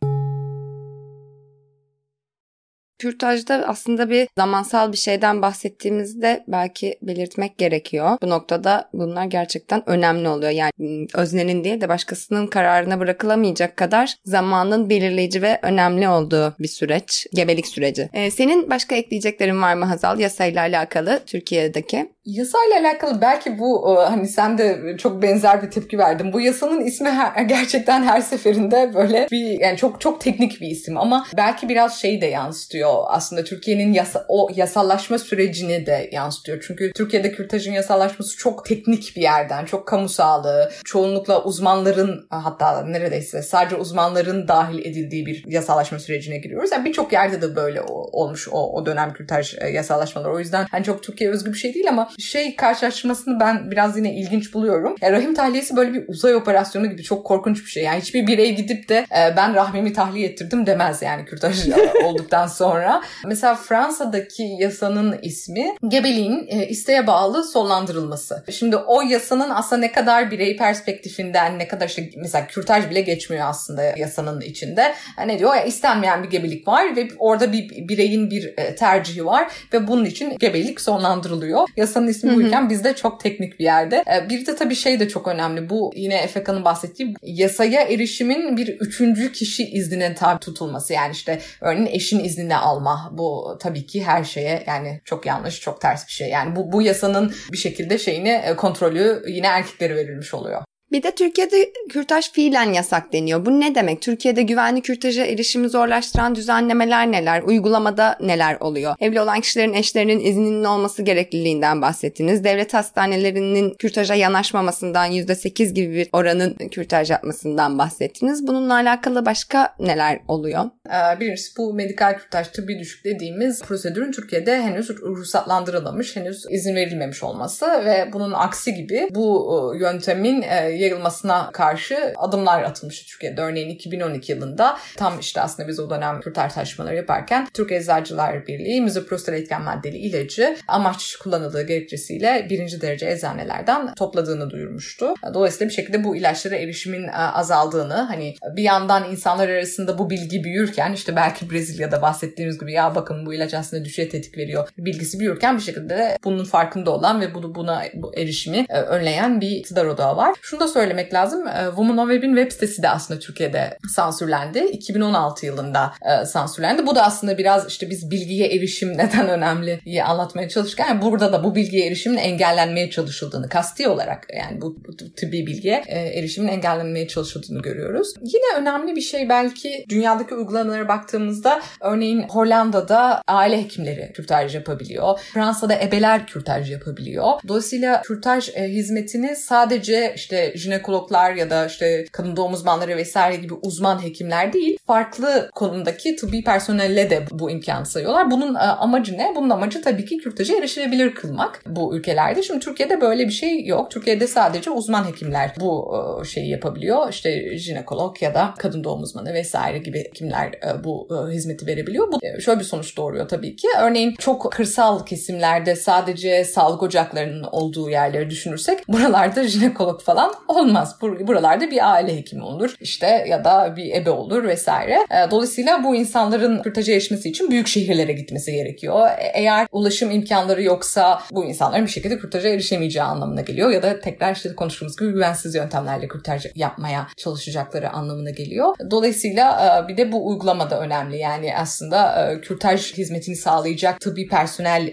Kürtajda 3.00 3.56
aslında 3.68 4.10
bir 4.10 4.28
zamansal 4.38 4.92
bir 4.92 4.98
şeyden 4.98 5.42
bahsettiğimizde 5.42 6.44
belki 6.48 6.98
belirtmek 7.02 7.58
gerekiyor. 7.58 8.18
Bu 8.22 8.30
noktada 8.30 8.90
bunlar 8.94 9.26
gerçekten 9.26 9.90
önemli 9.90 10.28
oluyor. 10.28 10.52
Yani 10.52 10.72
ıı, 10.80 11.08
öznenin 11.14 11.64
değil 11.64 11.82
de 11.82 11.90
başkasının 11.90 12.48
kararına 12.48 13.00
bırakılamayacak 13.00 13.78
kadar 13.78 14.16
zamanın 14.26 14.90
belirleyici 14.90 15.42
ve 15.42 15.60
önemli 15.62 16.10
olduğu 16.10 16.56
bir 16.60 16.68
süreç. 16.68 17.28
Gebelik 17.34 17.68
süreci. 17.68 18.10
Ee, 18.14 18.32
senin 18.32 18.70
başka 18.70 18.96
ekleyeceklerin 18.96 19.62
var 19.62 19.74
mı 19.74 19.86
Hazal 19.86 20.20
yasayla 20.20 20.62
alakalı 20.62 21.20
Türkiye'deki? 21.26 22.12
Yasayla 22.28 22.80
alakalı 22.80 23.22
belki 23.22 23.60
bu 23.60 23.90
ıı, 23.90 24.06
hani 24.06 24.28
sen 24.28 24.58
de 24.58 24.96
çok 24.98 25.22
benzer 25.22 25.64
bir 25.64 25.72
tepki 25.72 25.98
verdin. 25.98 26.34
Bu 26.34 26.42
yasanın 26.42 26.82
ismi 26.82 27.10
her, 27.10 27.44
gerçekten 27.44 28.04
her 28.04 28.22
seferinde 28.22 28.92
böyle 28.94 29.28
bir 29.32 29.60
yani 29.60 29.78
çok 29.78 30.02
çok 30.02 30.22
teknik 30.22 30.62
bir 30.62 30.68
isim 30.68 30.98
ama 30.98 31.28
belki 31.38 31.70
biraz 31.70 32.02
şeyi 32.02 32.22
de 32.22 32.26
yansıtıyor 32.26 32.68
yansıtıyor 32.68 33.04
aslında 33.08 33.44
Türkiye'nin 33.44 33.94
yasa, 33.94 34.26
o 34.28 34.50
yasallaşma 34.56 35.20
sürecini 35.20 35.86
de 35.86 36.10
yansıtıyor. 36.12 36.64
Çünkü 36.68 36.92
Türkiye'de 36.96 37.32
kürtajın 37.32 37.72
yasallaşması 37.74 38.38
çok 38.38 38.66
teknik 38.66 39.14
bir 39.16 39.22
yerden, 39.22 39.66
çok 39.66 39.88
kamu 39.88 40.10
sağlığı, 40.10 40.72
çoğunlukla 40.86 41.44
uzmanların 41.44 42.28
hatta 42.30 42.82
neredeyse 42.82 43.42
sadece 43.42 43.76
uzmanların 43.76 44.48
dahil 44.48 44.80
edildiği 44.80 45.26
bir 45.26 45.44
yasallaşma 45.48 46.00
sürecine 46.00 46.38
giriyoruz. 46.38 46.72
Yani 46.72 46.86
birçok 46.86 47.14
yerde 47.14 47.42
de 47.42 47.56
böyle 47.56 47.82
olmuş 47.88 48.48
o, 48.52 48.74
o 48.74 48.86
dönem 48.86 49.14
kürtaj 49.14 49.56
e, 49.62 49.68
yasallaşmaları. 49.68 50.34
O 50.34 50.40
yüzden 50.40 50.66
hani 50.72 50.84
çok 50.84 51.04
Türkiye 51.04 51.30
özgü 51.30 51.54
bir 51.54 51.58
şey 51.58 51.74
değil 51.74 51.90
ama 51.90 52.10
şey 52.18 52.56
karşılaştırmasını 52.56 53.40
ben 53.40 53.72
biraz 53.72 53.98
yine 53.98 54.16
ilginç 54.16 54.54
buluyorum. 54.54 54.96
Yani 55.02 55.14
rahim 55.14 55.36
tahliyesi 55.36 55.76
böyle 55.76 55.94
bir 55.94 56.08
uzay 56.08 56.36
operasyonu 56.36 56.90
gibi 56.90 57.04
çok 57.04 57.26
korkunç 57.26 57.66
bir 57.66 57.70
şey. 57.70 57.84
Yani 57.84 58.02
hiçbir 58.02 58.28
birey 58.28 58.56
gidip 58.56 58.90
de 58.90 58.98
e, 58.98 59.38
ben 59.38 59.56
rahmimi 59.56 59.94
tahliye 59.94 60.28
ettirdim 60.28 60.66
demez 60.66 61.02
yani 61.02 61.26
kürtaj 61.26 61.68
olduktan 62.04 62.48
sonra. 62.48 63.02
Mesela 63.26 63.56
Fransa'daki 63.56 64.44
yasanın 64.60 65.20
ismi 65.22 65.76
gebeliğin 65.88 66.48
e, 66.48 66.68
isteğe 66.68 67.08
bağlı 67.08 67.44
sonlandırılması. 67.44 68.44
Şimdi 68.52 68.78
o 68.78 69.02
yasanın 69.02 69.50
aslında 69.50 69.80
ne 69.80 69.92
kadar 69.92 70.32
birey 70.32 70.58
perspektifinden 70.58 71.60
ne 71.60 71.68
kadar 71.68 71.88
işte 71.88 72.10
mesela 72.18 72.48
kürtaj 72.48 72.90
bile 72.90 73.02
geçmiyor 73.02 73.50
aslında 73.50 73.84
yasanın 73.84 74.42
içinde. 74.42 74.96
Yani 75.18 75.34
ne 75.34 75.40
diyor 75.40 75.56
ya 75.56 75.64
istenmeyen 75.64 76.24
bir 76.24 76.30
gebelik 76.30 76.68
var 76.68 76.96
ve 76.96 77.08
orada 77.20 77.54
bir 77.54 77.88
bireyin 77.88 78.32
bir 78.32 78.54
e, 78.58 78.76
tercihi 78.76 79.26
var 79.26 79.52
ve 79.74 79.88
bunun 79.88 80.06
için 80.06 80.38
gebelik 80.38 80.82
sonlandırılıyor. 80.82 81.68
Yasanın 81.78 82.07
ismi 82.08 82.36
buyken 82.36 82.70
bizde 82.70 82.96
çok 82.96 83.20
teknik 83.20 83.60
bir 83.60 83.64
yerde. 83.64 83.96
E, 83.96 84.30
bir 84.30 84.46
de 84.46 84.56
tabii 84.56 84.76
şey 84.76 85.00
de 85.00 85.08
çok 85.08 85.28
önemli. 85.28 85.70
Bu 85.70 85.92
yine 85.96 86.16
Efeka'nın 86.16 86.66
bahsettiği 86.66 87.14
yasaya 87.24 87.82
erişimin 87.82 88.58
bir 88.58 88.68
üçüncü 88.68 89.32
kişi 89.32 89.70
iznine 89.70 90.16
tabi 90.16 90.40
tutulması. 90.40 90.94
Yani 90.94 91.12
işte 91.12 91.40
örneğin 91.62 91.96
eşin 91.96 92.24
iznine 92.24 92.56
alma. 92.56 93.10
Bu 93.18 93.58
tabii 93.62 93.86
ki 93.86 94.04
her 94.04 94.24
şeye 94.24 94.64
yani 94.68 95.02
çok 95.06 95.26
yanlış, 95.26 95.62
çok 95.62 95.82
ters 95.82 96.08
bir 96.08 96.12
şey. 96.12 96.30
Yani 96.30 96.56
bu, 96.56 96.72
bu 96.72 96.82
yasanın 96.82 97.34
bir 97.52 97.58
şekilde 97.58 97.98
şeyini 97.98 98.30
e, 98.30 98.56
kontrolü 98.56 99.24
yine 99.28 99.48
erkeklere 99.48 99.96
verilmiş 99.96 100.34
oluyor. 100.34 100.64
Bir 100.92 101.04
de 101.04 101.12
Türkiye'de 101.12 101.72
kürtaj 101.90 102.32
fiilen 102.32 102.74
yasak 102.74 103.14
deniyor. 103.14 103.46
Bu 103.46 103.60
ne 103.60 103.76
demek? 103.76 104.02
Türkiye'de 104.02 104.42
güvenli 104.42 104.82
kürtaja 104.82 105.26
erişimi 105.26 105.70
zorlaştıran 105.70 106.36
düzenlemeler 106.36 107.12
neler? 107.12 107.42
Uygulamada 107.42 108.18
neler 108.22 108.58
oluyor? 108.60 108.96
Evli 109.00 109.22
olan 109.22 109.42
kişilerin 109.42 109.74
eşlerinin 109.74 110.20
izninin 110.20 110.64
olması 110.64 111.04
gerekliliğinden 111.04 111.82
bahsettiniz. 111.82 112.44
Devlet 112.44 112.74
hastanelerinin 112.74 113.74
kürtaja 113.74 114.16
yanaşmamasından 114.16 115.12
%8 115.12 115.74
gibi 115.74 115.94
bir 115.94 116.10
oranın 116.14 116.56
kürtaj 116.72 117.12
yapmasından 117.12 117.78
bahsettiniz. 117.78 118.48
Bununla 118.48 118.74
alakalı 118.74 119.26
başka 119.26 119.76
neler 119.80 120.20
oluyor? 120.28 120.64
Ee, 120.88 121.20
birincisi 121.20 121.58
bu 121.58 121.74
medikal 121.74 122.18
kürtaj 122.18 122.48
tıbbi 122.48 122.80
düşük 122.80 123.06
dediğimiz 123.06 123.62
prosedürün 123.62 124.12
Türkiye'de 124.12 124.62
henüz 124.62 124.90
ruhsatlandırılmamış, 124.90 126.16
henüz 126.16 126.46
izin 126.50 126.76
verilmemiş 126.76 127.24
olması 127.24 127.66
ve 127.86 128.10
bunun 128.14 128.32
aksi 128.34 128.74
gibi 128.74 129.08
bu 129.12 129.74
e, 129.76 129.78
yöntemin 129.78 130.42
e, 130.42 130.77
yayılmasına 130.80 131.50
karşı 131.52 132.14
adımlar 132.18 132.64
atılmıştı 132.64 133.06
Türkiye'de. 133.12 133.42
Örneğin 133.42 133.70
2012 133.70 134.32
yılında 134.32 134.78
tam 134.96 135.20
işte 135.20 135.42
aslında 135.42 135.70
biz 135.70 135.80
o 135.80 135.90
dönem 135.90 136.20
Kürtaj 136.22 136.54
taşımaları 136.54 136.96
yaparken 136.96 137.48
Türk 137.54 137.72
Eczacılar 137.72 138.48
Birliği 138.48 138.82
mizoprostol 138.82 139.34
etken 139.34 139.62
maddeli 139.62 139.98
ilacı 139.98 140.58
amaç 140.68 141.16
kullanıldığı 141.16 141.68
gerekçesiyle 141.68 142.48
birinci 142.50 142.82
derece 142.82 143.10
eczanelerden 143.10 143.94
topladığını 143.94 144.50
duyurmuştu. 144.50 145.14
Dolayısıyla 145.34 145.70
bir 145.70 145.74
şekilde 145.74 146.04
bu 146.04 146.16
ilaçlara 146.16 146.56
erişimin 146.56 147.08
e, 147.08 147.12
azaldığını 147.12 147.94
hani 147.94 148.36
bir 148.56 148.64
yandan 148.64 149.12
insanlar 149.12 149.50
arasında 149.50 149.98
bu 149.98 150.10
bilgi 150.10 150.44
büyürken 150.44 150.94
işte 150.94 151.16
belki 151.16 151.52
Brezilya'da 151.52 152.02
bahsettiğimiz 152.02 152.60
gibi 152.60 152.74
ya 152.74 152.96
bakın 152.96 153.26
bu 153.26 153.34
ilaç 153.34 153.54
aslında 153.54 153.86
düşüye 153.86 154.10
tetik 154.10 154.38
veriyor 154.38 154.70
bilgisi 154.78 155.20
büyürken 155.20 155.58
bir 155.58 155.62
şekilde 155.62 156.18
bunun 156.24 156.44
farkında 156.44 156.92
olan 156.92 157.22
ve 157.22 157.34
bunu 157.34 157.56
buna 157.56 157.84
bu 157.94 158.16
erişimi 158.16 158.66
e, 158.70 158.82
önleyen 158.82 159.42
bir 159.42 159.50
iktidar 159.50 159.86
odağı 159.86 160.18
var. 160.18 160.36
Şunu 160.42 160.60
da 160.60 160.67
söylemek 160.68 161.14
lazım. 161.14 161.48
E, 161.48 161.66
Women 161.68 161.98
on 161.98 162.10
Web'in 162.10 162.36
web 162.36 162.52
sitesi 162.52 162.84
de 162.84 162.90
aslında 162.90 163.20
Türkiye'de 163.20 163.78
sansürlendi. 163.96 164.60
2016 164.60 165.46
yılında 165.46 165.94
sansürlendi. 166.26 166.88
Bu 166.88 166.96
da 166.96 167.04
aslında 167.04 167.38
biraz 167.38 167.68
işte 167.68 167.90
biz 167.90 168.12
bilgiye 168.12 168.48
erişim 168.48 168.98
neden 168.98 169.30
önemli 169.30 169.80
diye 169.86 170.04
anlatmaya 170.04 170.50
çalışırken 170.50 170.88
yani 170.88 171.02
burada 171.02 171.34
da 171.34 171.44
bu 171.44 171.56
bilgiye 171.56 171.88
erişimin 171.88 172.18
engellenmeye 172.18 172.90
çalışıldığını 172.90 173.50
kasti 173.50 173.88
olarak 173.88 174.28
yani 174.36 174.62
bu, 174.62 174.76
bu 174.88 174.98
tıbbi 174.98 175.48
bilgiye 175.48 175.84
e, 175.88 176.00
erişimin 176.00 176.48
engellenmeye 176.48 177.08
çalışıldığını 177.08 177.62
görüyoruz. 177.62 178.14
Yine 178.22 178.62
önemli 178.62 178.96
bir 178.96 179.02
şey 179.02 179.30
belki 179.30 179.86
dünyadaki 179.90 180.36
uygulamalara 180.36 180.88
baktığımızda 180.88 181.62
örneğin 181.82 182.22
Hollanda'da 182.30 183.22
aile 183.28 183.64
hekimleri 183.64 184.12
kürtaj 184.14 184.56
yapabiliyor. 184.56 185.20
Fransa'da 185.34 185.80
ebeler 185.80 186.28
kürtaj 186.28 186.72
yapabiliyor. 186.72 187.26
Dolayısıyla 187.48 188.02
kürtaj 188.02 188.50
e, 188.56 188.64
hizmetini 188.64 189.36
sadece 189.36 190.14
işte 190.16 190.54
jinekologlar 190.58 191.34
ya 191.34 191.50
da 191.50 191.66
işte 191.66 192.06
kadın 192.12 192.36
doğum 192.36 192.54
uzmanları 192.54 192.98
vesaire 192.98 193.36
gibi 193.36 193.54
uzman 193.54 194.04
hekimler 194.04 194.54
değil 194.54 194.78
farklı 194.88 195.50
konumdaki 195.56 196.16
tıbbi 196.16 196.44
personelle 196.44 197.10
de 197.10 197.26
bu 197.32 197.52
imkanı 197.52 197.86
sayıyorlar. 197.86 198.32
Bunun 198.32 198.56
e, 198.56 198.58
amacı 198.58 199.18
ne? 199.18 199.34
Bunun 199.36 199.50
amacı 199.50 199.82
tabii 199.82 200.06
ki 200.06 200.18
kürtaja 200.18 200.58
erişilebilir 200.58 201.16
kılmak 201.16 201.62
bu 201.68 201.98
ülkelerde. 201.98 202.44
Şimdi 202.44 202.60
Türkiye'de 202.60 203.02
böyle 203.02 203.26
bir 203.28 203.32
şey 203.32 203.66
yok. 203.66 203.92
Türkiye'de 203.92 204.28
sadece 204.28 204.72
uzman 204.72 205.08
hekimler 205.08 205.52
bu 205.60 205.96
e, 206.22 206.26
şeyi 206.26 206.50
yapabiliyor. 206.50 207.10
İşte 207.10 207.58
jinekolog 207.58 208.22
ya 208.22 208.34
da 208.34 208.54
kadın 208.58 208.84
doğum 208.84 209.02
uzmanı 209.02 209.34
vesaire 209.34 209.78
gibi 209.78 210.00
hekimler 210.00 210.48
e, 210.48 210.84
bu 210.84 211.08
hizmeti 211.32 211.68
verebiliyor. 211.68 212.12
Bu 212.12 212.42
şöyle 212.42 212.60
bir 212.60 212.66
sonuç 212.66 212.98
doğuruyor 212.98 213.28
tabii 213.28 213.56
ki. 213.56 213.68
Örneğin 213.82 214.16
çok 214.20 214.52
kırsal 214.52 215.06
kesimlerde 215.06 215.76
sadece 215.76 216.44
sağlık 216.44 216.84
ocaklarının 216.84 217.44
olduğu 217.44 217.90
yerleri 217.90 218.30
düşünürsek 218.30 218.88
buralarda 218.88 219.44
jinekolog 219.48 220.02
falan 220.02 220.34
olmaz. 220.48 220.96
Buralarda 221.02 221.72
bir 221.72 221.94
aile 221.94 222.18
hekimi 222.18 222.44
olur. 222.44 222.76
İşte 222.82 223.26
ya 223.30 223.44
da 223.44 223.74
bir 223.76 223.96
ebe 223.96 224.10
olur 224.10 224.44
vesaire. 224.44 224.98
Dolayısıyla 225.32 225.84
bu 225.84 225.96
insanların 225.96 226.62
kürtaja 226.62 226.94
erişmesi 226.94 227.30
için 227.30 227.52
büyük 227.52 227.68
şehirlere 227.68 228.14
gitmesi 228.14 228.52
gerekiyor. 228.52 229.08
E, 229.08 229.32
eğer 229.34 229.68
ulaşım 229.72 230.12
imkanları 230.12 230.64
yoksa 230.64 231.22
bu 231.32 231.46
insanların 231.46 231.86
bir 231.86 231.92
şekilde 231.92 232.18
kürtaja 232.18 232.50
erişemeyeceği 232.50 233.04
anlamına 233.04 233.42
geliyor 233.42 233.70
ya 233.70 233.84
da 233.84 234.00
tekrar 234.00 234.36
işte 234.36 234.56
konuştuğumuz 234.56 234.98
gibi 234.98 235.12
güvensiz 235.12 235.56
yöntemlerle 235.56 236.08
kürtaj 236.08 236.46
yapmaya 236.56 237.08
çalışacakları 237.18 237.90
anlamına 237.90 238.30
geliyor. 238.30 238.76
Dolayısıyla 238.92 239.78
e, 239.86 239.88
bir 239.88 239.98
de 239.98 240.12
bu 240.12 240.28
uygulama 240.28 240.70
da 240.70 240.80
önemli. 240.80 241.18
Yani 241.18 241.58
aslında 241.58 242.32
e, 242.32 242.42
kürtaj 242.42 242.94
hizmetini 242.94 243.36
sağlayacak 243.36 244.02
tıbbi 244.02 244.28
personel 244.28 244.92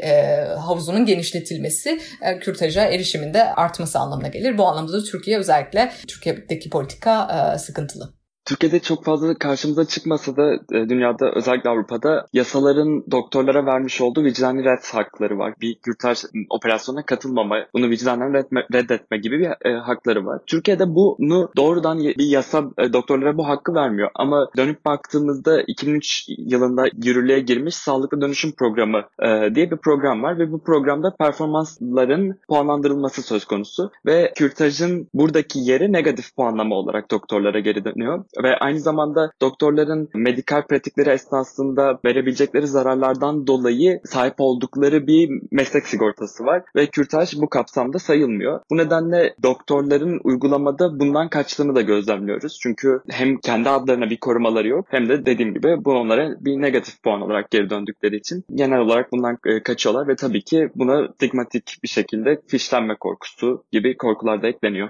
havuzunun 0.57 1.07
genişletilmesi 1.07 2.01
kürtaja 2.41 2.85
erişiminde 2.85 3.55
artması 3.55 3.99
anlamına 3.99 4.29
gelir. 4.29 4.59
Bu 4.59 4.67
anlamda 4.67 4.93
da 4.93 5.05
Türkiye 5.05 5.39
özellikle 5.45 5.93
Türkiye'deki 6.09 6.71
politika 6.71 7.59
sıkıntılı. 7.59 8.15
Türkiye'de 8.45 8.81
çok 8.81 9.05
fazla 9.05 9.35
karşımıza 9.35 9.85
çıkmasa 9.85 10.37
da 10.37 10.55
e, 10.55 10.89
dünyada 10.89 11.33
özellikle 11.35 11.71
Avrupa'da 11.71 12.27
yasaların 12.33 13.05
doktorlara 13.11 13.67
vermiş 13.67 14.01
olduğu 14.01 14.25
vicdani 14.25 14.65
red 14.65 14.85
hakları 14.93 15.39
var. 15.39 15.55
Bir 15.61 15.75
kürtaj 15.75 16.19
operasyona 16.51 17.07
katılmama, 17.07 17.57
bunu 17.75 17.91
vicdanen 17.91 18.35
reddetme, 18.35 18.67
reddetme 18.73 19.19
gibi 19.19 19.39
bir 19.39 19.71
e, 19.71 19.79
hakları 19.79 20.27
var. 20.27 20.41
Türkiye'de 20.47 20.95
bunu 20.95 21.51
doğrudan 21.57 21.99
bir 21.99 22.27
yasa 22.27 22.65
e, 22.79 22.93
doktorlara 22.93 23.37
bu 23.37 23.49
hakkı 23.49 23.75
vermiyor. 23.75 24.11
Ama 24.15 24.49
dönüp 24.57 24.85
baktığımızda 24.85 25.63
2003 25.63 26.25
yılında 26.29 26.85
yürürlüğe 27.05 27.41
girmiş 27.41 27.75
Sağlıklı 27.75 28.21
Dönüşüm 28.21 28.53
Programı 28.53 29.03
e, 29.23 29.55
diye 29.55 29.71
bir 29.71 29.77
program 29.77 30.23
var 30.23 30.39
ve 30.39 30.53
bu 30.53 30.65
programda 30.65 31.17
performansların 31.19 32.39
puanlandırılması 32.49 33.23
söz 33.23 33.45
konusu 33.45 33.91
ve 34.07 34.33
kürtajın 34.37 35.09
buradaki 35.15 35.59
yeri 35.59 35.93
negatif 35.93 36.37
puanlama 36.37 36.75
olarak 36.75 37.11
doktorlara 37.11 37.61
geri 37.61 37.85
dönüyor 37.85 38.25
ve 38.43 38.57
aynı 38.57 38.81
zamanda 38.81 39.31
doktorların 39.41 40.09
medikal 40.15 40.67
pratikleri 40.67 41.11
esnasında 41.11 41.99
verebilecekleri 42.05 42.67
zararlardan 42.67 43.47
dolayı 43.47 44.01
sahip 44.05 44.35
oldukları 44.39 45.07
bir 45.07 45.31
meslek 45.51 45.87
sigortası 45.87 46.45
var 46.45 46.63
ve 46.77 46.87
kürtaj 46.87 47.35
bu 47.37 47.49
kapsamda 47.49 47.99
sayılmıyor. 47.99 48.61
Bu 48.71 48.77
nedenle 48.77 49.35
doktorların 49.43 50.21
uygulamada 50.25 51.01
bundan 51.01 51.29
kaçtığını 51.29 51.75
da 51.75 51.81
gözlemliyoruz. 51.81 52.59
Çünkü 52.63 53.01
hem 53.11 53.37
kendi 53.37 53.69
adlarına 53.69 54.11
bir 54.11 54.17
korumaları 54.17 54.69
yok 54.69 54.87
hem 54.91 55.09
de 55.09 55.27
dediğim 55.27 55.55
gibi 55.55 55.85
bu 55.85 55.93
onlara 55.93 56.37
bir 56.41 56.61
negatif 56.61 57.03
puan 57.03 57.21
olarak 57.21 57.51
geri 57.51 57.71
döndükleri 57.71 58.17
için 58.17 58.45
genel 58.55 58.79
olarak 58.79 59.13
bundan 59.13 59.39
e, 59.47 59.63
kaçıyorlar 59.63 60.09
ve 60.09 60.17
tabii 60.17 60.43
ki 60.43 60.69
buna 60.75 61.09
stigmatik 61.15 61.79
bir 61.83 61.89
şekilde 61.89 62.41
fişlenme 62.49 62.97
korkusu 62.97 63.65
gibi 63.73 63.97
korkular 63.97 64.43
da 64.43 64.49
ekleniyor. 64.49 64.89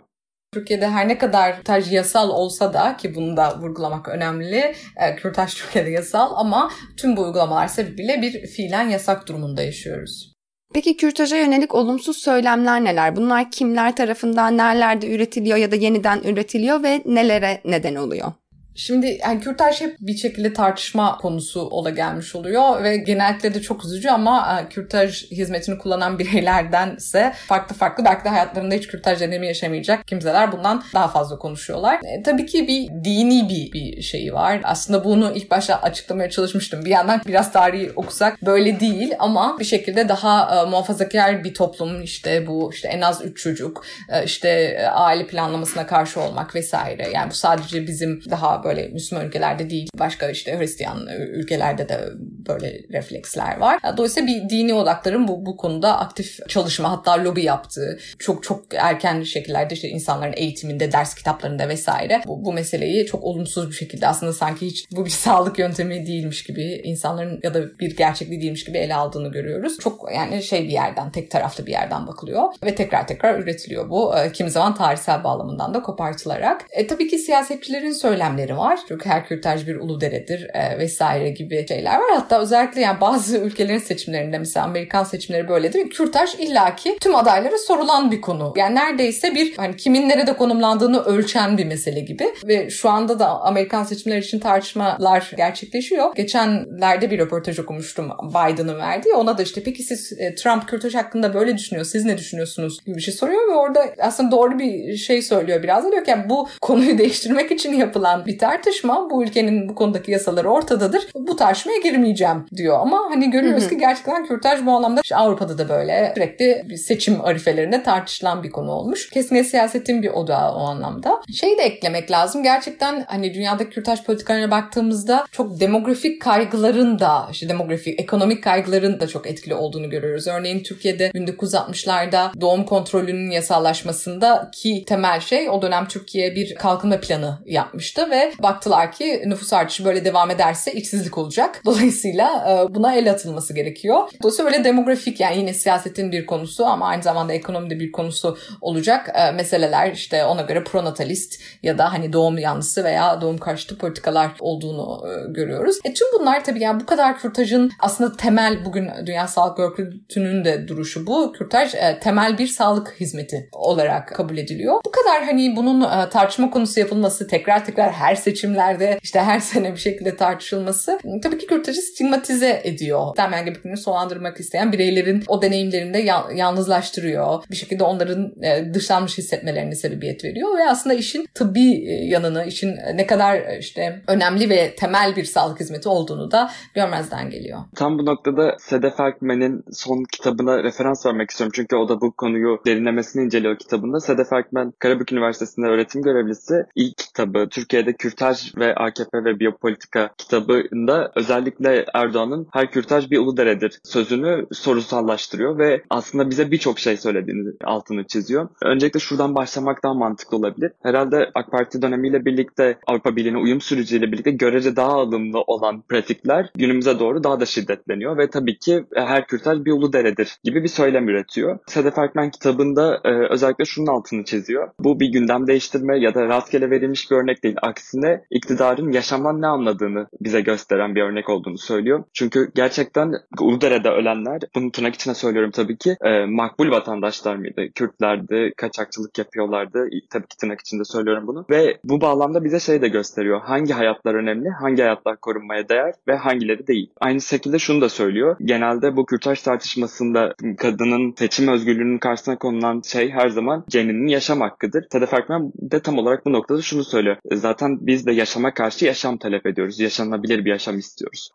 Türkiye'de 0.54 0.88
her 0.88 1.08
ne 1.08 1.18
kadar 1.18 1.56
kürtaj 1.56 1.92
yasal 1.92 2.30
olsa 2.30 2.74
da 2.74 2.96
ki 2.96 3.14
bunu 3.14 3.36
da 3.36 3.58
vurgulamak 3.60 4.08
önemli. 4.08 4.74
E, 4.96 5.16
kürtaj 5.16 5.54
Türkiye'de 5.58 5.90
yasal 5.90 6.32
ama 6.36 6.70
tüm 6.96 7.16
bu 7.16 7.22
uygulamalar 7.22 7.68
sebebiyle 7.68 8.22
bir 8.22 8.46
fiilen 8.46 8.88
yasak 8.88 9.28
durumunda 9.28 9.62
yaşıyoruz. 9.62 10.34
Peki 10.74 10.96
kürtaja 10.96 11.36
yönelik 11.36 11.74
olumsuz 11.74 12.16
söylemler 12.16 12.84
neler? 12.84 13.16
Bunlar 13.16 13.50
kimler 13.50 13.96
tarafından 13.96 14.56
nerelerde 14.56 15.14
üretiliyor 15.14 15.56
ya 15.56 15.70
da 15.70 15.76
yeniden 15.76 16.22
üretiliyor 16.22 16.82
ve 16.82 17.02
nelere 17.04 17.60
neden 17.64 17.94
oluyor? 17.94 18.32
Şimdi 18.74 19.18
yani 19.22 19.40
kürtaj 19.40 19.80
hep 19.80 19.96
bir 20.00 20.16
şekilde 20.16 20.52
tartışma 20.52 21.18
konusu 21.18 21.60
ola 21.60 21.90
gelmiş 21.90 22.34
oluyor 22.34 22.82
ve 22.82 22.96
genellikle 22.96 23.54
de 23.54 23.62
çok 23.62 23.84
üzücü 23.84 24.08
ama 24.08 24.60
e, 24.60 24.68
kürtaj 24.68 25.30
hizmetini 25.30 25.78
kullanan 25.78 26.18
bireylerdense 26.18 27.32
farklı 27.46 27.76
farklı 27.76 28.04
belki 28.04 28.24
de 28.24 28.28
hayatlarında 28.28 28.74
hiç 28.74 28.86
kürtaj 28.86 29.20
deneyimi 29.20 29.46
yaşamayacak 29.46 30.08
kimseler 30.08 30.52
bundan 30.52 30.82
daha 30.94 31.08
fazla 31.08 31.38
konuşuyorlar. 31.38 31.94
E, 31.94 32.22
tabii 32.22 32.46
ki 32.46 32.68
bir 32.68 33.04
dini 33.04 33.48
bir, 33.48 33.72
bir 33.72 34.02
şeyi 34.02 34.34
var. 34.34 34.60
Aslında 34.64 35.04
bunu 35.04 35.32
ilk 35.34 35.50
başta 35.50 35.82
açıklamaya 35.82 36.30
çalışmıştım. 36.30 36.84
Bir 36.84 36.90
yandan 36.90 37.20
biraz 37.26 37.52
tarihi 37.52 37.92
okusak 37.96 38.42
böyle 38.42 38.80
değil 38.80 39.12
ama 39.18 39.56
bir 39.58 39.64
şekilde 39.64 40.08
daha 40.08 40.62
e, 40.62 40.70
muhafazakar 40.70 41.44
bir 41.44 41.54
toplum 41.54 42.02
işte 42.02 42.46
bu 42.46 42.70
işte 42.72 42.88
en 42.88 43.00
az 43.00 43.24
üç 43.24 43.42
çocuk 43.42 43.84
e, 44.08 44.24
işte 44.24 44.48
e, 44.48 44.86
aile 44.86 45.26
planlamasına 45.26 45.86
karşı 45.86 46.20
olmak 46.20 46.54
vesaire. 46.54 47.10
Yani 47.14 47.30
bu 47.30 47.34
sadece 47.34 47.86
bizim 47.86 48.22
daha 48.30 48.63
böyle 48.64 48.88
Müslüman 48.88 49.26
ülkelerde 49.26 49.70
değil 49.70 49.88
başka 49.98 50.30
işte 50.30 50.58
Hristiyan 50.58 51.06
ülkelerde 51.06 51.88
de 51.88 52.00
böyle 52.48 52.80
refleksler 52.92 53.56
var. 53.58 53.78
Dolayısıyla 53.96 54.26
bir 54.26 54.48
dini 54.48 54.74
odakların 54.74 55.28
bu, 55.28 55.46
bu 55.46 55.56
konuda 55.56 55.98
aktif 55.98 56.48
çalışma 56.48 56.92
hatta 56.92 57.24
lobi 57.24 57.42
yaptığı 57.42 57.98
çok 58.18 58.42
çok 58.42 58.64
erken 58.74 59.22
şekillerde 59.22 59.74
işte 59.74 59.88
insanların 59.88 60.34
eğitiminde, 60.36 60.92
ders 60.92 61.14
kitaplarında 61.14 61.68
vesaire 61.68 62.22
bu, 62.26 62.44
bu 62.44 62.52
meseleyi 62.52 63.06
çok 63.06 63.24
olumsuz 63.24 63.68
bir 63.68 63.74
şekilde 63.74 64.08
aslında 64.08 64.32
sanki 64.32 64.66
hiç 64.66 64.86
bu 64.90 65.04
bir 65.04 65.10
sağlık 65.24 65.58
yöntemi 65.58 66.06
değilmiş 66.06 66.44
gibi 66.44 66.80
insanların 66.84 67.40
ya 67.42 67.54
da 67.54 67.78
bir 67.78 67.96
gerçekliği 67.96 68.40
değilmiş 68.40 68.64
gibi 68.64 68.78
ele 68.78 68.94
aldığını 68.94 69.32
görüyoruz. 69.32 69.78
Çok 69.78 70.12
yani 70.14 70.42
şey 70.42 70.64
bir 70.64 70.72
yerden 70.72 71.12
tek 71.12 71.30
taraflı 71.30 71.66
bir 71.66 71.72
yerden 71.72 72.06
bakılıyor 72.06 72.42
ve 72.64 72.74
tekrar 72.74 73.06
tekrar 73.06 73.38
üretiliyor 73.38 73.90
bu. 73.90 74.18
E, 74.18 74.32
kimi 74.32 74.50
zaman 74.50 74.74
tarihsel 74.74 75.24
bağlamından 75.24 75.74
da 75.74 75.82
kopartılarak. 75.82 76.66
E, 76.70 76.86
tabii 76.86 77.08
ki 77.08 77.18
siyasetçilerin 77.18 77.92
söylemleri 77.92 78.53
var. 78.56 78.78
Çünkü 78.88 79.08
her 79.08 79.26
kürtaj 79.26 79.66
bir 79.66 79.76
ulu 79.76 80.00
deredir 80.00 80.50
e, 80.54 80.78
vesaire 80.78 81.30
gibi 81.30 81.66
şeyler 81.68 81.96
var. 81.96 82.10
Hatta 82.14 82.40
özellikle 82.40 82.80
yani 82.80 83.00
bazı 83.00 83.38
ülkelerin 83.38 83.78
seçimlerinde 83.78 84.38
mesela 84.38 84.66
Amerikan 84.66 85.04
seçimleri 85.04 85.48
böyledir. 85.48 85.90
Kürtaj 85.90 86.34
illaki 86.34 86.98
tüm 87.00 87.14
adaylara 87.14 87.58
sorulan 87.58 88.10
bir 88.10 88.20
konu. 88.20 88.52
Yani 88.56 88.74
neredeyse 88.74 89.34
bir 89.34 89.56
hani 89.56 89.76
kimin 89.76 90.08
nerede 90.08 90.36
konumlandığını 90.36 91.04
ölçen 91.04 91.58
bir 91.58 91.64
mesele 91.64 92.00
gibi. 92.00 92.34
Ve 92.44 92.70
şu 92.70 92.90
anda 92.90 93.18
da 93.18 93.28
Amerikan 93.28 93.84
seçimleri 93.84 94.20
için 94.20 94.38
tartışmalar 94.38 95.32
gerçekleşiyor. 95.36 96.14
Geçenlerde 96.14 97.10
bir 97.10 97.18
röportaj 97.18 97.58
okumuştum 97.58 98.10
Biden'ın 98.22 98.78
verdiği. 98.78 99.14
Ona 99.14 99.38
da 99.38 99.42
işte 99.42 99.62
peki 99.62 99.82
siz 99.82 100.12
e, 100.18 100.34
Trump 100.34 100.68
kürtaj 100.68 100.94
hakkında 100.94 101.34
böyle 101.34 101.58
düşünüyor. 101.58 101.86
Siz 101.86 102.04
ne 102.04 102.18
düşünüyorsunuz 102.18 102.84
gibi 102.86 102.96
bir 102.96 103.02
şey 103.02 103.14
soruyor 103.14 103.48
ve 103.48 103.54
orada 103.54 103.86
aslında 104.00 104.30
doğru 104.30 104.58
bir 104.58 104.96
şey 104.96 105.22
söylüyor 105.22 105.62
biraz 105.62 105.84
da 105.84 105.92
diyor 105.92 106.04
ki 106.04 106.10
yani 106.10 106.28
bu 106.28 106.48
konuyu 106.60 106.98
değiştirmek 106.98 107.50
için 107.50 107.72
yapılan 107.72 108.26
bir 108.26 108.38
tartışma. 108.44 109.10
Bu 109.10 109.24
ülkenin 109.24 109.68
bu 109.68 109.74
konudaki 109.74 110.10
yasaları 110.10 110.50
ortadadır. 110.50 111.06
Bu 111.14 111.36
tartışmaya 111.36 111.78
girmeyeceğim 111.78 112.46
diyor. 112.56 112.78
Ama 112.80 113.02
hani 113.10 113.30
görüyoruz 113.30 113.68
ki 113.68 113.78
gerçekten 113.78 114.26
kürtaj 114.26 114.66
bu 114.66 114.70
anlamda 114.70 115.00
işte 115.04 115.16
Avrupa'da 115.16 115.58
da 115.58 115.68
böyle 115.68 116.12
sürekli 116.14 116.78
seçim 116.78 117.24
arifelerinde 117.24 117.82
tartışılan 117.82 118.42
bir 118.42 118.50
konu 118.50 118.70
olmuş. 118.70 119.10
Kesinlikle 119.10 119.44
siyasetin 119.48 120.02
bir 120.02 120.08
odağı 120.08 120.54
o 120.54 120.58
anlamda. 120.58 121.22
Şeyi 121.40 121.58
de 121.58 121.62
eklemek 121.62 122.10
lazım. 122.10 122.42
Gerçekten 122.42 123.04
hani 123.08 123.34
dünyadaki 123.34 123.70
kürtaj 123.70 124.02
politikalarına 124.04 124.50
baktığımızda 124.50 125.26
çok 125.32 125.60
demografik 125.60 126.22
kaygıların 126.22 126.98
da 126.98 127.28
işte 127.30 127.48
demografik, 127.48 128.00
ekonomik 128.00 128.44
kaygıların 128.44 129.00
da 129.00 129.06
çok 129.06 129.26
etkili 129.26 129.54
olduğunu 129.54 129.90
görüyoruz. 129.90 130.26
Örneğin 130.26 130.62
Türkiye'de 130.62 131.10
1960'larda 131.10 132.40
doğum 132.40 132.64
kontrolünün 132.64 133.30
yasallaşmasında 133.30 134.50
ki 134.54 134.84
temel 134.86 135.20
şey 135.20 135.50
o 135.50 135.62
dönem 135.62 135.88
Türkiye 135.88 136.34
bir 136.34 136.54
kalkınma 136.54 137.00
planı 137.00 137.38
yapmıştı 137.46 138.10
ve 138.10 138.32
baktılar 138.42 138.92
ki 138.92 139.22
nüfus 139.26 139.52
artışı 139.52 139.84
böyle 139.84 140.04
devam 140.04 140.30
ederse 140.30 140.72
işsizlik 140.72 141.18
olacak. 141.18 141.60
Dolayısıyla 141.64 142.28
e, 142.50 142.74
buna 142.74 142.94
el 142.94 143.10
atılması 143.10 143.54
gerekiyor. 143.54 144.08
Dolayısıyla 144.22 144.52
böyle 144.52 144.64
demografik 144.64 145.20
yani 145.20 145.38
yine 145.38 145.54
siyasetin 145.54 146.12
bir 146.12 146.26
konusu 146.26 146.66
ama 146.66 146.86
aynı 146.86 147.02
zamanda 147.02 147.32
ekonomide 147.32 147.80
bir 147.80 147.92
konusu 147.92 148.38
olacak 148.60 149.10
e, 149.14 149.32
meseleler 149.32 149.92
işte 149.92 150.24
ona 150.24 150.42
göre 150.42 150.64
pronatalist 150.64 151.40
ya 151.62 151.78
da 151.78 151.92
hani 151.92 152.12
doğum 152.12 152.38
yanlısı 152.38 152.84
veya 152.84 153.20
doğum 153.20 153.38
karşıtı 153.38 153.78
politikalar 153.78 154.30
olduğunu 154.40 155.04
e, 155.08 155.32
görüyoruz. 155.32 155.78
E 155.84 155.94
tüm 155.94 156.08
bunlar 156.20 156.44
tabii 156.44 156.62
yani 156.62 156.80
bu 156.80 156.86
kadar 156.86 157.18
kürtajın 157.18 157.70
aslında 157.80 158.16
temel 158.16 158.64
bugün 158.64 158.90
Dünya 159.06 159.28
Sağlık 159.28 159.58
Örgütü'nün 159.58 160.44
de 160.44 160.68
duruşu 160.68 161.06
bu. 161.06 161.32
Kürtaj 161.32 161.74
temel 162.00 162.38
bir 162.38 162.46
sağlık 162.46 162.94
hizmeti 163.00 163.48
olarak 163.52 164.08
kabul 164.08 164.36
ediliyor. 164.36 164.80
Bu 164.84 164.90
kadar 164.90 165.24
hani 165.24 165.56
bunun 165.56 165.80
tartışma 166.10 166.50
konusu 166.50 166.80
yapılması 166.80 167.26
tekrar 167.26 167.64
tekrar 167.64 167.92
her 167.92 168.14
seçimlerde 168.24 168.98
işte 169.02 169.20
her 169.20 169.38
sene 169.50 169.72
bir 169.72 169.80
şekilde 169.80 170.16
tartışılması 170.16 170.98
tabii 171.22 171.38
ki 171.38 171.46
kürtajı 171.46 171.80
stigmatize 171.80 172.60
ediyor. 172.64 173.14
Temel 173.16 173.44
gebekliğini 173.44 173.76
sonlandırmak 173.76 174.40
isteyen 174.40 174.72
bireylerin 174.72 175.24
o 175.28 175.42
deneyimlerinde 175.42 175.98
yalnızlaştırıyor. 176.34 177.44
Bir 177.50 177.56
şekilde 177.56 177.84
onların 177.84 178.32
e, 178.42 178.74
dışlanmış 178.74 179.18
hissetmelerine 179.18 179.74
sebebiyet 179.74 180.24
veriyor 180.24 180.58
ve 180.58 180.70
aslında 180.70 180.94
işin 180.94 181.26
tıbbi 181.34 181.84
e, 181.88 182.04
yanını, 182.04 182.44
işin 182.44 182.76
ne 182.94 183.06
kadar 183.06 183.36
e, 183.36 183.58
işte 183.58 184.02
önemli 184.08 184.50
ve 184.50 184.74
temel 184.74 185.16
bir 185.16 185.24
sağlık 185.24 185.60
hizmeti 185.60 185.88
olduğunu 185.88 186.30
da 186.30 186.50
görmezden 186.74 187.30
geliyor. 187.30 187.60
Tam 187.76 187.98
bu 187.98 188.06
noktada 188.06 188.56
Sedef 188.58 189.00
Erkmen'in 189.00 189.64
son 189.72 190.04
kitabına 190.12 190.62
referans 190.64 191.06
vermek 191.06 191.30
istiyorum. 191.30 191.52
Çünkü 191.56 191.76
o 191.76 191.88
da 191.88 192.00
bu 192.00 192.12
konuyu 192.12 192.60
derinlemesine 192.66 193.24
inceliyor 193.24 193.58
kitabında. 193.58 194.00
Sedef 194.00 194.32
Erkmen 194.32 194.72
Karabük 194.78 195.12
Üniversitesi'nde 195.12 195.66
öğretim 195.66 196.02
görevlisi. 196.02 196.54
İlk 196.74 196.98
kitabı 196.98 197.48
Türkiye'de 197.50 197.92
Kürtaj 198.14 198.56
ve 198.56 198.74
AKP 198.74 199.24
ve 199.24 199.40
Biyopolitika 199.40 200.10
kitabında 200.18 201.12
özellikle 201.16 201.84
Erdoğan'ın 201.94 202.46
her 202.52 202.70
kürtaj 202.70 203.10
bir 203.10 203.18
Uludere'dir 203.18 203.80
sözünü 203.84 204.46
sorusallaştırıyor 204.52 205.58
ve 205.58 205.82
aslında 205.90 206.30
bize 206.30 206.50
birçok 206.50 206.78
şey 206.78 206.96
söylediğini 206.96 207.52
altını 207.64 208.04
çiziyor. 208.04 208.48
Öncelikle 208.62 209.00
şuradan 209.00 209.34
başlamak 209.34 209.82
daha 209.84 209.94
mantıklı 209.94 210.36
olabilir. 210.36 210.72
Herhalde 210.82 211.30
AK 211.34 211.50
Parti 211.50 211.82
dönemiyle 211.82 212.24
birlikte 212.24 212.78
Avrupa 212.86 213.16
Birliği'ne 213.16 213.38
uyum 213.38 213.60
süreciyle 213.60 214.12
birlikte 214.12 214.30
görece 214.30 214.76
daha 214.76 214.92
alımlı 214.92 215.40
olan 215.40 215.82
pratikler 215.82 216.50
günümüze 216.56 216.98
doğru 216.98 217.24
daha 217.24 217.40
da 217.40 217.46
şiddetleniyor 217.46 218.18
ve 218.18 218.30
tabii 218.30 218.58
ki 218.58 218.84
her 218.94 219.26
kürtaj 219.26 219.64
bir 219.64 219.72
Uludere'dir 219.72 220.36
gibi 220.44 220.62
bir 220.62 220.68
söylem 220.68 221.08
üretiyor. 221.08 221.58
Sedef 221.66 221.98
Erkmen 221.98 222.30
kitabında 222.30 223.00
e, 223.04 223.10
özellikle 223.30 223.64
şunun 223.64 223.86
altını 223.86 224.24
çiziyor. 224.24 224.70
Bu 224.80 225.00
bir 225.00 225.08
gündem 225.08 225.46
değiştirme 225.46 225.98
ya 225.98 226.14
da 226.14 226.28
rastgele 226.28 226.70
verilmiş 226.70 227.10
bir 227.10 227.16
örnek 227.16 227.44
değil. 227.44 227.56
Aksine 227.94 228.24
iktidarın 228.30 228.92
yaşamdan 228.92 229.42
ne 229.42 229.46
anladığını 229.46 230.06
bize 230.20 230.40
gösteren 230.40 230.94
bir 230.94 231.02
örnek 231.02 231.28
olduğunu 231.28 231.58
söylüyor. 231.58 232.04
Çünkü 232.12 232.50
gerçekten 232.54 233.12
Uludere'de 233.40 233.88
ölenler, 233.88 234.40
bunu 234.54 234.72
tırnak 234.72 234.94
içine 234.94 235.14
söylüyorum 235.14 235.50
tabii 235.50 235.76
ki, 235.76 235.96
e, 236.04 236.26
makbul 236.26 236.70
vatandaşlar 236.70 237.36
mıydı? 237.36 237.62
Kürtlerdi, 237.74 238.52
kaçakçılık 238.56 239.18
yapıyorlardı. 239.18 239.88
Tabii 240.10 240.26
ki 240.26 240.36
tırnak 240.36 240.60
içinde 240.60 240.84
söylüyorum 240.84 241.26
bunu. 241.26 241.44
Ve 241.50 241.78
bu 241.84 242.00
bağlamda 242.00 242.44
bize 242.44 242.60
şey 242.60 242.82
de 242.82 242.88
gösteriyor. 242.88 243.40
Hangi 243.40 243.72
hayatlar 243.72 244.14
önemli, 244.14 244.48
hangi 244.48 244.82
hayatlar 244.82 245.16
korunmaya 245.16 245.68
değer 245.68 245.94
ve 246.08 246.16
hangileri 246.16 246.66
değil. 246.66 246.90
Aynı 247.00 247.20
şekilde 247.20 247.58
şunu 247.58 247.80
da 247.80 247.88
söylüyor. 247.88 248.36
Genelde 248.44 248.96
bu 248.96 249.06
kürtaj 249.06 249.42
tartışmasında 249.42 250.34
kadının 250.58 251.14
seçim 251.18 251.48
özgürlüğünün 251.48 251.98
karşısına 251.98 252.38
konulan 252.38 252.82
şey 252.84 253.10
her 253.10 253.28
zaman 253.28 253.64
ceninin 253.68 254.06
yaşam 254.06 254.40
hakkıdır. 254.40 254.84
Sedef 254.92 255.14
Erkmen 255.14 255.52
de 255.58 255.80
tam 255.80 255.98
olarak 255.98 256.26
bu 256.26 256.32
noktada 256.32 256.62
şunu 256.62 256.84
söylüyor. 256.84 257.16
Zaten 257.32 257.83
biz 257.86 258.06
de 258.06 258.12
yaşama 258.12 258.54
karşı 258.54 258.84
yaşam 258.84 259.18
talep 259.18 259.46
ediyoruz. 259.46 259.80
Yaşanabilir 259.80 260.44
bir 260.44 260.50
yaşam 260.50 260.78
istiyoruz. 260.78 261.30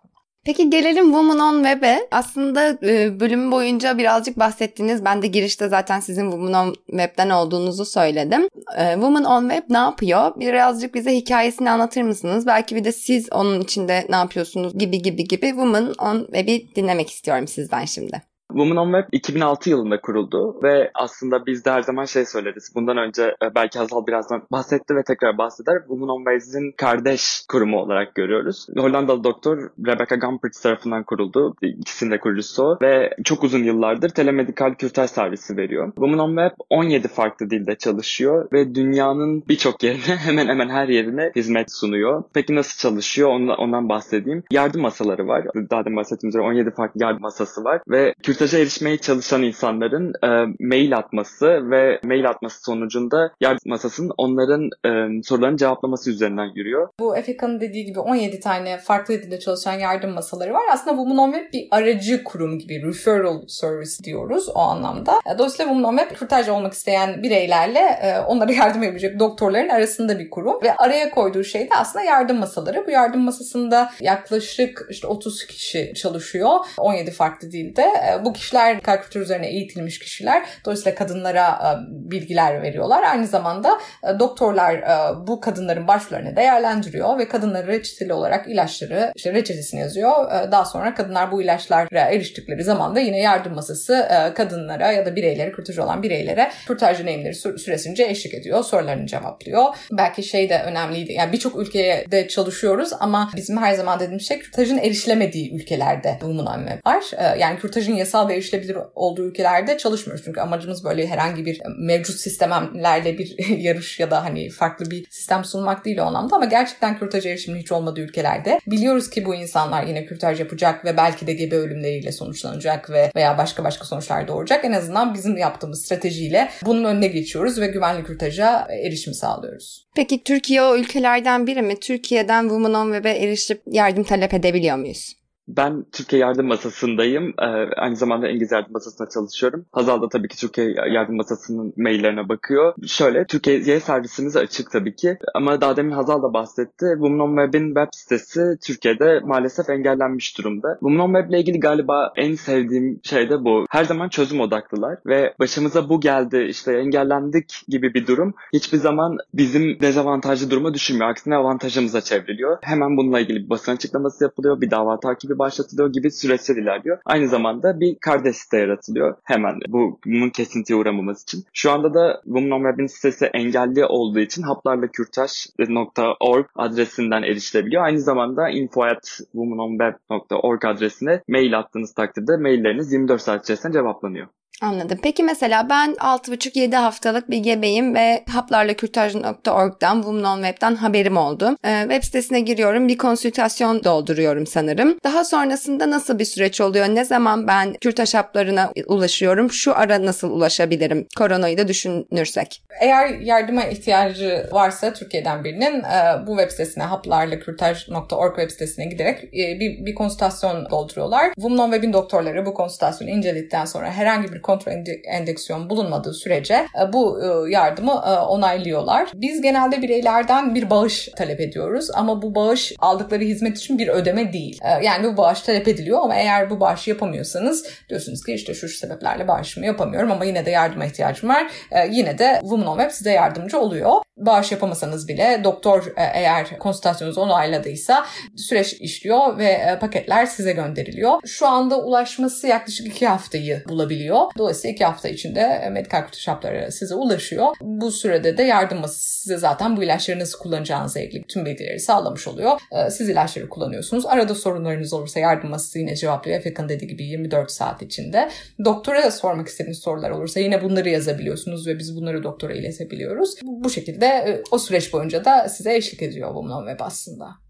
Peki 0.45 0.69
gelelim 0.69 1.05
Woman 1.05 1.39
on 1.39 1.63
Web'e. 1.63 2.07
Aslında 2.11 2.77
e, 2.83 3.19
bölüm 3.19 3.51
boyunca 3.51 3.97
birazcık 3.97 4.39
bahsettiniz. 4.39 5.05
Ben 5.05 5.21
de 5.21 5.27
girişte 5.27 5.67
zaten 5.67 5.99
sizin 5.99 6.31
Woman 6.31 6.67
on 6.67 6.75
Web'den 6.87 7.29
olduğunuzu 7.29 7.85
söyledim. 7.85 8.47
E, 8.77 8.93
Woman 8.93 9.23
on 9.23 9.49
Web 9.49 9.63
ne 9.69 9.77
yapıyor? 9.77 10.39
Birazcık 10.39 10.95
bize 10.95 11.15
hikayesini 11.15 11.71
anlatır 11.71 12.01
mısınız? 12.01 12.47
Belki 12.47 12.75
bir 12.75 12.83
de 12.83 12.91
siz 12.91 13.31
onun 13.31 13.61
içinde 13.61 14.05
ne 14.09 14.15
yapıyorsunuz 14.15 14.77
gibi 14.77 15.01
gibi 15.01 15.23
gibi 15.23 15.47
Woman 15.47 15.93
on 15.99 16.25
Web'i 16.25 16.75
dinlemek 16.75 17.09
istiyorum 17.09 17.47
sizden 17.47 17.85
şimdi. 17.85 18.21
Women 18.51 18.75
on 18.75 18.91
Web 18.91 19.07
2006 19.11 19.69
yılında 19.69 20.01
kuruldu 20.01 20.59
ve 20.63 20.91
aslında 20.93 21.45
biz 21.45 21.65
de 21.65 21.71
her 21.71 21.81
zaman 21.81 22.05
şey 22.05 22.25
söyleriz. 22.25 22.71
Bundan 22.75 22.97
önce 22.97 23.23
e, 23.23 23.55
belki 23.55 23.79
Hazal 23.79 24.07
birazdan 24.07 24.43
bahsetti 24.51 24.95
ve 24.95 25.03
tekrar 25.03 25.37
bahseder. 25.37 25.79
Women 25.79 26.07
on 26.07 26.25
Web'in 26.25 26.71
kardeş 26.71 27.45
kurumu 27.49 27.79
olarak 27.79 28.15
görüyoruz. 28.15 28.67
Hollandalı 28.77 29.23
doktor 29.23 29.57
Rebecca 29.85 30.15
Gumpertz 30.15 30.61
tarafından 30.61 31.03
kuruldu. 31.03 31.55
İkisinin 31.61 32.11
de 32.11 32.19
kurucusu. 32.19 32.77
Ve 32.81 33.15
çok 33.23 33.43
uzun 33.43 33.63
yıllardır 33.63 34.09
telemedikal 34.09 34.73
kürtaj 34.73 35.09
servisi 35.09 35.57
veriyor. 35.57 35.91
Women 35.95 36.17
on 36.17 36.29
Web 36.29 36.65
17 36.69 37.07
farklı 37.07 37.49
dilde 37.49 37.75
çalışıyor 37.75 38.47
ve 38.53 38.75
dünyanın 38.75 39.43
birçok 39.49 39.83
yerine 39.83 40.15
hemen 40.25 40.47
hemen 40.47 40.69
her 40.69 40.87
yerine 40.87 41.31
hizmet 41.35 41.71
sunuyor. 41.71 42.23
Peki 42.33 42.55
nasıl 42.55 42.79
çalışıyor 42.79 43.29
ondan, 43.57 43.89
bahsedeyim. 43.89 44.43
Yardım 44.51 44.81
masaları 44.81 45.27
var. 45.27 45.45
Daha 45.71 45.85
da 45.85 45.95
bahsettiğim 45.95 46.29
üzere 46.29 46.43
17 46.43 46.71
farklı 46.71 47.03
yardım 47.03 47.21
masası 47.21 47.63
var 47.63 47.81
ve 47.89 48.13
kürtaja 48.39 48.57
erişmeye 48.59 48.97
çalışan 48.97 49.43
insanların 49.43 50.13
e, 50.23 50.55
mail 50.59 50.97
atması 50.97 51.71
ve 51.71 51.99
mail 52.03 52.29
atması 52.29 52.63
sonucunda 52.63 53.31
yardım 53.41 53.69
masasının 53.69 54.11
onların 54.17 54.69
e, 54.85 55.23
sorularını 55.23 55.57
cevaplaması 55.57 56.11
üzerinden 56.11 56.51
yürüyor. 56.55 56.87
Bu 56.99 57.17
Efeka'nın 57.17 57.61
dediği 57.61 57.85
gibi 57.85 57.99
17 57.99 58.39
tane 58.39 58.77
farklı 58.77 59.13
dilde 59.13 59.39
çalışan 59.39 59.73
yardım 59.73 60.13
masaları 60.13 60.53
var. 60.53 60.63
Aslında 60.73 60.95
Women 60.95 61.17
on 61.17 61.31
Web 61.31 61.53
bir 61.53 61.67
aracı 61.71 62.23
kurum 62.23 62.59
gibi 62.59 62.87
referral 62.87 63.47
service 63.47 64.03
diyoruz 64.03 64.49
o 64.55 64.59
anlamda. 64.59 65.19
E, 65.35 65.37
dolayısıyla 65.37 65.71
Women 65.71 65.93
on 65.93 65.97
Web 65.97 66.17
kürtaj 66.17 66.49
olmak 66.49 66.73
isteyen 66.73 67.23
bireylerle 67.23 67.79
e, 67.79 68.19
onlara 68.19 68.51
yardım 68.51 68.83
edebilecek 68.83 69.19
doktorların 69.19 69.69
arasında 69.69 70.19
bir 70.19 70.29
kurum 70.29 70.63
ve 70.63 70.75
araya 70.75 71.11
koyduğu 71.11 71.43
şey 71.43 71.61
de 71.61 71.75
aslında 71.75 72.05
yardım 72.05 72.37
masaları. 72.37 72.87
Bu 72.87 72.91
yardım 72.91 73.21
masasında 73.21 73.91
yaklaşık 73.99 74.87
işte 74.89 75.07
30 75.07 75.45
kişi 75.45 75.93
çalışıyor 75.95 76.49
17 76.77 77.11
farklı 77.11 77.51
dilde. 77.51 77.81
E, 77.81 78.25
bu 78.25 78.28
bu 78.29 78.33
kişiler 78.33 78.81
kalp 78.81 79.03
kültürü 79.03 79.23
üzerine 79.23 79.47
eğitilmiş 79.47 79.99
kişiler. 79.99 80.43
Dolayısıyla 80.65 80.95
kadınlara 80.95 81.47
e, 81.49 81.69
bilgiler 82.11 82.61
veriyorlar. 82.61 83.03
Aynı 83.03 83.27
zamanda 83.27 83.79
e, 84.03 84.19
doktorlar 84.19 84.73
e, 84.73 85.27
bu 85.27 85.41
kadınların 85.41 85.87
başvurularını 85.87 86.35
değerlendiriyor 86.35 87.17
ve 87.17 87.27
kadınları 87.27 87.67
reçeteli 87.67 88.13
olarak 88.13 88.47
ilaçları 88.47 89.11
işte 89.15 89.33
reçetesini 89.33 89.79
yazıyor. 89.79 90.31
Daha 90.51 90.65
sonra 90.65 90.95
kadınlar 90.95 91.31
bu 91.31 91.41
ilaçlara 91.41 91.87
eriştikleri 91.99 92.63
zaman 92.63 92.95
da 92.95 92.99
yine 92.99 93.19
yardım 93.19 93.55
masası 93.55 94.09
kadınlara 94.35 94.91
ya 94.91 95.05
da 95.05 95.15
bireylere, 95.15 95.51
kürtaj 95.51 95.77
olan 95.77 96.03
bireylere 96.03 96.51
kürtaj 96.67 96.99
deneyimleri 96.99 97.35
süresince 97.35 98.03
eşlik 98.03 98.33
ediyor. 98.33 98.63
Sorularını 98.63 99.07
cevaplıyor. 99.07 99.63
Belki 99.91 100.23
şey 100.23 100.49
de 100.49 100.61
önemliydi. 100.65 101.13
Yani 101.13 101.31
birçok 101.31 101.59
ülkeye 101.59 102.05
de 102.11 102.27
çalışıyoruz 102.27 102.89
ama 102.99 103.31
bizim 103.35 103.57
her 103.57 103.73
zaman 103.73 103.99
dediğimiz 103.99 104.27
şey 104.27 104.39
kürtajın 104.39 104.77
erişilemediği 104.77 105.55
ülkelerde 105.55 106.17
bulunan 106.21 106.65
var. 106.85 107.03
Yani 107.37 107.59
kürtajın 107.59 107.95
yasal 107.95 108.18
yasal 108.19 108.29
ve 108.29 108.33
erişilebilir 108.33 108.77
olduğu 108.95 109.23
ülkelerde 109.23 109.77
çalışmıyoruz. 109.77 110.25
Çünkü 110.25 110.41
amacımız 110.41 110.83
böyle 110.83 111.07
herhangi 111.07 111.45
bir 111.45 111.61
mevcut 111.79 112.15
sistemlerle 112.15 113.17
bir 113.17 113.35
yarış 113.57 113.99
ya 113.99 114.11
da 114.11 114.23
hani 114.23 114.49
farklı 114.49 114.91
bir 114.91 115.05
sistem 115.09 115.45
sunmak 115.45 115.85
değil 115.85 115.97
o 115.97 116.03
anlamda 116.03 116.35
ama 116.35 116.45
gerçekten 116.45 116.99
kürtaj 116.99 117.25
erişiminin 117.25 117.61
hiç 117.61 117.71
olmadığı 117.71 118.01
ülkelerde 118.01 118.59
biliyoruz 118.67 119.09
ki 119.09 119.25
bu 119.25 119.35
insanlar 119.35 119.83
yine 119.83 120.05
kürtaj 120.05 120.39
yapacak 120.39 120.85
ve 120.85 120.97
belki 120.97 121.27
de 121.27 121.33
gebe 121.33 121.55
ölümleriyle 121.55 122.11
sonuçlanacak 122.11 122.89
ve 122.89 123.11
veya 123.15 123.37
başka 123.37 123.63
başka 123.63 123.85
sonuçlar 123.85 124.27
doğuracak. 124.27 124.65
En 124.65 124.71
azından 124.71 125.13
bizim 125.13 125.37
yaptığımız 125.37 125.85
stratejiyle 125.85 126.49
bunun 126.65 126.83
önüne 126.83 127.07
geçiyoruz 127.07 127.61
ve 127.61 127.67
güvenli 127.67 128.03
kürtaja 128.03 128.67
erişim 128.85 129.13
sağlıyoruz. 129.13 129.87
Peki 129.95 130.23
Türkiye 130.23 130.61
o 130.61 130.77
ülkelerden 130.77 131.47
biri 131.47 131.61
mi? 131.61 131.79
Türkiye'den 131.79 132.41
Women 132.41 132.73
on 132.73 132.93
Web'e 132.93 133.11
erişip 133.11 133.61
yardım 133.67 134.03
talep 134.03 134.33
edebiliyor 134.33 134.77
muyuz? 134.77 135.18
Ben 135.57 135.85
Türkiye 135.91 136.21
Yardım 136.21 136.47
Masası'ndayım. 136.47 137.33
Ee, 137.41 137.45
aynı 137.77 137.95
zamanda 137.95 138.29
İngiliz 138.29 138.51
Yardım 138.51 138.73
Masası'nda 138.73 139.09
çalışıyorum. 139.09 139.65
Hazal 139.71 140.01
da 140.01 140.09
tabii 140.09 140.27
ki 140.27 140.37
Türkiye 140.37 140.73
Yardım 140.91 141.15
Masası'nın 141.15 141.73
maillerine 141.77 142.29
bakıyor. 142.29 142.73
Şöyle, 142.87 143.25
Türkiye'ye 143.25 143.79
servisimiz 143.79 144.35
açık 144.35 144.71
tabii 144.71 144.95
ki. 144.95 145.17
Ama 145.33 145.61
daha 145.61 145.77
demin 145.77 145.91
Hazal 145.91 146.23
da 146.23 146.33
bahsetti. 146.33 146.85
Women 146.93 147.19
on 147.19 147.45
Web'in 147.45 147.67
web 147.67 147.87
sitesi 147.91 148.41
Türkiye'de 148.65 149.19
maalesef 149.19 149.69
engellenmiş 149.69 150.37
durumda. 150.37 150.73
Women 150.73 150.99
on 150.99 151.13
Web 151.13 151.29
ile 151.29 151.39
ilgili 151.39 151.59
galiba 151.59 152.13
en 152.15 152.35
sevdiğim 152.35 152.99
şey 153.03 153.29
de 153.29 153.43
bu. 153.43 153.65
Her 153.69 153.83
zaman 153.83 154.09
çözüm 154.09 154.39
odaklılar 154.39 154.97
ve 155.05 155.33
başımıza 155.39 155.89
bu 155.89 156.01
geldi, 156.01 156.47
işte 156.49 156.73
engellendik 156.73 157.61
gibi 157.67 157.93
bir 157.93 158.07
durum 158.07 158.33
hiçbir 158.53 158.77
zaman 158.77 159.17
bizim 159.33 159.79
dezavantajlı 159.79 160.51
duruma 160.51 160.73
düşünmüyor. 160.73 161.09
Aksine 161.09 161.35
avantajımıza 161.35 162.01
çevriliyor. 162.01 162.57
Hemen 162.61 162.97
bununla 162.97 163.19
ilgili 163.19 163.43
bir 163.43 163.49
basın 163.49 163.71
açıklaması 163.71 164.23
yapılıyor, 164.23 164.61
bir 164.61 164.71
dava 164.71 164.99
takibi 164.99 165.38
başlatılıyor 165.39 165.93
gibi 165.93 166.11
süreçler 166.11 166.55
ilerliyor. 166.55 166.97
Aynı 167.05 167.27
zamanda 167.27 167.79
bir 167.79 167.97
kardeş 168.01 168.35
site 168.35 168.57
yaratılıyor 168.57 169.15
hemen 169.23 169.59
bu, 169.67 169.99
bunun 170.05 170.29
kesintiye 170.29 170.79
uğramaması 170.79 171.23
için. 171.23 171.43
Şu 171.53 171.71
anda 171.71 171.93
da 171.93 172.21
Women 172.23 172.51
on 172.51 172.63
Web'in 172.63 172.87
sitesi 172.87 173.25
engelli 173.25 173.85
olduğu 173.85 174.19
için 174.19 174.43
haplarlakürtaş.org 174.43 176.45
adresinden 176.55 177.23
erişilebiliyor. 177.23 177.83
Aynı 177.83 177.99
zamanda 177.99 178.49
info.womenonweb.org 178.49 180.65
adresine 180.65 181.23
mail 181.27 181.59
attığınız 181.59 181.93
takdirde 181.93 182.37
mailleriniz 182.37 182.93
24 182.93 183.21
saat 183.21 183.43
içerisinde 183.43 183.73
cevaplanıyor. 183.73 184.27
Anladım. 184.61 184.99
Peki 185.03 185.23
mesela 185.23 185.69
ben 185.69 185.93
6,5-7 185.93 186.75
haftalık 186.75 187.29
bir 187.29 187.37
gebeyim 187.37 187.95
ve 187.95 188.23
haplarlakürtaj.org'dan, 188.31 189.95
Women 189.95 190.23
on 190.23 190.43
Web'den 190.43 190.75
haberim 190.75 191.17
oldu. 191.17 191.57
Ee, 191.65 191.81
web 191.81 192.03
sitesine 192.03 192.39
giriyorum, 192.39 192.87
bir 192.87 192.97
konsültasyon 192.97 193.83
dolduruyorum 193.83 194.47
sanırım. 194.47 194.97
Daha 195.03 195.23
sonrasında 195.25 195.89
nasıl 195.89 196.19
bir 196.19 196.25
süreç 196.25 196.61
oluyor? 196.61 196.85
Ne 196.87 197.05
zaman 197.05 197.47
ben 197.47 197.73
kürtaj 197.73 198.13
haplarına 198.13 198.71
ulaşıyorum? 198.87 199.51
Şu 199.51 199.75
ara 199.75 200.05
nasıl 200.05 200.31
ulaşabilirim? 200.31 201.07
Koronayı 201.17 201.57
da 201.57 201.67
düşünürsek. 201.67 202.63
Eğer 202.81 203.09
yardıma 203.09 203.63
ihtiyacı 203.63 204.49
varsa 204.51 204.93
Türkiye'den 204.93 205.43
birinin 205.43 205.83
e, 205.83 206.27
bu 206.27 206.37
web 206.37 206.51
sitesine 206.51 206.83
haplarlakürtaj.org 206.83 208.35
web 208.35 208.51
sitesine 208.51 208.85
giderek 208.85 209.23
e, 209.23 209.59
bir, 209.59 209.85
bir 209.85 209.95
konsültasyon 209.95 210.69
dolduruyorlar. 210.69 211.33
Women 211.35 211.57
on 211.57 211.71
Web'in 211.71 211.93
doktorları 211.93 212.45
bu 212.45 212.53
konsültasyonu 212.53 213.11
inceledikten 213.11 213.65
sonra 213.65 213.91
herhangi 213.91 214.33
bir 214.33 214.38
kontraendeksiyon 214.41 215.69
bulunmadığı 215.69 216.13
sürece 216.13 216.53
e, 216.53 216.93
bu 216.93 217.19
e, 217.23 217.51
yardımı 217.51 217.91
e, 217.91 218.11
onaylıyorlar. 218.19 219.09
Biz 219.13 219.41
genelde 219.41 219.81
bireylerden 219.81 220.55
bir 220.55 220.69
bağış 220.69 221.09
talep 221.17 221.39
ediyoruz 221.39 221.87
ama 221.93 222.21
bu 222.21 222.35
bağış 222.35 222.73
aldıkları 222.79 223.23
hizmet 223.23 223.57
için 223.57 223.79
bir 223.79 223.87
ödeme 223.87 224.33
değil. 224.33 224.59
Yani 224.83 225.07
bu 225.07 225.17
bağış 225.17 225.41
talep 225.41 225.67
ediliyor 225.67 225.99
ama 226.01 226.15
eğer 226.15 226.49
bu 226.49 226.59
bağışı 226.59 226.89
yapamıyorsanız 226.89 227.65
diyorsunuz 227.89 228.23
ki 228.23 228.33
işte 228.33 228.53
şu 228.53 228.69
sebeplerle 228.69 229.27
bağışımı 229.27 229.65
yapamıyorum 229.65 230.11
ama 230.11 230.25
yine 230.25 230.45
de 230.45 230.51
yardıma 230.51 230.85
ihtiyacım 230.85 231.29
var. 231.29 231.51
Yine 231.89 232.17
de 232.17 232.37
Women 232.41 232.65
on 232.65 232.77
Web 232.77 232.91
size 232.91 233.11
yardımcı 233.11 233.59
oluyor. 233.59 233.91
Bağış 234.17 234.51
yapamasanız 234.51 235.07
bile 235.07 235.41
doktor 235.43 235.93
eğer 235.95 236.59
konsültasyonunuzu 236.59 237.21
onayladıysa 237.21 238.05
süreç 238.37 238.73
işliyor 238.73 239.37
ve 239.37 239.77
paketler 239.81 240.25
size 240.25 240.53
gönderiliyor. 240.53 241.19
Şu 241.25 241.47
anda 241.47 241.79
ulaşması 241.79 242.47
yaklaşık 242.47 242.87
iki 242.87 243.07
haftayı 243.07 243.63
bulabiliyor. 243.69 244.21
Dolayısıyla 244.37 244.73
iki 244.73 244.85
hafta 244.85 245.09
içinde 245.09 245.39
e, 245.39 245.69
medikal 245.69 246.05
kötü 246.05 246.19
şapları 246.19 246.71
size 246.71 246.95
ulaşıyor. 246.95 247.55
Bu 247.61 247.91
sürede 247.91 248.37
de 248.37 248.43
yardım 248.43 248.81
size 248.87 249.37
zaten 249.37 249.77
bu 249.77 249.83
ilaçları 249.83 250.19
nasıl 250.19 250.39
kullanacağınızla 250.39 250.99
ilgili 250.99 251.23
tüm 251.23 251.45
bilgileri 251.45 251.79
sağlamış 251.79 252.27
oluyor. 252.27 252.59
E, 252.71 252.89
siz 252.89 253.09
ilaçları 253.09 253.49
kullanıyorsunuz. 253.49 254.05
Arada 254.05 254.35
sorunlarınız 254.35 254.93
olursa 254.93 255.19
yardım 255.19 255.49
masası 255.49 255.79
yine 255.79 255.95
cevaplıyor. 255.95 256.37
Efekan 256.37 256.69
dediği 256.69 256.87
gibi 256.87 257.03
24 257.03 257.51
saat 257.51 257.81
içinde. 257.81 258.29
Doktora 258.65 259.03
da 259.03 259.11
sormak 259.11 259.47
istediğiniz 259.47 259.79
sorular 259.79 260.09
olursa 260.09 260.39
yine 260.39 260.63
bunları 260.63 260.89
yazabiliyorsunuz 260.89 261.67
ve 261.67 261.79
biz 261.79 261.95
bunları 261.95 262.23
doktora 262.23 262.53
iletebiliyoruz. 262.53 263.35
Bu 263.43 263.69
şekilde 263.69 264.05
e, 264.05 264.41
o 264.51 264.59
süreç 264.59 264.93
boyunca 264.93 265.25
da 265.25 265.49
size 265.49 265.75
eşlik 265.75 266.01
ediyor 266.01 266.27
Women 266.33 266.69
Web 266.69 266.85
aslında. 266.85 267.48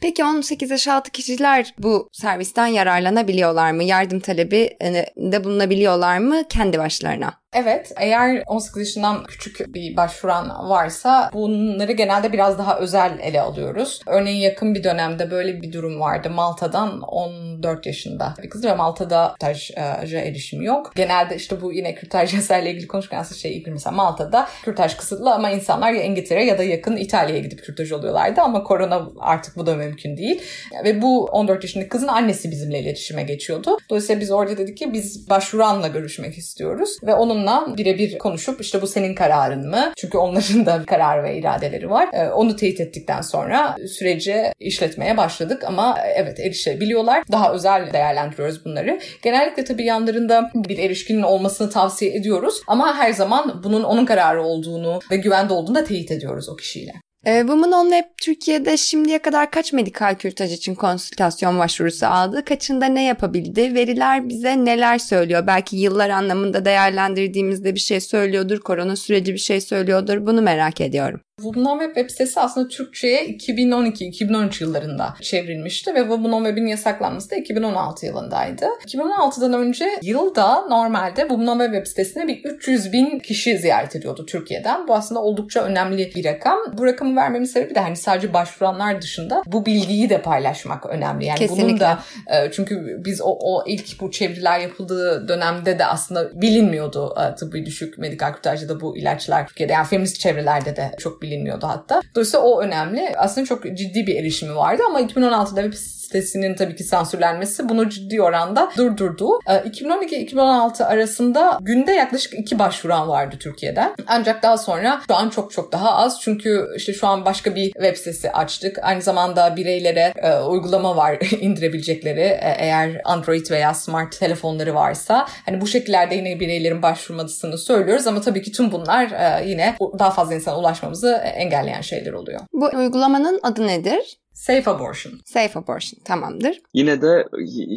Peki 0.00 0.24
18 0.24 0.70
yaş 0.70 0.88
altı 0.88 1.10
kişiler 1.10 1.74
bu 1.78 2.08
servisten 2.12 2.66
yararlanabiliyorlar 2.66 3.72
mı? 3.72 3.84
Yardım 3.84 4.20
talebi 4.20 4.76
de 5.16 5.44
bulunabiliyorlar 5.44 6.18
mı 6.18 6.42
kendi 6.48 6.78
başlarına? 6.78 7.34
Evet, 7.60 7.92
eğer 7.96 8.42
18 8.46 8.78
yaşından 8.78 9.24
küçük 9.24 9.74
bir 9.74 9.96
başvuran 9.96 10.68
varsa 10.68 11.30
bunları 11.32 11.92
genelde 11.92 12.32
biraz 12.32 12.58
daha 12.58 12.78
özel 12.78 13.18
ele 13.22 13.40
alıyoruz. 13.40 14.00
Örneğin 14.06 14.40
yakın 14.40 14.74
bir 14.74 14.84
dönemde 14.84 15.30
böyle 15.30 15.62
bir 15.62 15.72
durum 15.72 16.00
vardı. 16.00 16.30
Malta'dan 16.30 17.00
14 17.00 17.86
yaşında 17.86 18.34
bir 18.42 18.50
kız 18.50 18.64
ve 18.64 18.74
Malta'da 18.74 19.34
kürtaja 19.40 20.18
erişimi 20.18 20.64
yok. 20.64 20.92
Genelde 20.94 21.36
işte 21.36 21.60
bu 21.60 21.72
yine 21.72 21.94
kürtaj 21.94 22.34
yasayla 22.38 22.70
ilgili 22.70 22.86
konuşurken 22.86 23.22
şey 23.22 23.56
ilgili 23.56 23.70
mesela 23.70 23.96
Malta'da 23.96 24.48
kürtaj 24.64 24.96
kısıtlı 24.96 25.34
ama 25.34 25.50
insanlar 25.50 25.92
ya 25.92 26.02
İngiltere 26.02 26.44
ya 26.44 26.58
da 26.58 26.62
yakın 26.62 26.96
İtalya'ya 26.96 27.40
gidip 27.40 27.64
kürtaj 27.64 27.92
oluyorlardı 27.92 28.40
ama 28.40 28.62
korona 28.62 29.08
artık 29.18 29.56
bu 29.56 29.66
da 29.66 29.74
mümkün 29.74 30.16
değil. 30.16 30.42
Ve 30.84 31.02
bu 31.02 31.24
14 31.24 31.64
yaşındaki 31.64 31.88
kızın 31.88 32.08
annesi 32.08 32.50
bizimle 32.50 32.80
iletişime 32.80 33.22
geçiyordu. 33.22 33.78
Dolayısıyla 33.90 34.20
biz 34.20 34.30
orada 34.30 34.58
dedik 34.58 34.76
ki 34.76 34.92
biz 34.92 35.30
başvuranla 35.30 35.88
görüşmek 35.88 36.38
istiyoruz 36.38 36.98
ve 37.02 37.14
onun 37.14 37.47
onunla 37.48 37.76
birebir 37.76 38.18
konuşup 38.18 38.60
işte 38.60 38.82
bu 38.82 38.86
senin 38.86 39.14
kararın 39.14 39.68
mı? 39.68 39.92
Çünkü 39.96 40.18
onların 40.18 40.66
da 40.66 40.84
karar 40.86 41.24
ve 41.24 41.38
iradeleri 41.38 41.90
var. 41.90 42.08
Ee, 42.12 42.28
onu 42.28 42.56
teyit 42.56 42.80
ettikten 42.80 43.20
sonra 43.20 43.76
süreci 43.98 44.52
işletmeye 44.60 45.16
başladık 45.16 45.64
ama 45.64 45.98
evet 46.14 46.40
erişebiliyorlar. 46.40 47.22
Daha 47.32 47.52
özel 47.52 47.92
değerlendiriyoruz 47.92 48.64
bunları. 48.64 49.00
Genellikle 49.22 49.64
tabii 49.64 49.84
yanlarında 49.84 50.50
bir 50.54 50.78
erişkinin 50.78 51.22
olmasını 51.22 51.70
tavsiye 51.70 52.14
ediyoruz 52.14 52.60
ama 52.66 52.96
her 52.96 53.12
zaman 53.12 53.60
bunun 53.64 53.82
onun 53.82 54.06
kararı 54.06 54.42
olduğunu 54.42 55.00
ve 55.10 55.16
güvende 55.16 55.52
olduğunu 55.52 55.74
da 55.74 55.84
teyit 55.84 56.10
ediyoruz 56.10 56.48
o 56.48 56.56
kişiyle. 56.56 56.92
E, 57.24 57.40
Women 57.40 57.72
on 57.72 57.90
Web 57.90 58.04
Türkiye'de 58.22 58.76
şimdiye 58.76 59.18
kadar 59.18 59.50
kaç 59.50 59.72
medikal 59.72 60.14
kürtaj 60.14 60.52
için 60.52 60.74
konsültasyon 60.74 61.58
başvurusu 61.58 62.06
aldı? 62.06 62.44
Kaçında 62.44 62.86
ne 62.86 63.04
yapabildi? 63.04 63.74
Veriler 63.74 64.28
bize 64.28 64.64
neler 64.64 64.98
söylüyor? 64.98 65.46
Belki 65.46 65.76
yıllar 65.76 66.10
anlamında 66.10 66.64
değerlendirdiğimizde 66.64 67.74
bir 67.74 67.80
şey 67.80 68.00
söylüyordur, 68.00 68.60
korona 68.60 68.96
süreci 68.96 69.32
bir 69.32 69.38
şey 69.38 69.60
söylüyordur. 69.60 70.26
Bunu 70.26 70.42
merak 70.42 70.80
ediyorum. 70.80 71.20
Women 71.42 71.78
Web 71.78 71.94
web 71.94 72.10
sitesi 72.10 72.40
aslında 72.40 72.68
Türkçe'ye 72.68 73.26
2012-2013 73.26 74.62
yıllarında 74.62 75.14
çevrilmişti 75.20 75.94
ve 75.94 76.00
Women 76.00 76.44
Web'in 76.44 76.66
yasaklanması 76.66 77.30
da 77.30 77.36
2016 77.36 78.06
yılındaydı. 78.06 78.66
2016'dan 78.86 79.52
önce 79.52 79.86
yılda 80.02 80.60
normalde 80.60 81.20
Women 81.20 81.58
Web 81.58 81.74
web 81.74 81.86
sitesine 81.86 82.28
bir 82.28 82.44
300 82.44 82.92
bin 82.92 83.18
kişi 83.18 83.58
ziyaret 83.58 83.96
ediyordu 83.96 84.26
Türkiye'den. 84.26 84.88
Bu 84.88 84.94
aslında 84.94 85.22
oldukça 85.22 85.62
önemli 85.62 86.12
bir 86.14 86.24
rakam. 86.24 86.58
Bu 86.72 86.86
rakamı 86.86 87.16
vermemin 87.16 87.46
sebebi 87.46 87.74
de 87.74 87.80
hani 87.80 87.96
sadece 87.96 88.34
başvuranlar 88.34 89.02
dışında 89.02 89.42
bu 89.46 89.66
bilgiyi 89.66 90.10
de 90.10 90.22
paylaşmak 90.22 90.86
önemli. 90.86 91.24
Yani 91.24 91.38
Kesinlikle. 91.38 91.68
bunun 91.68 91.80
da 91.80 91.98
e, 92.26 92.50
çünkü 92.52 93.02
biz 93.04 93.20
o, 93.20 93.38
o 93.40 93.64
ilk 93.66 94.00
bu 94.00 94.10
çeviriler 94.10 94.58
yapıldığı 94.58 95.28
dönemde 95.28 95.78
de 95.78 95.86
aslında 95.86 96.40
bilinmiyordu 96.40 97.14
e, 97.20 97.34
tıbbi 97.34 97.66
düşük 97.66 97.98
medikal 97.98 98.32
kurtarıcıda 98.32 98.80
bu 98.80 98.96
ilaçlar 98.96 99.46
Türkiye'de. 99.46 99.72
Yani 99.72 99.86
feminist 99.86 100.20
çevrelerde 100.20 100.76
de 100.76 100.90
çok 100.98 101.22
bilinmiyordu 101.22 101.27
hatta. 101.68 102.00
Dolayısıyla 102.14 102.46
o 102.46 102.62
önemli. 102.62 103.14
Aslında 103.16 103.46
çok 103.46 103.62
ciddi 103.62 104.06
bir 104.06 104.16
erişimi 104.16 104.56
vardı 104.56 104.82
ama 104.88 105.00
2016'da 105.00 105.62
web 105.62 105.72
sitesinin 106.08 106.54
tabii 106.54 106.76
ki 106.76 106.84
sansürlenmesi 106.84 107.68
bunu 107.68 107.88
ciddi 107.88 108.22
oranda 108.22 108.70
durdurdu. 108.76 109.40
2012-2016 109.46 110.82
ee, 110.82 110.84
arasında 110.84 111.58
günde 111.60 111.92
yaklaşık 111.92 112.34
iki 112.34 112.58
başvuran 112.58 113.08
vardı 113.08 113.36
Türkiye'den. 113.40 113.94
Ancak 114.06 114.42
daha 114.42 114.58
sonra 114.58 115.00
şu 115.06 115.14
an 115.14 115.28
çok 115.28 115.52
çok 115.52 115.72
daha 115.72 115.94
az. 115.94 116.20
Çünkü 116.20 116.66
işte 116.76 116.92
şu 116.92 117.06
an 117.06 117.24
başka 117.24 117.54
bir 117.54 117.72
web 117.72 117.96
sitesi 117.96 118.32
açtık. 118.32 118.78
Aynı 118.82 119.02
zamanda 119.02 119.56
bireylere 119.56 120.12
e, 120.16 120.38
uygulama 120.38 120.96
var 120.96 121.18
indirebilecekleri 121.40 122.20
e, 122.20 122.54
eğer 122.58 123.00
Android 123.04 123.50
veya 123.50 123.74
smart 123.74 124.18
telefonları 124.18 124.74
varsa. 124.74 125.26
Hani 125.46 125.60
bu 125.60 125.66
şekillerde 125.66 126.14
yine 126.14 126.40
bireylerin 126.40 126.82
başvurmasını 126.82 127.58
söylüyoruz 127.58 128.06
ama 128.06 128.20
tabii 128.20 128.42
ki 128.42 128.52
tüm 128.52 128.72
bunlar 128.72 129.10
e, 129.10 129.48
yine 129.48 129.76
daha 129.98 130.10
fazla 130.10 130.34
insana 130.34 130.58
ulaşmamızı 130.58 131.12
engelleyen 131.12 131.80
şeyler 131.80 132.12
oluyor. 132.12 132.40
Bu 132.52 132.70
uygulamanın 132.74 133.40
adı 133.42 133.66
nedir? 133.66 134.18
Safe 134.38 134.70
abortion. 134.70 135.12
Safe 135.24 135.58
abortion 135.58 136.00
tamamdır. 136.04 136.60
Yine 136.74 137.02
de 137.02 137.24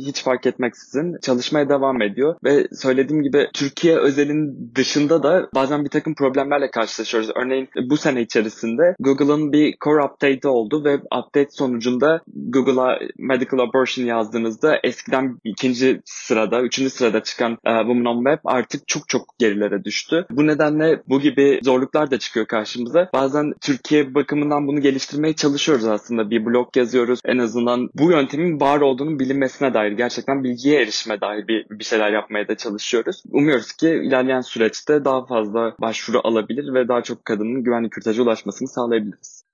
hiç 0.05 0.23
fark 0.23 0.45
etmeksizin 0.45 1.17
çalışmaya 1.21 1.69
devam 1.69 2.01
ediyor 2.01 2.35
ve 2.43 2.67
söylediğim 2.73 3.23
gibi 3.23 3.47
Türkiye 3.53 3.97
özelin 3.97 4.71
dışında 4.75 5.23
da 5.23 5.49
bazen 5.55 5.83
bir 5.83 5.89
takım 5.89 6.15
problemlerle 6.15 6.71
karşılaşıyoruz. 6.71 7.29
Örneğin 7.35 7.69
bu 7.89 7.97
sene 7.97 8.21
içerisinde 8.21 8.95
Google'ın 8.99 9.51
bir 9.51 9.75
core 9.83 10.03
update 10.03 10.47
oldu 10.47 10.85
ve 10.85 10.95
update 10.95 11.49
sonucunda 11.51 12.21
Google'a 12.27 12.99
medical 13.17 13.59
abortion 13.59 14.05
yazdığınızda 14.05 14.79
eskiden 14.83 15.37
ikinci 15.43 16.01
sırada, 16.05 16.61
üçüncü 16.61 16.89
sırada 16.89 17.23
çıkan 17.23 17.51
e, 17.51 17.71
Women 17.77 18.05
on 18.05 18.23
Web 18.23 18.39
artık 18.45 18.87
çok 18.87 19.09
çok 19.09 19.39
gerilere 19.39 19.83
düştü. 19.83 20.25
Bu 20.31 20.47
nedenle 20.47 21.01
bu 21.07 21.19
gibi 21.19 21.59
zorluklar 21.63 22.11
da 22.11 22.19
çıkıyor 22.19 22.45
karşımıza. 22.45 23.09
Bazen 23.13 23.53
Türkiye 23.61 24.15
bakımından 24.15 24.67
bunu 24.67 24.81
geliştirmeye 24.81 25.33
çalışıyoruz 25.33 25.85
aslında 25.85 26.29
bir 26.29 26.50
blog 26.51 26.77
yazıyoruz. 26.77 27.19
En 27.25 27.37
azından 27.37 27.89
bu 27.95 28.11
yöntemin 28.11 28.59
var 28.59 28.81
olduğunun 28.81 29.19
bilinmesine 29.19 29.73
dair 29.73 29.91
gerçekten 29.91 30.43
bilgiye 30.43 30.81
erişime 30.81 31.21
dair 31.21 31.47
bir, 31.47 31.65
bir 31.69 31.83
şeyler 31.83 32.11
yapmaya 32.11 32.47
da 32.47 32.57
çalışıyoruz. 32.57 33.23
Umuyoruz 33.31 33.71
ki 33.71 33.89
ilerleyen 33.89 34.41
süreçte 34.41 35.05
daha 35.05 35.25
fazla 35.25 35.75
başvuru 35.81 36.21
alabilir 36.23 36.73
ve 36.73 36.87
daha 36.87 37.01
çok 37.01 37.25
kadının 37.25 37.63
güvenli 37.63 37.89
kürtaja 37.89 38.23
ulaşmasını 38.23 38.67
sağlayabiliriz. 38.67 39.50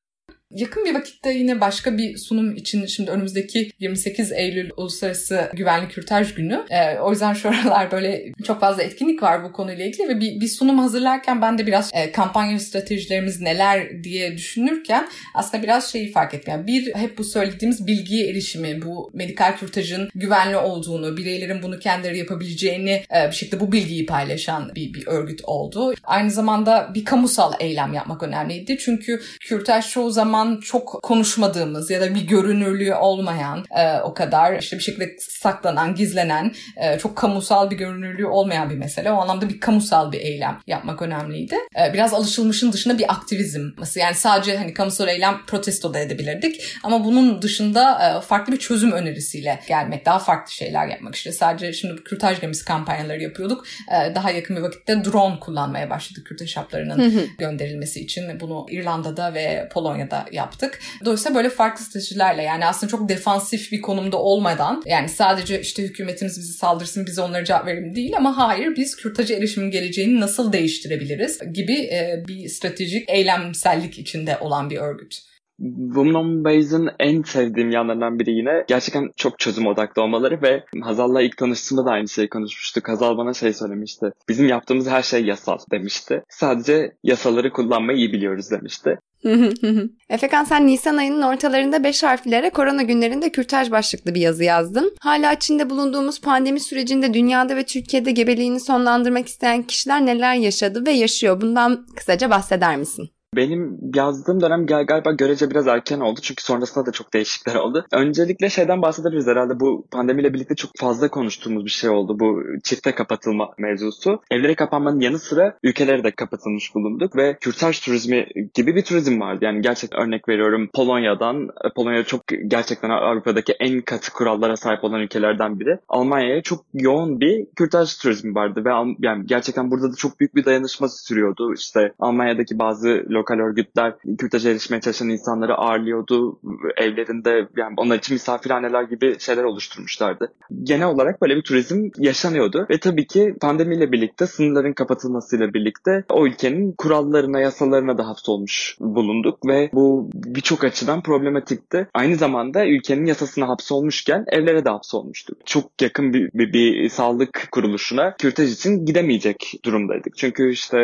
Yakın 0.52 0.86
bir 0.86 0.96
vakitte 0.96 1.32
yine 1.32 1.62
başka 1.62 1.98
bir 1.98 2.18
sunum 2.18 2.56
için 2.56 2.86
şimdi 2.86 3.12
önümüzdeki 3.12 3.72
28 3.80 4.32
Eylül 4.32 4.70
Uluslararası 4.78 5.52
Güvenlik 5.54 5.92
Kürtaj 5.92 6.34
Günü. 6.34 6.66
Ee, 6.70 7.00
o 7.00 7.12
yüzden 7.12 7.34
şu 7.34 7.50
aralar 7.50 7.92
böyle 7.92 8.34
çok 8.44 8.60
fazla 8.60 8.84
etkinlik 8.84 9.24
var 9.24 9.44
bu 9.44 9.52
konuyla 9.52 9.86
ilgili 9.86 10.10
ve 10.10 10.20
bir, 10.20 10.42
bir 10.42 10.48
sunum 10.48 10.80
hazırlarken 10.80 11.42
ben 11.42 11.58
de 11.58 11.68
biraz 11.68 11.92
e, 11.94 12.12
kampanya 12.12 12.60
stratejilerimiz 12.60 13.42
neler 13.42 14.04
diye 14.04 14.38
düşünürken 14.38 15.08
aslında 15.34 15.64
biraz 15.64 15.92
şeyi 15.92 16.12
fark 16.12 16.34
ettim. 16.34 16.54
Yani 16.54 16.68
bir 16.68 16.96
hep 16.96 17.18
bu 17.18 17.24
söylediğimiz 17.24 17.88
bilgiye 17.88 18.30
erişimi, 18.30 18.82
bu 18.82 19.12
medikal 19.14 19.58
kürtajın 19.58 20.10
güvenli 20.16 20.58
olduğunu, 20.58 21.18
bireylerin 21.18 21.64
bunu 21.64 21.80
kendileri 21.80 22.18
yapabileceğini 22.18 23.04
e, 23.16 23.28
bir 23.28 23.36
şekilde 23.36 23.60
bu 23.60 23.72
bilgiyi 23.72 24.06
paylaşan 24.06 24.72
bir, 24.76 24.94
bir 24.94 25.08
örgüt 25.08 25.42
oldu. 25.44 25.94
Aynı 26.04 26.32
zamanda 26.32 26.92
bir 26.94 27.06
kamusal 27.06 27.54
eylem 27.60 27.94
yapmak 27.94 28.24
önemliydi. 28.24 28.78
Çünkü 28.78 29.22
kürtaj 29.40 29.90
çoğu 29.90 30.12
zaman 30.12 30.37
zaman 30.38 30.60
çok 30.60 31.04
konuşmadığımız 31.04 31.92
ya 31.92 32.02
da 32.02 32.16
bir 32.16 32.28
görünürlüğü 32.28 32.94
olmayan 32.94 33.66
e, 33.78 34.00
o 34.00 34.14
kadar 34.14 34.60
işte 34.60 34.78
bir 34.78 34.84
şekilde 34.84 35.16
saklanan, 35.20 35.96
gizlenen, 35.96 36.54
e, 36.78 37.00
çok 37.00 37.16
kamusal 37.16 37.72
bir 37.72 37.76
görünürlüğü 37.76 38.26
olmayan 38.26 38.70
bir 38.70 38.78
mesele. 38.78 39.12
O 39.12 39.16
anlamda 39.16 39.50
bir 39.50 39.60
kamusal 39.60 40.12
bir 40.12 40.22
eylem 40.22 40.60
yapmak 40.68 41.02
önemliydi. 41.02 41.56
E, 41.56 41.94
biraz 41.94 42.14
alışılmışın 42.14 42.72
dışında 42.72 42.98
bir 42.98 43.12
aktivizm. 43.12 43.70
Yani 43.96 44.16
sadece 44.16 44.58
hani 44.58 44.74
kamusal 44.74 45.08
eylem 45.08 45.38
protesto 45.48 45.94
da 45.94 46.00
edebilirdik 46.00 46.62
ama 46.84 47.06
bunun 47.06 47.42
dışında 47.42 48.18
e, 48.18 48.22
farklı 48.22 48.54
bir 48.54 48.60
çözüm 48.60 48.92
önerisiyle 48.92 49.60
gelmek, 49.68 50.06
daha 50.06 50.20
farklı 50.20 50.52
şeyler 50.52 50.88
yapmak 50.88 51.16
işte. 51.16 51.32
Sadece 51.32 51.74
şimdi 51.74 52.04
kürtaj 52.04 52.42
gemisi 52.42 52.66
kampanyaları 52.66 53.24
yapıyorduk. 53.24 53.66
E, 53.92 54.16
daha 54.16 54.32
yakın 54.32 54.56
bir 54.56 54.62
vakitte 54.62 55.06
drone 55.06 55.40
kullanmaya 55.40 55.90
başladık 55.90 56.26
kürtaj 56.26 56.58
haplarının 56.58 57.30
gönderilmesi 57.38 58.00
için. 58.00 58.40
Bunu 58.40 58.66
İrlanda'da 58.70 59.34
ve 59.34 59.70
Polonya'da 59.74 60.27
yaptık. 60.32 60.80
Dolayısıyla 61.06 61.36
böyle 61.36 61.50
farklı 61.50 61.84
stratejilerle 61.84 62.44
yani 62.44 62.66
aslında 62.66 62.92
çok 62.92 63.10
defansif 63.10 63.72
bir 63.72 63.82
konumda 63.82 64.18
olmadan 64.18 64.84
yani 64.86 65.10
sadece 65.10 65.62
işte 65.62 65.84
hükümetimiz 65.84 66.38
bizi 66.40 66.54
saldırsın 66.54 67.06
biz 67.06 67.20
onlara 67.20 67.46
cevap 67.46 67.66
verelim 67.66 67.96
değil 67.96 68.18
ama 68.18 68.38
hayır 68.38 68.76
biz 68.76 68.96
kürtaja 68.96 69.36
erişimin 69.36 69.72
geleceğini 69.72 70.20
nasıl 70.20 70.54
değiştirebiliriz 70.54 71.40
gibi 71.54 71.74
e, 71.74 72.24
bir 72.28 72.50
stratejik 72.50 73.10
eylemsellik 73.10 74.00
içinde 74.00 74.38
olan 74.42 74.70
bir 74.70 74.78
örgüt. 74.78 75.28
Women 75.60 76.14
on 76.14 76.90
en 77.00 77.22
sevdiğim 77.22 77.72
yanlarından 77.72 78.20
biri 78.20 78.32
yine 78.32 78.66
gerçekten 78.68 79.12
çok 79.16 79.40
çözüm 79.40 79.68
odaklı 79.68 80.02
olmaları 80.02 80.42
ve 80.42 80.64
Hazal'la 80.82 81.22
ilk 81.22 81.38
tanıştığımda 81.38 81.86
da 81.86 81.92
aynı 81.92 82.08
şeyi 82.08 82.30
konuşmuştuk. 82.30 82.90
Hazal 82.90 83.18
bana 83.18 83.34
şey 83.34 83.54
söylemişti. 83.54 84.06
Bizim 84.30 84.48
yaptığımız 84.48 84.90
her 84.90 85.04
şey 85.04 85.26
yasal 85.26 85.58
demişti. 85.72 86.24
Sadece 86.30 86.92
yasaları 87.04 87.52
kullanmayı 87.52 87.98
iyi 87.98 88.14
biliyoruz 88.14 88.52
demişti. 88.52 89.00
Efekan 90.10 90.44
sen 90.44 90.68
Nisan 90.68 90.98
ayının 90.98 91.22
ortalarında 91.22 91.84
5 91.84 92.04
harflere 92.04 92.50
korona 92.50 92.82
günlerinde 92.82 93.30
kürtaj 93.30 93.72
başlıklı 93.72 94.16
bir 94.16 94.22
yazı 94.22 94.44
yazdın. 94.44 94.96
Hala 95.00 95.34
içinde 95.34 95.70
bulunduğumuz 95.70 96.22
pandemi 96.22 96.60
sürecinde 96.60 97.14
dünyada 97.14 97.56
ve 97.56 97.64
Türkiye'de 97.64 98.12
gebeliğini 98.12 98.60
sonlandırmak 98.60 99.28
isteyen 99.28 99.64
kişiler 99.64 100.06
neler 100.06 100.36
yaşadı 100.36 100.86
ve 100.86 100.92
yaşıyor? 100.92 101.42
Bundan 101.42 101.86
kısaca 101.96 102.30
bahseder 102.30 102.78
misin? 102.78 103.10
Benim 103.36 103.80
yazdığım 103.96 104.42
dönem 104.42 104.66
galiba 104.66 105.12
görece 105.12 105.50
biraz 105.50 105.68
erken 105.68 106.00
oldu 106.00 106.20
çünkü 106.24 106.44
sonrasında 106.44 106.86
da 106.86 106.92
çok 106.92 107.14
değişiklikler 107.14 107.56
oldu. 107.56 107.86
Öncelikle 107.92 108.50
şeyden 108.50 108.82
bahsedebiliriz 108.82 109.28
herhalde 109.28 109.60
bu 109.60 109.88
pandemiyle 109.92 110.34
birlikte 110.34 110.56
çok 110.56 110.72
fazla 110.78 111.08
konuştuğumuz 111.10 111.66
bir 111.66 111.70
şey 111.70 111.90
oldu 111.90 112.20
bu 112.20 112.44
çifte 112.64 112.92
kapatılma 112.92 113.50
mevzusu. 113.58 114.22
Evlere 114.32 114.56
kapanmanın 114.56 115.00
yanı 115.00 115.20
sıra 115.20 115.58
ülkelere 115.64 116.04
de 116.04 116.12
kapatılmış 116.12 116.76
bulunduk 116.76 117.16
ve 117.16 117.38
kürtaj 117.42 117.80
turizmi 117.80 118.28
gibi 118.54 118.76
bir 118.76 118.84
turizm 118.84 119.20
vardı. 119.20 119.46
Yani 119.46 119.62
gerçekten 119.62 120.02
örnek 120.02 120.30
veriyorum 120.30 120.70
Polonya'dan, 120.74 121.50
Polonya 121.76 122.04
çok 122.04 122.22
gerçekten 122.48 122.90
Avrupa'daki 122.90 123.54
en 123.60 123.82
katı 123.82 124.14
kurallara 124.14 124.58
sahip 124.58 124.84
olan 124.84 125.02
ülkelerden 125.02 125.60
biri. 125.60 125.80
Almanya'ya 125.90 126.42
çok 126.42 126.66
yoğun 126.74 127.20
bir 127.20 127.46
kürtaj 127.56 127.98
turizmi 127.98 128.36
vardı 128.36 128.66
ve 128.66 128.70
yani 129.00 129.26
gerçekten 129.26 129.72
burada 129.72 129.92
da 129.92 129.96
çok 129.96 130.20
büyük 130.20 130.36
bir 130.36 130.46
dayanışma 130.46 130.90
sürüyordu. 130.90 131.54
İşte 131.54 131.94
Almanya'daki 132.00 132.60
bazı 132.60 133.17
lokal 133.18 133.40
örgütler 133.40 133.94
kürtaja 134.18 134.50
erişmeye 134.50 134.82
çalışan 134.82 135.10
insanları 135.10 135.56
ağırlıyordu. 135.56 136.40
Evlerinde 136.78 137.48
yani 137.58 137.74
onlar 137.78 137.98
için 137.98 138.16
misafirhaneler 138.16 138.84
gibi 138.84 139.20
şeyler 139.20 139.44
oluşturmuşlardı. 139.44 140.34
Genel 140.64 140.88
olarak 140.88 141.22
böyle 141.22 141.36
bir 141.36 141.42
turizm 141.42 141.90
yaşanıyordu 141.98 142.66
ve 142.70 142.78
tabii 142.78 143.08
ki 143.08 143.36
pandemiyle 143.42 143.92
birlikte 143.92 144.28
sınırların 144.28 144.74
kapatılmasıyla 144.74 145.54
birlikte 145.54 146.04
o 146.10 146.26
ülkenin 146.26 146.72
kurallarına, 146.72 147.40
yasalarına 147.40 147.98
da 147.98 148.08
hapsolmuş 148.08 148.78
bulunduk 148.80 149.48
ve 149.48 149.70
bu 149.74 150.10
birçok 150.14 150.64
açıdan 150.64 151.02
problematikti. 151.02 151.88
Aynı 151.94 152.16
zamanda 152.16 152.66
ülkenin 152.66 153.06
yasasına 153.06 153.48
hapsolmuşken 153.48 154.26
evlere 154.28 154.66
de 154.66 154.70
hapsolmuştuk. 154.70 155.38
Çok 155.46 155.82
yakın 155.82 156.14
bir, 156.14 156.30
bir, 156.34 156.54
bir 156.54 156.90
sağlık 156.90 157.48
kuruluşuna 157.52 158.16
kürtaj 158.18 158.54
için 158.54 158.86
gidemeyecek 158.86 159.54
durumdaydık. 159.66 160.18
Çünkü 160.18 160.52
işte 160.52 160.78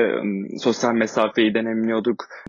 sosyal 0.59 0.93
mesafeyi 0.93 1.53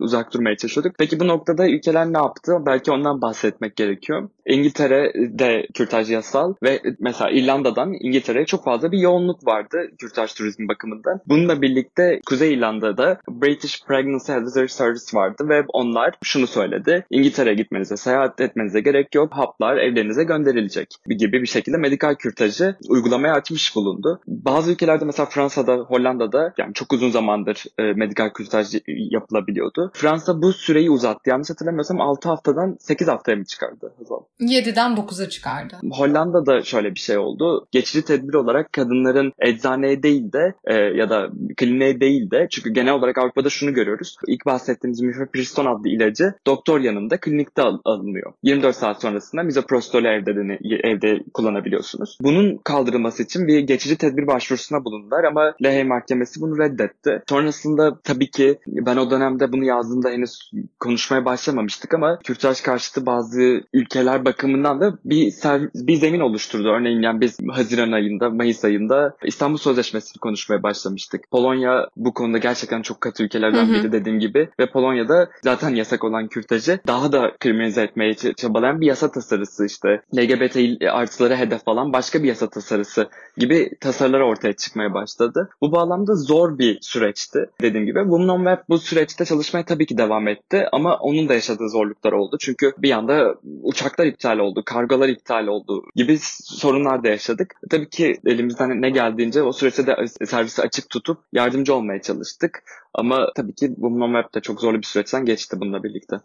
uzak 0.00 0.34
durmaya 0.34 0.56
çalışıyorduk. 0.56 0.94
Peki 0.98 1.20
bu 1.20 1.28
noktada 1.28 1.68
ülkeler 1.68 2.06
ne 2.12 2.18
yaptı? 2.18 2.52
Belki 2.66 2.90
ondan 2.90 3.22
bahsetmek 3.22 3.76
gerekiyor. 3.76 4.28
İngiltere'de 4.46 5.66
kürtaj 5.74 6.10
yasal 6.10 6.54
ve 6.62 6.82
mesela 7.00 7.30
İrlanda'dan 7.30 7.92
İngiltere'ye 8.00 8.46
çok 8.46 8.64
fazla 8.64 8.92
bir 8.92 8.98
yoğunluk 8.98 9.46
vardı 9.46 9.90
kürtaj 9.98 10.34
turizmi 10.34 10.68
bakımından. 10.68 11.20
Bununla 11.26 11.62
birlikte 11.62 12.20
Kuzey 12.26 12.54
İrlanda'da 12.54 13.20
British 13.28 13.84
Pregnancy 13.88 14.32
Advisory 14.32 14.68
Service 14.68 15.04
vardı 15.14 15.48
ve 15.48 15.64
onlar 15.72 16.14
şunu 16.22 16.46
söyledi. 16.46 17.04
İngiltere'ye 17.10 17.54
gitmenize, 17.54 17.96
seyahat 17.96 18.40
etmenize 18.40 18.80
gerek 18.80 19.14
yok. 19.14 19.32
Haplar 19.32 19.76
evlerinize 19.76 20.24
gönderilecek 20.24 20.88
gibi 21.18 21.42
bir 21.42 21.46
şekilde 21.46 21.76
medikal 21.76 22.14
kürtajı 22.14 22.76
uygulamaya 22.88 23.34
açmış 23.34 23.76
bulundu. 23.76 24.20
Bazı 24.26 24.72
ülkelerde 24.72 25.04
mesela 25.04 25.26
Fransa'da, 25.26 25.76
Hollanda'da 25.76 26.54
yani 26.58 26.74
çok 26.74 26.92
uzun 26.92 27.10
zamandır 27.10 27.64
e, 27.78 27.82
medikal 27.92 28.30
kürtaj 28.30 28.74
yapılabiliyor 28.88 29.63
gerekiyordu. 29.64 29.90
Fransa 29.94 30.42
bu 30.42 30.52
süreyi 30.52 30.90
uzattı. 30.90 31.30
Yanlış 31.30 31.50
hatırlamıyorsam 31.50 32.00
6 32.00 32.28
haftadan 32.28 32.76
8 32.80 33.08
haftaya 33.08 33.36
mı 33.36 33.44
çıkardı 33.44 33.92
Hazal? 33.98 34.20
7'den 34.40 34.92
9'a 34.92 35.28
çıkardı. 35.28 35.76
Hollanda'da 35.92 36.62
şöyle 36.62 36.94
bir 36.94 37.00
şey 37.00 37.18
oldu. 37.18 37.66
Geçici 37.72 38.04
tedbir 38.04 38.34
olarak 38.34 38.72
kadınların 38.72 39.32
eczaneye 39.38 40.02
değil 40.02 40.32
de 40.32 40.54
e, 40.64 40.74
ya 40.74 41.10
da 41.10 41.30
kliniğe 41.56 42.00
değil 42.00 42.30
de 42.30 42.46
çünkü 42.50 42.70
genel 42.70 42.92
olarak 42.92 43.18
Avrupa'da 43.18 43.50
şunu 43.50 43.74
görüyoruz. 43.74 44.16
İlk 44.26 44.46
bahsettiğimiz 44.46 45.00
mifepriston 45.00 45.66
adlı 45.66 45.88
ilacı 45.88 46.34
doktor 46.46 46.80
yanında 46.80 47.20
klinikte 47.20 47.62
al- 47.62 47.80
alınıyor. 47.84 48.32
24 48.42 48.76
saat 48.76 49.02
sonrasında 49.02 49.42
mizoprostol 49.42 50.04
evde, 50.04 50.36
de, 50.36 50.58
evde 50.88 51.18
kullanabiliyorsunuz. 51.34 52.18
Bunun 52.22 52.56
kaldırılması 52.64 53.22
için 53.22 53.46
bir 53.46 53.58
geçici 53.58 53.96
tedbir 53.96 54.26
başvurusuna 54.26 54.84
bulundular 54.84 55.24
ama 55.24 55.54
Lehey 55.62 55.84
Mahkemesi 55.84 56.40
bunu 56.40 56.58
reddetti. 56.58 57.22
Sonrasında 57.28 57.98
tabii 58.04 58.30
ki 58.30 58.58
ben 58.66 58.96
o 58.96 59.10
dönemde 59.10 59.52
bunu 59.54 59.64
yazdığımda 59.64 60.08
henüz 60.10 60.50
konuşmaya 60.80 61.24
başlamamıştık 61.24 61.94
ama 61.94 62.18
kürtaj 62.24 62.60
karşıtı 62.60 63.06
bazı 63.06 63.60
ülkeler 63.72 64.24
bakımından 64.24 64.80
da 64.80 64.98
bir 65.04 65.32
bir 65.74 65.96
zemin 65.96 66.20
oluşturdu. 66.20 66.68
Örneğin 66.68 67.02
yani 67.02 67.20
biz 67.20 67.38
Haziran 67.50 67.92
ayında, 67.92 68.30
Mayıs 68.30 68.64
ayında 68.64 69.16
İstanbul 69.24 69.58
Sözleşmesi'ni 69.58 70.20
konuşmaya 70.20 70.62
başlamıştık. 70.62 71.30
Polonya 71.30 71.88
bu 71.96 72.14
konuda 72.14 72.38
gerçekten 72.38 72.82
çok 72.82 73.00
katı 73.00 73.22
ülkelerden 73.22 73.68
biri 73.68 73.92
dediğim 73.92 74.18
gibi 74.18 74.48
ve 74.60 74.66
Polonya'da 74.66 75.30
zaten 75.42 75.70
yasak 75.74 76.04
olan 76.04 76.28
kürtajı 76.28 76.80
daha 76.86 77.12
da 77.12 77.32
kriminalize 77.40 77.82
etmeye 77.82 78.14
çabalayan 78.14 78.80
bir 78.80 78.86
yasa 78.86 79.10
tasarısı 79.10 79.66
işte 79.66 80.00
LGBT 80.16 80.82
artıları 80.90 81.36
hedef 81.36 81.68
alan 81.68 81.92
başka 81.92 82.22
bir 82.22 82.28
yasa 82.28 82.50
tasarısı 82.50 83.08
gibi 83.36 83.70
tasarılar 83.80 84.20
ortaya 84.20 84.52
çıkmaya 84.52 84.94
başladı. 84.94 85.48
Bu 85.60 85.72
bağlamda 85.72 86.14
zor 86.14 86.58
bir 86.58 86.78
süreçti 86.80 87.50
dediğim 87.60 87.86
gibi. 87.86 87.98
Women 87.98 88.28
on 88.28 88.44
Web 88.44 88.58
bu 88.68 88.78
süreçte 88.78 89.24
çalışmaya 89.44 89.64
tabii 89.64 89.86
ki 89.86 89.98
devam 89.98 90.28
etti 90.28 90.66
ama 90.72 90.96
onun 90.96 91.28
da 91.28 91.34
yaşadığı 91.34 91.68
zorluklar 91.68 92.12
oldu. 92.12 92.36
Çünkü 92.40 92.72
bir 92.78 92.90
anda 92.90 93.34
uçaklar 93.62 94.06
iptal 94.06 94.38
oldu, 94.38 94.62
kargolar 94.66 95.08
iptal 95.08 95.46
oldu 95.46 95.84
gibi 95.94 96.18
sorunlar 96.42 97.04
da 97.04 97.08
yaşadık. 97.08 97.54
Tabii 97.70 97.88
ki 97.88 98.16
elimizden 98.26 98.82
ne 98.82 98.90
geldiğince 98.90 99.42
o 99.42 99.52
süreçte 99.52 99.86
de 99.86 99.96
servisi 100.26 100.62
açık 100.62 100.90
tutup 100.90 101.18
yardımcı 101.32 101.74
olmaya 101.74 102.02
çalıştık. 102.02 102.62
Ama 102.94 103.32
tabii 103.36 103.54
ki 103.54 103.74
bu 103.76 104.04
Web 104.04 104.34
de 104.34 104.40
çok 104.40 104.60
zorlu 104.60 104.78
bir 104.78 104.86
süreçten 104.86 105.24
geçti 105.24 105.56
bununla 105.60 105.82
birlikte. 105.82 106.16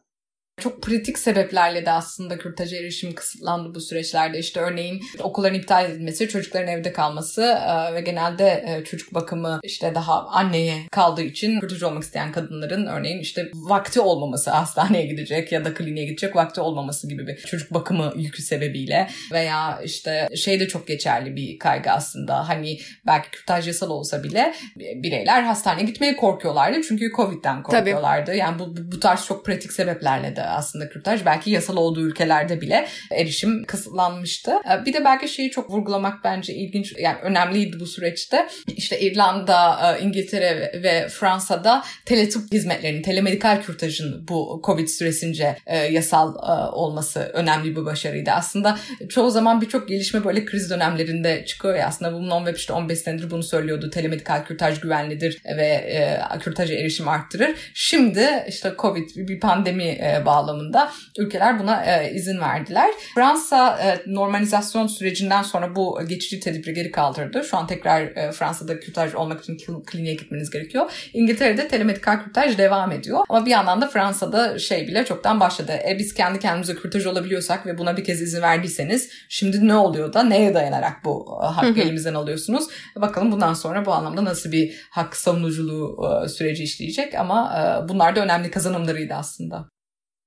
Çok 0.60 0.82
pratik 0.82 1.20
sebeplerle 1.20 1.86
de 1.86 1.92
aslında 1.92 2.38
kürtaja 2.38 2.78
erişim 2.78 3.16
kısıtlandı 3.16 3.76
bu 3.76 3.82
süreçlerde. 3.82 4.40
İşte 4.40 4.60
örneğin 4.60 5.02
okulların 5.20 5.60
iptal 5.60 5.92
edilmesi, 5.92 6.28
çocukların 6.28 6.68
evde 6.68 6.94
kalması 6.94 7.42
e, 7.42 7.94
ve 7.94 8.02
genelde 8.02 8.64
e, 8.68 8.84
çocuk 8.84 9.14
bakımı 9.14 9.60
işte 9.64 9.96
daha 9.96 10.28
anneye 10.28 10.88
kaldığı 10.92 11.22
için 11.22 11.60
kürtaj 11.60 11.84
olmak 11.84 12.04
isteyen 12.04 12.32
kadınların 12.32 12.86
örneğin 12.86 13.20
işte 13.20 13.52
vakti 13.54 14.02
olmaması 14.02 14.52
hastaneye 14.52 15.06
gidecek 15.06 15.52
ya 15.52 15.66
da 15.66 15.74
kliniğe 15.74 16.06
gidecek 16.06 16.36
vakti 16.36 16.62
olmaması 16.62 17.10
gibi 17.10 17.28
bir 17.28 17.38
çocuk 17.38 17.74
bakımı 17.74 18.14
yükü 18.16 18.42
sebebiyle 18.42 19.10
veya 19.32 19.80
işte 19.84 20.28
şey 20.36 20.60
de 20.60 20.68
çok 20.68 20.88
geçerli 20.88 21.36
bir 21.36 21.60
kaygı 21.60 21.92
aslında. 21.92 22.50
Hani 22.50 22.80
belki 23.08 23.32
kürtaj 23.32 23.68
yasal 23.68 23.90
olsa 23.90 24.24
bile 24.24 24.54
bireyler 24.76 25.44
hastaneye 25.44 25.86
gitmeye 25.86 26.16
korkuyorlardı 26.16 26.82
çünkü 26.88 27.12
Covid'den 27.16 27.64
korkuyorlardı. 27.64 28.26
Tabii. 28.26 28.38
Yani 28.38 28.60
bu, 28.60 28.76
bu 28.92 29.00
tarz 29.00 29.26
çok 29.26 29.46
pratik 29.46 29.74
sebeplerle 29.74 30.36
de 30.36 30.44
aslında 30.50 30.90
kürtaj 30.90 31.26
belki 31.26 31.52
yasal 31.52 31.78
olduğu 31.78 32.02
ülkelerde 32.02 32.62
bile 32.62 32.88
erişim 33.12 33.64
kısıtlanmıştı. 33.64 34.52
Ee, 34.52 34.86
bir 34.86 34.94
de 34.94 35.06
belki 35.06 35.28
şeyi 35.28 35.52
çok 35.52 35.70
vurgulamak 35.70 36.24
bence 36.24 36.54
ilginç 36.54 36.94
yani 37.00 37.18
önemliydi 37.22 37.80
bu 37.80 37.86
süreçte. 37.86 38.48
İşte 38.68 39.00
İrlanda, 39.00 39.80
e, 39.98 40.02
İngiltere 40.04 40.82
ve 40.84 41.08
Fransa'da 41.08 41.84
teletıp 42.06 42.54
hizmetlerinin, 42.54 43.02
telemedikal 43.02 43.62
kürtajın 43.62 44.28
bu 44.28 44.62
Covid 44.66 44.88
süresince 44.88 45.58
e, 45.66 45.78
yasal 45.78 46.36
e, 46.36 46.72
olması 46.72 47.20
önemli 47.20 47.76
bir 47.76 47.86
başarıydı. 47.86 48.32
Aslında 48.32 48.80
çoğu 49.10 49.32
zaman 49.32 49.62
birçok 49.62 49.88
gelişme 49.88 50.24
böyle 50.24 50.46
kriz 50.46 50.70
dönemlerinde 50.70 51.46
çıkıyor 51.46 51.76
ya 51.76 51.88
aslında 51.88 52.14
bu 52.14 52.18
non-web 52.18 52.56
işte 52.56 52.74
15 52.74 53.00
senedir 53.00 53.32
bunu 53.32 53.44
söylüyordu. 53.44 53.90
Telemedikal 53.90 54.46
kürtaj 54.46 54.80
güvenlidir 54.80 55.42
ve 55.58 55.68
e, 55.68 56.22
kürtaja 56.40 56.74
erişim 56.74 57.08
arttırır. 57.08 57.56
Şimdi 57.74 58.28
işte 58.48 58.74
Covid 58.78 59.10
bir 59.16 59.40
pandemi 59.40 59.84
e, 59.84 60.26
bağlamında 60.40 60.92
ülkeler 61.18 61.60
buna 61.60 61.84
e, 61.84 62.14
izin 62.14 62.40
verdiler. 62.40 62.92
Fransa 63.16 63.80
e, 63.80 64.02
normalizasyon 64.08 64.88
sürecinden 64.88 65.42
sonra 65.42 65.76
bu 65.76 66.00
geçici 66.10 66.40
tedbiri 66.40 66.74
geri 66.74 66.92
kaldırdı. 66.92 67.44
Şu 67.44 67.58
an 67.58 67.68
tekrar 67.68 68.02
e, 68.02 68.32
Fransa'da 68.32 68.80
kürtaj 68.80 69.16
olmak 69.16 69.42
için 69.42 69.84
kliniğe 69.86 70.14
gitmeniz 70.14 70.50
gerekiyor. 70.50 70.92
İngiltere'de 71.14 71.68
telemedikal 71.68 72.20
kürtaj 72.24 72.58
devam 72.58 72.92
ediyor. 72.92 73.26
Ama 73.30 73.46
bir 73.46 73.52
yandan 73.52 73.82
da 73.82 73.88
Fransa'da 73.88 74.60
şey 74.60 74.88
bile 74.88 75.06
çoktan 75.06 75.40
başladı. 75.40 75.72
E 75.90 76.00
biz 76.00 76.14
kendi 76.14 76.40
kendimize 76.40 76.76
kürtaj 76.76 77.06
olabiliyorsak 77.06 77.66
ve 77.66 77.78
buna 77.78 77.98
bir 77.98 78.04
kez 78.04 78.22
izin 78.22 78.42
verdiyseniz 78.42 79.10
şimdi 79.30 79.68
ne 79.68 79.76
oluyor 79.76 80.14
da 80.14 80.24
neye 80.24 80.54
dayanarak 80.54 81.06
bu 81.06 81.40
e, 81.44 81.46
hakkı 81.46 81.80
elimizden 81.80 82.14
alıyorsunuz? 82.14 82.68
Bakalım 82.96 83.32
bundan 83.32 83.54
sonra 83.54 83.86
bu 83.86 83.94
anlamda 83.94 84.26
nasıl 84.26 84.52
bir 84.52 84.88
hak 84.92 85.16
savunuculuğu 85.16 86.10
e, 86.26 86.28
süreci 86.28 86.64
işleyecek 86.64 87.16
ama 87.16 87.54
e, 87.58 87.90
bunlar 87.90 88.16
da 88.16 88.22
önemli 88.22 88.52
kazanımlarıydı 88.52 89.14
aslında. 89.14 89.70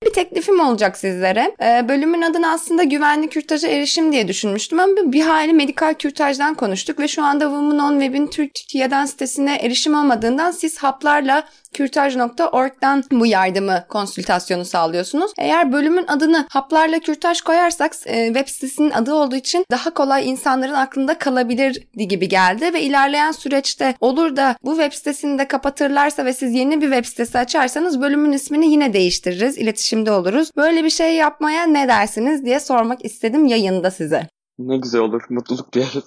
Bir 0.05 0.13
teklifim 0.13 0.61
olacak 0.61 0.97
sizlere. 0.97 1.57
Ee, 1.63 1.89
bölümün 1.89 2.23
adını 2.23 2.53
aslında 2.53 2.83
güvenli 2.83 3.29
kürtaja 3.29 3.69
erişim 3.69 4.13
diye 4.13 4.29
düşünmüştüm 4.29 4.81
ama 4.81 4.93
bir 4.97 5.21
hali 5.21 5.53
medikal 5.53 5.95
kürtajdan 5.95 6.55
konuştuk 6.55 6.99
ve 6.99 7.09
şu 7.09 7.25
anda 7.25 7.45
Women 7.45 7.79
on 7.79 8.01
Web'in 8.01 8.27
Türkiye'den 8.27 9.07
sitesine 9.07 9.57
erişim 9.57 9.95
olmadığından 9.95 10.51
siz 10.51 10.79
haplarla 10.79 11.45
kürtaj.org'dan 11.73 13.05
bu 13.13 13.27
yardımı 13.27 13.85
konsültasyonu 13.89 14.65
sağlıyorsunuz. 14.65 15.33
Eğer 15.39 15.73
bölümün 15.73 16.07
adını 16.07 16.47
haplarla 16.51 16.99
kürtaj 16.99 17.41
koyarsak 17.41 17.93
e, 18.07 18.27
web 18.27 18.49
sitesinin 18.49 18.91
adı 18.91 19.15
olduğu 19.15 19.37
için 19.37 19.65
daha 19.71 19.95
kolay 19.95 20.31
insanların 20.31 20.75
aklında 20.75 21.19
kalabilir 21.19 21.87
gibi 21.95 22.29
geldi 22.29 22.75
ve 22.75 22.83
ilerleyen 22.83 23.33
süreçte 23.33 23.95
olur 24.01 24.37
da 24.37 24.57
bu 24.65 24.71
web 24.77 24.93
sitesini 24.93 25.39
de 25.39 25.49
kapatırlarsa 25.49 26.25
ve 26.25 26.33
siz 26.33 26.55
yeni 26.55 26.81
bir 26.81 26.87
web 26.87 27.05
sitesi 27.05 27.39
açarsanız 27.39 28.01
bölümün 28.01 28.33
ismini 28.33 28.71
yine 28.71 28.93
değiştiririz, 28.93 29.59
iletişimde 29.59 30.13
oluruz. 30.13 30.51
Böyle 30.57 30.85
bir 30.85 30.91
şey 30.91 31.15
yapmaya 31.15 31.67
ne 31.67 31.89
dersiniz 31.89 32.45
diye 32.45 32.61
sormak 32.61 33.05
istedim 33.05 33.47
yayında 33.47 33.91
size. 33.91 34.29
Ne 34.59 34.77
güzel 34.77 35.01
olur, 35.01 35.23
mutluluk 35.31 35.75
duyarız. 35.75 36.05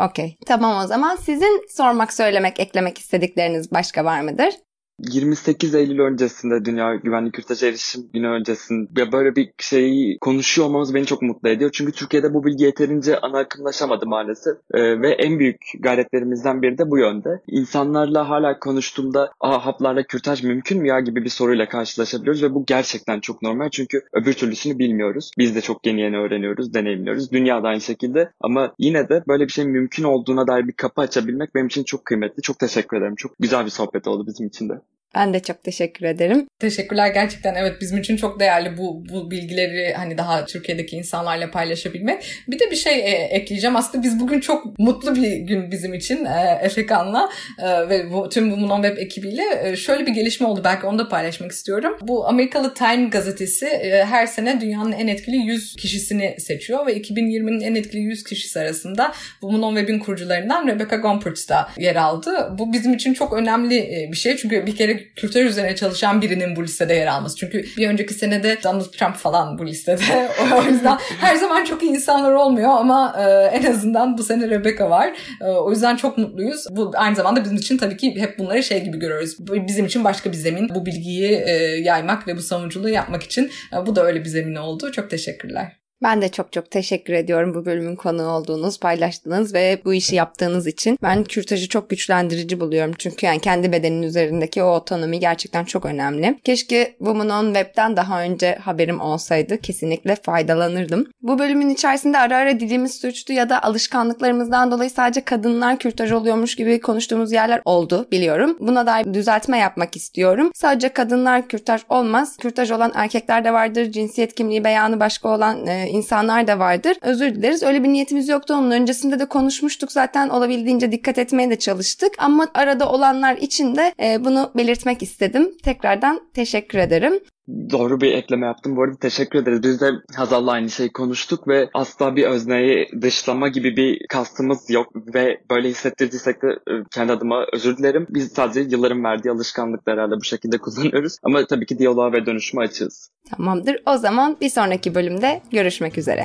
Okey. 0.00 0.36
Tamam 0.46 0.84
o 0.84 0.86
zaman 0.86 1.16
sizin 1.16 1.66
sormak, 1.76 2.12
söylemek, 2.12 2.60
eklemek 2.60 2.98
istedikleriniz 2.98 3.72
başka 3.72 4.04
var 4.04 4.20
mıdır? 4.20 4.54
28 4.98 5.74
Eylül 5.74 5.98
öncesinde 5.98 6.64
Dünya 6.64 6.94
Güvenlik 6.94 7.32
Kürtaja 7.32 7.66
Erişim 7.66 8.08
Günü 8.12 8.28
öncesinde 8.28 9.12
böyle 9.12 9.36
bir 9.36 9.50
şeyi 9.58 10.18
konuşuyor 10.18 10.68
olmamız 10.68 10.94
beni 10.94 11.06
çok 11.06 11.22
mutlu 11.22 11.48
ediyor. 11.48 11.70
Çünkü 11.72 11.92
Türkiye'de 11.92 12.34
bu 12.34 12.44
bilgi 12.44 12.64
yeterince 12.64 13.20
ana 13.20 13.38
akımlaşamadı 13.38 14.06
maalesef. 14.06 14.56
Ee, 14.74 15.02
ve 15.02 15.10
en 15.10 15.38
büyük 15.38 15.56
gayretlerimizden 15.80 16.62
biri 16.62 16.78
de 16.78 16.90
bu 16.90 16.98
yönde. 16.98 17.42
İnsanlarla 17.46 18.28
hala 18.28 18.58
konuştuğumda 18.58 19.32
Aa, 19.40 19.66
haplarla 19.66 20.02
kürtaj 20.02 20.44
mümkün 20.44 20.80
mü 20.82 20.88
ya 20.88 21.00
gibi 21.00 21.24
bir 21.24 21.30
soruyla 21.30 21.68
karşılaşabiliyoruz 21.68 22.42
ve 22.42 22.54
bu 22.54 22.64
gerçekten 22.66 23.20
çok 23.20 23.42
normal 23.42 23.70
çünkü 23.70 24.02
öbür 24.12 24.32
türlüsünü 24.32 24.78
bilmiyoruz. 24.78 25.30
Biz 25.38 25.54
de 25.54 25.60
çok 25.60 25.86
yeni 25.86 26.00
yeni 26.00 26.18
öğreniyoruz, 26.18 26.74
deneyimliyoruz. 26.74 27.32
Dünya 27.32 27.62
da 27.62 27.68
aynı 27.68 27.80
şekilde 27.80 28.30
ama 28.40 28.74
yine 28.78 29.08
de 29.08 29.24
böyle 29.28 29.44
bir 29.44 29.52
şey 29.52 29.64
mümkün 29.64 30.04
olduğuna 30.04 30.46
dair 30.46 30.68
bir 30.68 30.72
kapı 30.72 31.00
açabilmek 31.00 31.54
benim 31.54 31.66
için 31.66 31.84
çok 31.84 32.04
kıymetli. 32.04 32.42
Çok 32.42 32.58
teşekkür 32.58 32.96
ederim. 32.96 33.14
Çok 33.16 33.32
güzel 33.38 33.64
bir 33.64 33.70
sohbet 33.70 34.08
oldu 34.08 34.26
bizim 34.26 34.46
için 34.46 34.68
de. 34.68 34.80
Ben 35.16 35.34
de 35.34 35.40
çok 35.40 35.62
teşekkür 35.64 36.06
ederim. 36.06 36.48
Teşekkürler 36.58 37.08
gerçekten 37.08 37.54
evet 37.54 37.80
bizim 37.80 37.98
için 37.98 38.16
çok 38.16 38.40
değerli 38.40 38.78
bu 38.78 39.04
bu 39.08 39.30
bilgileri 39.30 39.94
hani 39.94 40.18
daha 40.18 40.46
Türkiye'deki 40.46 40.96
insanlarla 40.96 41.50
paylaşabilmek. 41.50 42.24
Bir 42.48 42.58
de 42.58 42.70
bir 42.70 42.76
şey 42.76 42.98
e, 42.98 43.10
ekleyeceğim. 43.10 43.76
Aslında 43.76 44.04
biz 44.04 44.20
bugün 44.20 44.40
çok 44.40 44.78
mutlu 44.78 45.16
bir 45.16 45.36
gün 45.36 45.70
bizim 45.70 45.94
için 45.94 46.24
e, 46.24 46.58
Efekan'la 46.62 47.30
e, 47.58 47.88
ve 47.88 48.12
bu, 48.12 48.28
tüm 48.28 48.50
bu 48.50 48.76
Web 48.76 48.98
ekibiyle 48.98 49.42
e, 49.62 49.76
şöyle 49.76 50.06
bir 50.06 50.12
gelişme 50.12 50.46
oldu. 50.46 50.60
Belki 50.64 50.86
onu 50.86 50.98
da 50.98 51.08
paylaşmak 51.08 51.52
istiyorum. 51.52 51.98
Bu 52.02 52.28
Amerikalı 52.28 52.74
Time 52.74 53.08
gazetesi 53.08 53.66
e, 53.66 54.04
her 54.04 54.26
sene 54.26 54.60
dünyanın 54.60 54.92
en 54.92 55.06
etkili 55.06 55.36
100 55.36 55.76
kişisini 55.76 56.36
seçiyor 56.38 56.86
ve 56.86 56.96
2020'nin 56.96 57.60
en 57.60 57.74
etkili 57.74 58.00
100 58.00 58.24
kişisi 58.24 58.60
arasında 58.60 59.12
bu 59.42 59.76
Web'in 59.76 59.98
kurucularından 59.98 60.68
Rebecca 60.68 60.96
Gompertz 60.96 61.48
da 61.48 61.68
yer 61.78 61.96
aldı. 61.96 62.48
Bu 62.58 62.72
bizim 62.72 62.94
için 62.94 63.14
çok 63.14 63.32
önemli 63.32 63.76
e, 63.78 64.08
bir 64.12 64.16
şey. 64.16 64.36
Çünkü 64.36 64.66
bir 64.66 64.76
kere 64.76 65.05
kültür 65.16 65.44
üzerine 65.44 65.76
çalışan 65.76 66.22
birinin 66.22 66.56
bu 66.56 66.62
listede 66.62 66.94
yer 66.94 67.06
alması. 67.06 67.36
Çünkü 67.36 67.64
bir 67.76 67.88
önceki 67.88 68.14
senede 68.14 68.58
Donald 68.64 68.92
Trump 68.92 69.16
falan 69.16 69.58
bu 69.58 69.66
listede. 69.66 70.28
o 70.58 70.70
yüzden 70.70 70.98
her 71.20 71.36
zaman 71.36 71.64
çok 71.64 71.82
iyi 71.82 71.90
insanlar 71.90 72.32
olmuyor 72.32 72.70
ama 72.70 73.16
e, 73.18 73.22
en 73.56 73.72
azından 73.72 74.18
bu 74.18 74.22
sene 74.22 74.50
Rebecca 74.50 74.90
var. 74.90 75.12
E, 75.40 75.44
o 75.44 75.70
yüzden 75.70 75.96
çok 75.96 76.18
mutluyuz. 76.18 76.66
Bu 76.70 76.92
aynı 76.96 77.16
zamanda 77.16 77.44
bizim 77.44 77.56
için 77.56 77.78
tabii 77.78 77.96
ki 77.96 78.20
hep 78.20 78.38
bunları 78.38 78.62
şey 78.62 78.84
gibi 78.84 78.98
görüyoruz. 78.98 79.36
Bizim 79.40 79.86
için 79.86 80.04
başka 80.04 80.32
bir 80.32 80.36
zemin. 80.36 80.68
Bu 80.74 80.86
bilgiyi 80.86 81.32
e, 81.46 81.52
yaymak 81.82 82.28
ve 82.28 82.36
bu 82.36 82.42
savunuculuğu 82.42 82.88
yapmak 82.88 83.22
için 83.22 83.50
bu 83.86 83.96
da 83.96 84.06
öyle 84.06 84.20
bir 84.20 84.28
zemin 84.28 84.54
oldu. 84.54 84.92
Çok 84.92 85.10
teşekkürler. 85.10 85.85
Ben 86.02 86.22
de 86.22 86.28
çok 86.28 86.52
çok 86.52 86.70
teşekkür 86.70 87.12
ediyorum 87.12 87.54
bu 87.54 87.66
bölümün 87.66 87.96
konuğu 87.96 88.28
olduğunuz, 88.28 88.80
paylaştığınız 88.80 89.54
ve 89.54 89.80
bu 89.84 89.94
işi 89.94 90.16
yaptığınız 90.16 90.66
için. 90.66 90.98
Ben 91.02 91.24
kürtajı 91.24 91.68
çok 91.68 91.90
güçlendirici 91.90 92.60
buluyorum. 92.60 92.94
Çünkü 92.98 93.26
yani 93.26 93.40
kendi 93.40 93.72
bedenin 93.72 94.02
üzerindeki 94.02 94.62
o 94.62 94.66
otonomi 94.66 95.20
gerçekten 95.20 95.64
çok 95.64 95.86
önemli. 95.86 96.38
Keşke 96.44 96.94
Women 96.98 97.28
on 97.28 97.44
Web'den 97.54 97.96
daha 97.96 98.22
önce 98.22 98.54
haberim 98.54 99.00
olsaydı. 99.00 99.60
Kesinlikle 99.60 100.16
faydalanırdım. 100.16 101.06
Bu 101.22 101.38
bölümün 101.38 101.68
içerisinde 101.68 102.18
ara 102.18 102.36
ara 102.36 102.60
dilimiz 102.60 102.94
suçtu 102.94 103.32
ya 103.32 103.48
da 103.48 103.62
alışkanlıklarımızdan 103.62 104.70
dolayı 104.70 104.90
sadece 104.90 105.20
kadınlar 105.20 105.78
kürtaj 105.78 106.12
oluyormuş 106.12 106.56
gibi 106.56 106.80
konuştuğumuz 106.80 107.32
yerler 107.32 107.60
oldu 107.64 108.08
biliyorum. 108.12 108.56
Buna 108.60 108.86
dair 108.86 109.14
düzeltme 109.14 109.58
yapmak 109.58 109.96
istiyorum. 109.96 110.50
Sadece 110.54 110.88
kadınlar 110.88 111.48
kürtaj 111.48 111.82
olmaz. 111.88 112.36
Kürtaj 112.36 112.70
olan 112.70 112.92
erkekler 112.94 113.44
de 113.44 113.52
vardır. 113.52 113.92
Cinsiyet 113.92 114.34
kimliği 114.34 114.64
beyanı 114.64 115.00
başka 115.00 115.28
olan 115.28 115.66
e, 115.66 115.85
insanlar 115.88 116.46
da 116.46 116.58
vardır. 116.58 116.96
Özür 117.02 117.34
dileriz. 117.34 117.62
Öyle 117.62 117.84
bir 117.84 117.88
niyetimiz 117.88 118.28
yoktu. 118.28 118.54
Onun 118.54 118.70
öncesinde 118.70 119.18
de 119.18 119.24
konuşmuştuk 119.26 119.92
zaten. 119.92 120.28
Olabildiğince 120.28 120.92
dikkat 120.92 121.18
etmeye 121.18 121.50
de 121.50 121.58
çalıştık. 121.58 122.12
Ama 122.18 122.48
arada 122.54 122.90
olanlar 122.92 123.36
için 123.36 123.76
de 123.76 123.94
e, 124.02 124.24
bunu 124.24 124.50
belirtmek 124.56 125.02
istedim. 125.02 125.52
Tekrardan 125.62 126.20
teşekkür 126.34 126.78
ederim. 126.78 127.20
Doğru 127.48 128.00
bir 128.00 128.12
ekleme 128.12 128.46
yaptım. 128.46 128.76
Bu 128.76 128.82
arada 128.82 128.96
teşekkür 128.96 129.38
ederiz. 129.38 129.62
Biz 129.62 129.80
de 129.80 129.90
Hazal'la 130.16 130.52
aynı 130.52 130.70
şeyi 130.70 130.92
konuştuk 130.92 131.48
ve 131.48 131.70
asla 131.74 132.16
bir 132.16 132.24
özneyi 132.24 132.88
dışlama 133.02 133.48
gibi 133.48 133.76
bir 133.76 134.06
kastımız 134.08 134.70
yok 134.70 134.86
ve 135.14 135.40
böyle 135.50 135.68
hissettirdiysek 135.68 136.42
de 136.42 136.48
e, 136.48 136.72
kendi 136.94 137.12
adıma 137.12 137.46
özür 137.52 137.76
dilerim. 137.76 138.06
Biz 138.10 138.32
sadece 138.32 138.60
yılların 138.60 139.04
verdiği 139.04 139.30
alışkanlıkları 139.30 139.96
herhalde 139.96 140.14
bu 140.20 140.24
şekilde 140.24 140.58
kullanıyoruz. 140.58 141.18
Ama 141.22 141.46
tabii 141.46 141.66
ki 141.66 141.78
diyaloğa 141.78 142.12
ve 142.12 142.26
dönüşüme 142.26 142.62
açığız. 142.62 143.10
Tamamdır. 143.30 143.82
O 143.86 143.96
zaman 143.96 144.36
bir 144.40 144.50
sonraki 144.50 144.94
bölümde 144.94 145.42
görüşmek 145.50 145.98
üzere. 145.98 146.24